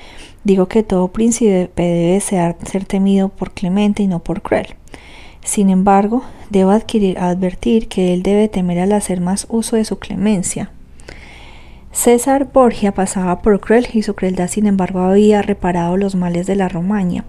digo 0.43 0.67
que 0.67 0.83
todo 0.83 1.09
príncipe 1.09 1.71
debe 1.75 2.19
ser, 2.19 2.55
temido 2.85 3.29
por 3.29 3.51
clemente 3.51 4.03
y 4.03 4.07
no 4.07 4.19
por 4.19 4.41
cruel. 4.41 4.75
Sin 5.43 5.69
embargo, 5.69 6.23
debo 6.49 6.71
adquirir, 6.71 7.17
advertir 7.19 7.87
que 7.87 8.13
él 8.13 8.23
debe 8.23 8.47
temer 8.47 8.79
al 8.79 8.91
hacer 8.91 9.21
más 9.21 9.47
uso 9.49 9.75
de 9.75 9.85
su 9.85 9.97
clemencia. 9.97 10.71
César 11.91 12.49
Borgia 12.53 12.93
pasaba 12.93 13.41
por 13.41 13.59
cruel 13.59 13.87
y 13.91 14.03
su 14.03 14.15
crueldad 14.15 14.47
sin 14.47 14.65
embargo 14.65 15.01
había 15.01 15.41
reparado 15.41 15.97
los 15.97 16.15
males 16.15 16.47
de 16.47 16.55
la 16.55 16.69
Romaña, 16.69 17.25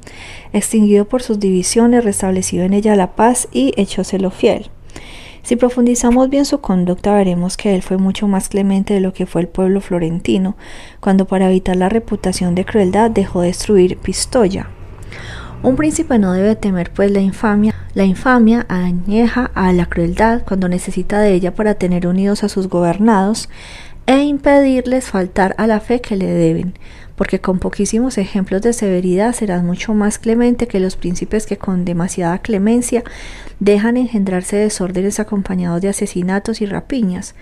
extinguido 0.53 1.05
por 1.07 1.23
sus 1.23 1.41
divisiones, 1.41 2.05
restablecido 2.05 2.65
en 2.65 2.73
ella 2.73 2.95
la 2.95 3.17
paz 3.17 3.49
y 3.51 3.73
echóselo 3.77 4.31
fiel. 4.31 4.71
Si 5.43 5.57
profundizamos 5.57 6.31
bien 6.31 6.45
su 6.45 6.61
conducta, 6.61 7.15
veremos 7.15 7.57
que 7.57 7.75
él 7.75 7.83
fue 7.83 7.97
mucho 7.97 8.29
más 8.29 8.49
clemente 8.49 8.95
de 8.95 9.01
lo 9.01 9.13
que 9.13 9.27
fue 9.27 9.41
el 9.41 9.49
pueblo 9.49 9.81
florentino, 9.81 10.57
cuando 11.01 11.27
para 11.27 11.49
evitar 11.51 11.77
la 11.77 11.89
reputación 11.89 12.55
de 12.55 12.65
crueldad 12.65 13.11
dejó 13.11 13.41
destruir 13.41 13.99
Pistoia. 13.99 14.69
Un 15.63 15.77
príncipe 15.77 16.19
no 16.19 16.33
debe 16.33 16.57
temer 16.57 16.93
pues 16.93 17.11
la 17.11 17.21
infamia. 17.21 17.75
La 17.95 18.05
infamia 18.05 18.67
añeja 18.69 19.51
a 19.55 19.73
la 19.73 19.87
crueldad 19.87 20.43
cuando 20.47 20.69
necesita 20.69 21.21
de 21.21 21.35
ella 21.35 21.55
para 21.55 21.75
tener 21.75 22.07
unidos 22.07 22.43
a 22.43 22.49
sus 22.49 22.69
gobernados 22.69 23.49
e 24.07 24.23
impedirles 24.23 25.11
faltar 25.11 25.55
a 25.59 25.67
la 25.67 25.81
fe 25.81 26.01
que 26.01 26.17
le 26.17 26.27
deben, 26.27 26.75
porque 27.23 27.41
con 27.41 27.61
poquísimos 27.61 28.19
ejemplos 28.19 28.63
de 28.63 28.73
severidad 28.73 29.33
serás 29.33 29.63
mucho 29.63 29.95
más 29.95 30.19
clemente 30.19 30.67
que 30.67 30.81
los 30.81 30.97
príncipes 30.97 31.47
que 31.47 31.57
con 31.57 31.85
demasiada 31.85 32.39
clemencia 32.39 33.05
dejan 33.61 33.97
engendrarse 33.97 34.57
desórdenes 34.57 35.21
acompañados 35.21 35.81
de 35.81 35.89
asesinatos 35.89 36.61
y 36.61 36.67
rapiñas, 36.67 37.37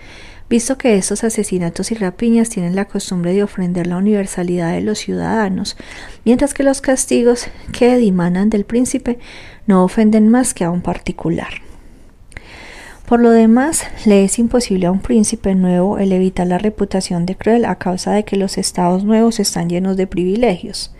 visto 0.50 0.76
que 0.76 0.98
estos 0.98 1.24
asesinatos 1.24 1.92
y 1.92 1.94
rapiñas 1.94 2.50
tienen 2.50 2.76
la 2.76 2.84
costumbre 2.84 3.32
de 3.32 3.42
ofender 3.42 3.86
la 3.86 3.96
universalidad 3.96 4.74
de 4.74 4.82
los 4.82 4.98
ciudadanos, 4.98 5.78
mientras 6.26 6.52
que 6.52 6.62
los 6.62 6.82
castigos 6.82 7.46
que 7.72 7.96
dimanan 7.96 8.50
del 8.50 8.66
príncipe 8.66 9.18
no 9.66 9.82
ofenden 9.82 10.28
más 10.28 10.52
que 10.52 10.64
a 10.64 10.70
un 10.70 10.82
particular. 10.82 11.69
Por 13.10 13.18
lo 13.18 13.32
demás, 13.32 13.82
le 14.06 14.22
es 14.22 14.38
imposible 14.38 14.86
a 14.86 14.92
un 14.92 15.00
príncipe 15.00 15.56
nuevo 15.56 15.98
el 15.98 16.12
evitar 16.12 16.46
la 16.46 16.58
reputación 16.58 17.26
de 17.26 17.34
cruel 17.34 17.64
a 17.64 17.74
causa 17.74 18.12
de 18.12 18.24
que 18.24 18.36
los 18.36 18.56
estados 18.56 19.02
nuevos 19.02 19.40
están 19.40 19.68
llenos 19.68 19.96
de 19.96 20.06
privilegios. 20.06 20.94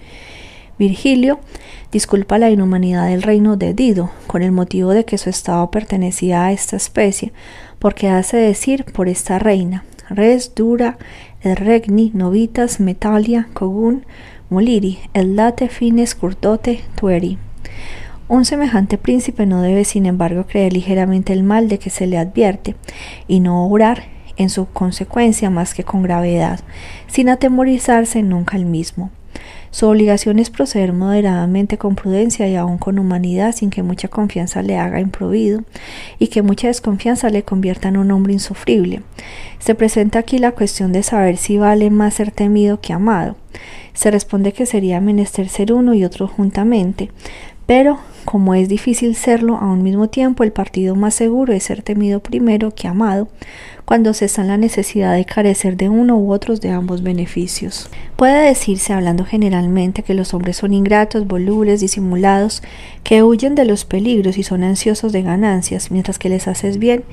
Virgilio 0.77 1.39
disculpa 1.93 2.39
la 2.39 2.51
inhumanidad 2.51 3.07
del 3.07 3.23
reino 3.23 3.57
de 3.57 3.75
Dido 3.75 4.11
con 4.27 4.43
el 4.43 4.51
motivo 4.51 4.91
de 4.91 5.05
que 5.05 5.19
su 5.19 5.31
estado 5.31 5.71
pertenecía 5.71 6.47
a 6.47 6.51
esta 6.51 6.75
especie, 6.75 7.33
porque 7.79 8.09
hace 8.09 8.39
decir 8.39 8.87
por 8.87 9.09
esta 9.09 9.39
reina 9.39 9.85
res 10.09 10.57
dura 10.57 10.99
el 11.43 11.55
regni 11.55 12.11
novitas 12.13 12.81
metalia 12.81 13.47
cogun 13.53 14.05
moliri 14.49 14.99
el 15.15 15.37
late 15.37 15.69
fines 15.69 16.17
curtote 16.17 16.81
tueri 16.97 17.39
un 18.31 18.45
semejante 18.45 18.97
príncipe 18.97 19.45
no 19.45 19.61
debe, 19.61 19.85
sin 19.85 20.07
embargo, 20.07 20.47
creer 20.47 20.73
ligeramente 20.73 21.33
el 21.33 21.43
mal 21.43 21.69
de 21.69 21.81
que 21.81 21.91
se 21.91 22.07
le 22.07 22.17
advierte 22.17 22.77
y 23.27 23.41
no 23.41 23.67
obrar 23.67 24.05
en 24.37 24.51
su 24.51 24.67
consecuencia 24.67 25.51
más 25.51 25.75
que 25.75 25.83
con 25.83 26.05
gravedad, 26.05 26.61
sin 27.09 27.29
atemorizarse 27.29 28.23
nunca 28.23 28.57
el 28.57 28.67
mismo. 28.67 29.11
Su 29.73 29.87
obligación 29.87 30.39
es 30.39 30.49
proceder 30.49 30.93
moderadamente 30.93 31.77
con 31.77 31.97
prudencia 31.97 32.49
y 32.49 32.55
aun 32.55 32.79
con 32.79 33.01
humanidad 33.01 33.53
sin 33.53 33.71
que 33.71 33.83
mucha 33.83 34.07
confianza 34.07 34.63
le 34.63 34.77
haga 34.77 35.01
improvido 35.01 35.63
y 36.19 36.29
que 36.29 36.43
mucha 36.43 36.69
desconfianza 36.69 37.31
le 37.31 37.43
convierta 37.43 37.89
en 37.89 37.97
un 37.97 38.11
hombre 38.13 38.33
insufrible. 38.33 39.03
Se 39.59 39.75
presenta 39.75 40.21
aquí 40.21 40.39
la 40.39 40.53
cuestión 40.53 40.93
de 40.93 41.03
saber 41.03 41.37
si 41.37 41.59
vale 41.59 41.91
más 41.91 42.15
ser 42.15 42.31
temido 42.31 42.81
que 42.81 42.93
amado. 42.93 43.37
Se 43.93 44.11
responde 44.11 44.53
que 44.53 44.67
sería 44.67 45.01
menester 45.01 45.49
ser 45.49 45.73
uno 45.73 45.95
y 45.95 46.05
otro 46.05 46.27
juntamente, 46.27 47.11
pero 47.71 48.01
como 48.25 48.57
es 48.57 48.69
difícil 48.69 49.15
serlo 49.15 49.57
a 49.57 49.67
un 49.67 49.85
mismo 49.85 50.09
tiempo, 50.09 50.43
el 50.43 50.51
partido 50.51 50.97
más 50.97 51.15
seguro 51.15 51.53
es 51.53 51.63
ser 51.63 51.83
temido 51.83 52.19
primero 52.19 52.75
que 52.75 52.89
amado, 52.89 53.29
cuando 53.85 54.11
en 54.11 54.49
la 54.49 54.57
necesidad 54.57 55.15
de 55.15 55.25
carecer 55.25 55.77
de 55.77 55.89
uno 55.89 56.17
u 56.17 56.33
otros 56.33 56.61
de 56.61 56.71
ambos 56.71 57.05
beneficios. 57.05 57.89
Puede 58.17 58.49
decirse, 58.49 58.93
hablando 58.93 59.25
generalmente, 59.25 60.03
que 60.03 60.15
los 60.15 60.35
hombres 60.35 60.57
son 60.57 60.75
ingratos, 60.75 61.29
volubles, 61.29 61.81
disimulados, 61.81 62.61
que 63.05 63.23
huyen 63.23 63.55
de 63.55 63.67
los 63.67 63.85
peligros 63.85 64.37
y 64.37 64.43
son 64.43 64.65
ansiosos 64.65 65.13
de 65.13 65.23
ganancias, 65.23 65.93
mientras 65.93 66.19
que 66.19 66.29
les 66.29 66.49
haces 66.49 66.81
bien, 66.81 67.05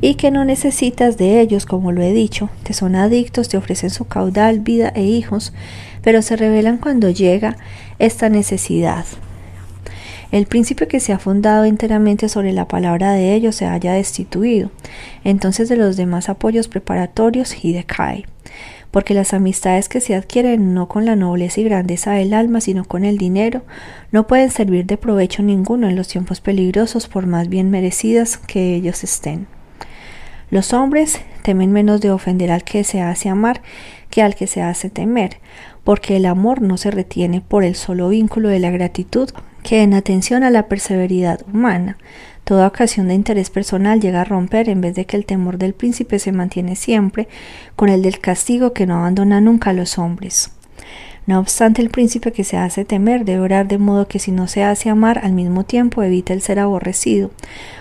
y 0.00 0.14
que 0.14 0.30
no 0.30 0.46
necesitas 0.46 1.18
de 1.18 1.42
ellos, 1.42 1.66
como 1.66 1.92
lo 1.92 2.00
he 2.00 2.14
dicho, 2.14 2.48
te 2.62 2.72
son 2.72 2.96
adictos, 2.96 3.50
te 3.50 3.58
ofrecen 3.58 3.90
su 3.90 4.06
caudal, 4.06 4.60
vida 4.60 4.90
e 4.94 5.02
hijos, 5.02 5.52
pero 6.00 6.22
se 6.22 6.36
revelan 6.36 6.78
cuando 6.78 7.10
llega 7.10 7.58
esta 7.98 8.30
necesidad. 8.30 9.04
El 10.32 10.46
príncipe 10.46 10.88
que 10.88 11.00
se 11.00 11.12
ha 11.12 11.18
fundado 11.18 11.64
enteramente 11.64 12.28
sobre 12.28 12.52
la 12.52 12.66
palabra 12.66 13.12
de 13.12 13.34
ellos 13.34 13.54
se 13.56 13.66
haya 13.66 13.92
destituido, 13.92 14.70
entonces 15.24 15.68
de 15.68 15.76
los 15.76 15.96
demás 15.96 16.28
apoyos 16.28 16.68
preparatorios 16.68 17.64
y 17.64 17.72
decae, 17.72 18.24
porque 18.90 19.14
las 19.14 19.32
amistades 19.34 19.88
que 19.88 20.00
se 20.00 20.14
adquieren 20.14 20.74
no 20.74 20.88
con 20.88 21.04
la 21.04 21.14
nobleza 21.14 21.60
y 21.60 21.64
grandeza 21.64 22.12
del 22.12 22.34
alma, 22.34 22.60
sino 22.60 22.84
con 22.84 23.04
el 23.04 23.18
dinero, 23.18 23.62
no 24.10 24.26
pueden 24.26 24.50
servir 24.50 24.84
de 24.86 24.96
provecho 24.96 25.42
ninguno 25.42 25.88
en 25.88 25.96
los 25.96 26.08
tiempos 26.08 26.40
peligrosos 26.40 27.06
por 27.06 27.26
más 27.26 27.48
bien 27.48 27.70
merecidas 27.70 28.36
que 28.36 28.74
ellos 28.74 29.04
estén. 29.04 29.46
Los 30.50 30.72
hombres 30.72 31.20
temen 31.42 31.72
menos 31.72 32.00
de 32.00 32.10
ofender 32.10 32.50
al 32.50 32.64
que 32.64 32.84
se 32.84 33.00
hace 33.00 33.28
amar 33.28 33.62
que 34.10 34.22
al 34.22 34.34
que 34.34 34.46
se 34.46 34.62
hace 34.62 34.90
temer, 34.90 35.38
porque 35.84 36.16
el 36.16 36.26
amor 36.26 36.62
no 36.62 36.76
se 36.76 36.90
retiene 36.90 37.40
por 37.40 37.64
el 37.64 37.74
solo 37.74 38.08
vínculo 38.08 38.48
de 38.48 38.58
la 38.58 38.70
gratitud 38.70 39.30
que 39.62 39.82
en 39.82 39.94
atención 39.94 40.42
a 40.42 40.50
la 40.50 40.68
perseveridad 40.68 41.40
humana. 41.52 41.98
Toda 42.44 42.68
ocasión 42.68 43.08
de 43.08 43.14
interés 43.14 43.50
personal 43.50 44.00
llega 44.00 44.20
a 44.20 44.24
romper 44.24 44.68
en 44.68 44.80
vez 44.80 44.94
de 44.94 45.04
que 45.04 45.16
el 45.16 45.26
temor 45.26 45.58
del 45.58 45.74
príncipe 45.74 46.20
se 46.20 46.30
mantiene 46.30 46.76
siempre 46.76 47.26
con 47.74 47.88
el 47.88 48.02
del 48.02 48.20
castigo 48.20 48.72
que 48.72 48.86
no 48.86 48.98
abandona 48.98 49.40
nunca 49.40 49.70
a 49.70 49.72
los 49.72 49.98
hombres. 49.98 50.52
No 51.26 51.40
obstante, 51.40 51.82
el 51.82 51.90
príncipe 51.90 52.30
que 52.30 52.44
se 52.44 52.56
hace 52.56 52.84
temer 52.84 53.24
debe 53.24 53.40
orar 53.40 53.66
de 53.66 53.78
modo 53.78 54.06
que 54.06 54.20
si 54.20 54.30
no 54.30 54.46
se 54.46 54.62
hace 54.62 54.90
amar 54.90 55.18
al 55.24 55.32
mismo 55.32 55.64
tiempo 55.64 56.04
evita 56.04 56.32
el 56.32 56.40
ser 56.40 56.60
aborrecido, 56.60 57.32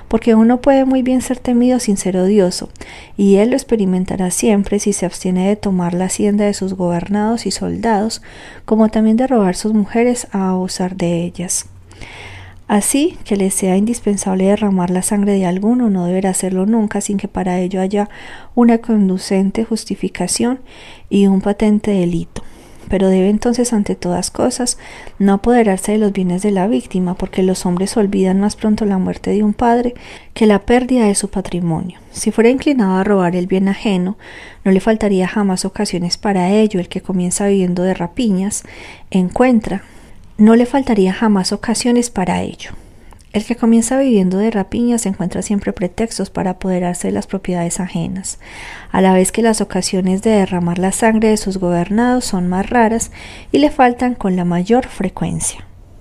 porque 0.08 0.34
uno 0.34 0.62
puede 0.62 0.84
muy 0.86 1.04
bien 1.04 1.22
ser 1.22 1.38
temido 1.38 1.80
sin 1.80 1.96
ser 1.96 2.18
odioso, 2.18 2.70
y 3.18 3.36
él 3.36 3.52
lo 3.52 3.56
experimentará 3.56 4.32
siempre 4.32 4.80
si 4.80 4.94
se 4.94 5.06
abstiene 5.06 5.48
de 5.48 5.56
tomar 5.58 5.94
la 5.94 6.06
hacienda 6.06 6.46
de 6.46 6.56
sus 6.56 6.74
gobernados 6.74 7.46
y 7.46 7.52
soldados, 7.52 8.24
como 8.66 8.90
también 8.90 9.16
de 9.16 9.28
robar 9.28 9.56
sus 9.56 9.74
mujeres 9.74 10.28
a 10.32 10.50
abusar 10.50 10.96
de 10.96 11.24
ellas. 11.24 11.68
Así 12.68 13.16
que 13.26 13.36
le 13.36 13.52
sea 13.52 13.78
indispensable 13.78 14.46
derramar 14.46 14.90
la 14.90 15.04
sangre 15.04 15.34
de 15.34 15.46
alguno, 15.46 15.92
no 15.92 16.08
deberá 16.08 16.32
hacerlo 16.32 16.66
nunca 16.66 17.00
sin 17.00 17.18
que 17.18 17.28
para 17.28 17.60
ello 17.60 17.80
haya 17.80 18.10
una 18.56 18.80
conducente 18.80 19.66
justificación 19.66 20.62
y 21.12 21.28
un 21.28 21.42
patente 21.42 21.92
delito 21.92 22.42
pero 22.90 23.10
debe 23.10 23.30
entonces 23.30 23.74
ante 23.74 23.96
todas 23.96 24.32
cosas 24.32 24.78
no 25.20 25.34
apoderarse 25.34 25.94
de 25.94 25.98
los 25.98 26.14
bienes 26.14 26.42
de 26.42 26.52
la 26.52 26.68
víctima, 26.68 27.16
porque 27.16 27.44
los 27.44 27.66
hombres 27.66 27.98
olvidan 27.98 28.40
más 28.40 28.56
pronto 28.56 28.86
la 28.86 28.98
muerte 28.98 29.32
de 29.32 29.44
un 29.44 29.54
padre 29.54 29.96
que 30.34 30.46
la 30.46 30.60
pérdida 30.60 31.06
de 31.06 31.16
su 31.16 31.30
patrimonio. 31.30 32.00
Si 32.12 32.32
fuera 32.32 32.50
inclinado 32.50 32.96
a 32.96 33.04
robar 33.04 33.36
el 33.36 33.48
bien 33.48 33.68
ajeno, 33.68 34.18
no 34.64 34.72
le 34.72 34.80
faltaría 34.80 35.28
jamás 35.28 35.66
ocasiones 35.66 36.18
para 36.18 36.50
ello. 36.50 36.80
El 36.80 36.90
que 36.90 37.02
comienza 37.02 37.48
viviendo 37.48 37.84
de 37.84 37.94
rapiñas 37.94 38.64
encuentra, 39.12 39.84
no 40.38 40.56
le 40.56 40.66
faltaría 40.66 41.14
jamás 41.14 41.52
ocasiones 41.52 42.10
para 42.10 42.42
ello. 42.42 42.72
El 43.36 43.44
que 43.44 43.58
comienza 43.58 44.00
viviendo 44.00 44.38
de 44.38 44.50
rapiñas 44.50 45.06
encuentra 45.06 45.42
siempre 45.42 45.74
pretextos 45.74 46.30
para 46.30 46.52
apoderarse 46.52 47.10
de 47.10 47.12
las 47.12 47.28
propiedades 47.28 47.82
ajenas, 47.82 48.40
a 48.94 49.02
la 49.02 49.14
vez 49.14 49.34
que 49.34 49.42
las 49.42 49.60
ocasiones 49.60 50.22
de 50.22 50.30
derramar 50.30 50.80
la 50.80 50.94
sangre 50.94 51.28
de 51.28 51.36
sus 51.36 51.58
gobernados 51.58 52.24
son 52.24 52.48
más 52.48 52.70
raras 52.70 53.12
y 53.52 53.58
le 53.58 53.72
faltan 53.72 54.16
con 54.16 54.38
la 54.38 54.46
mayor 54.46 54.88
frecuencia. 54.88 55.66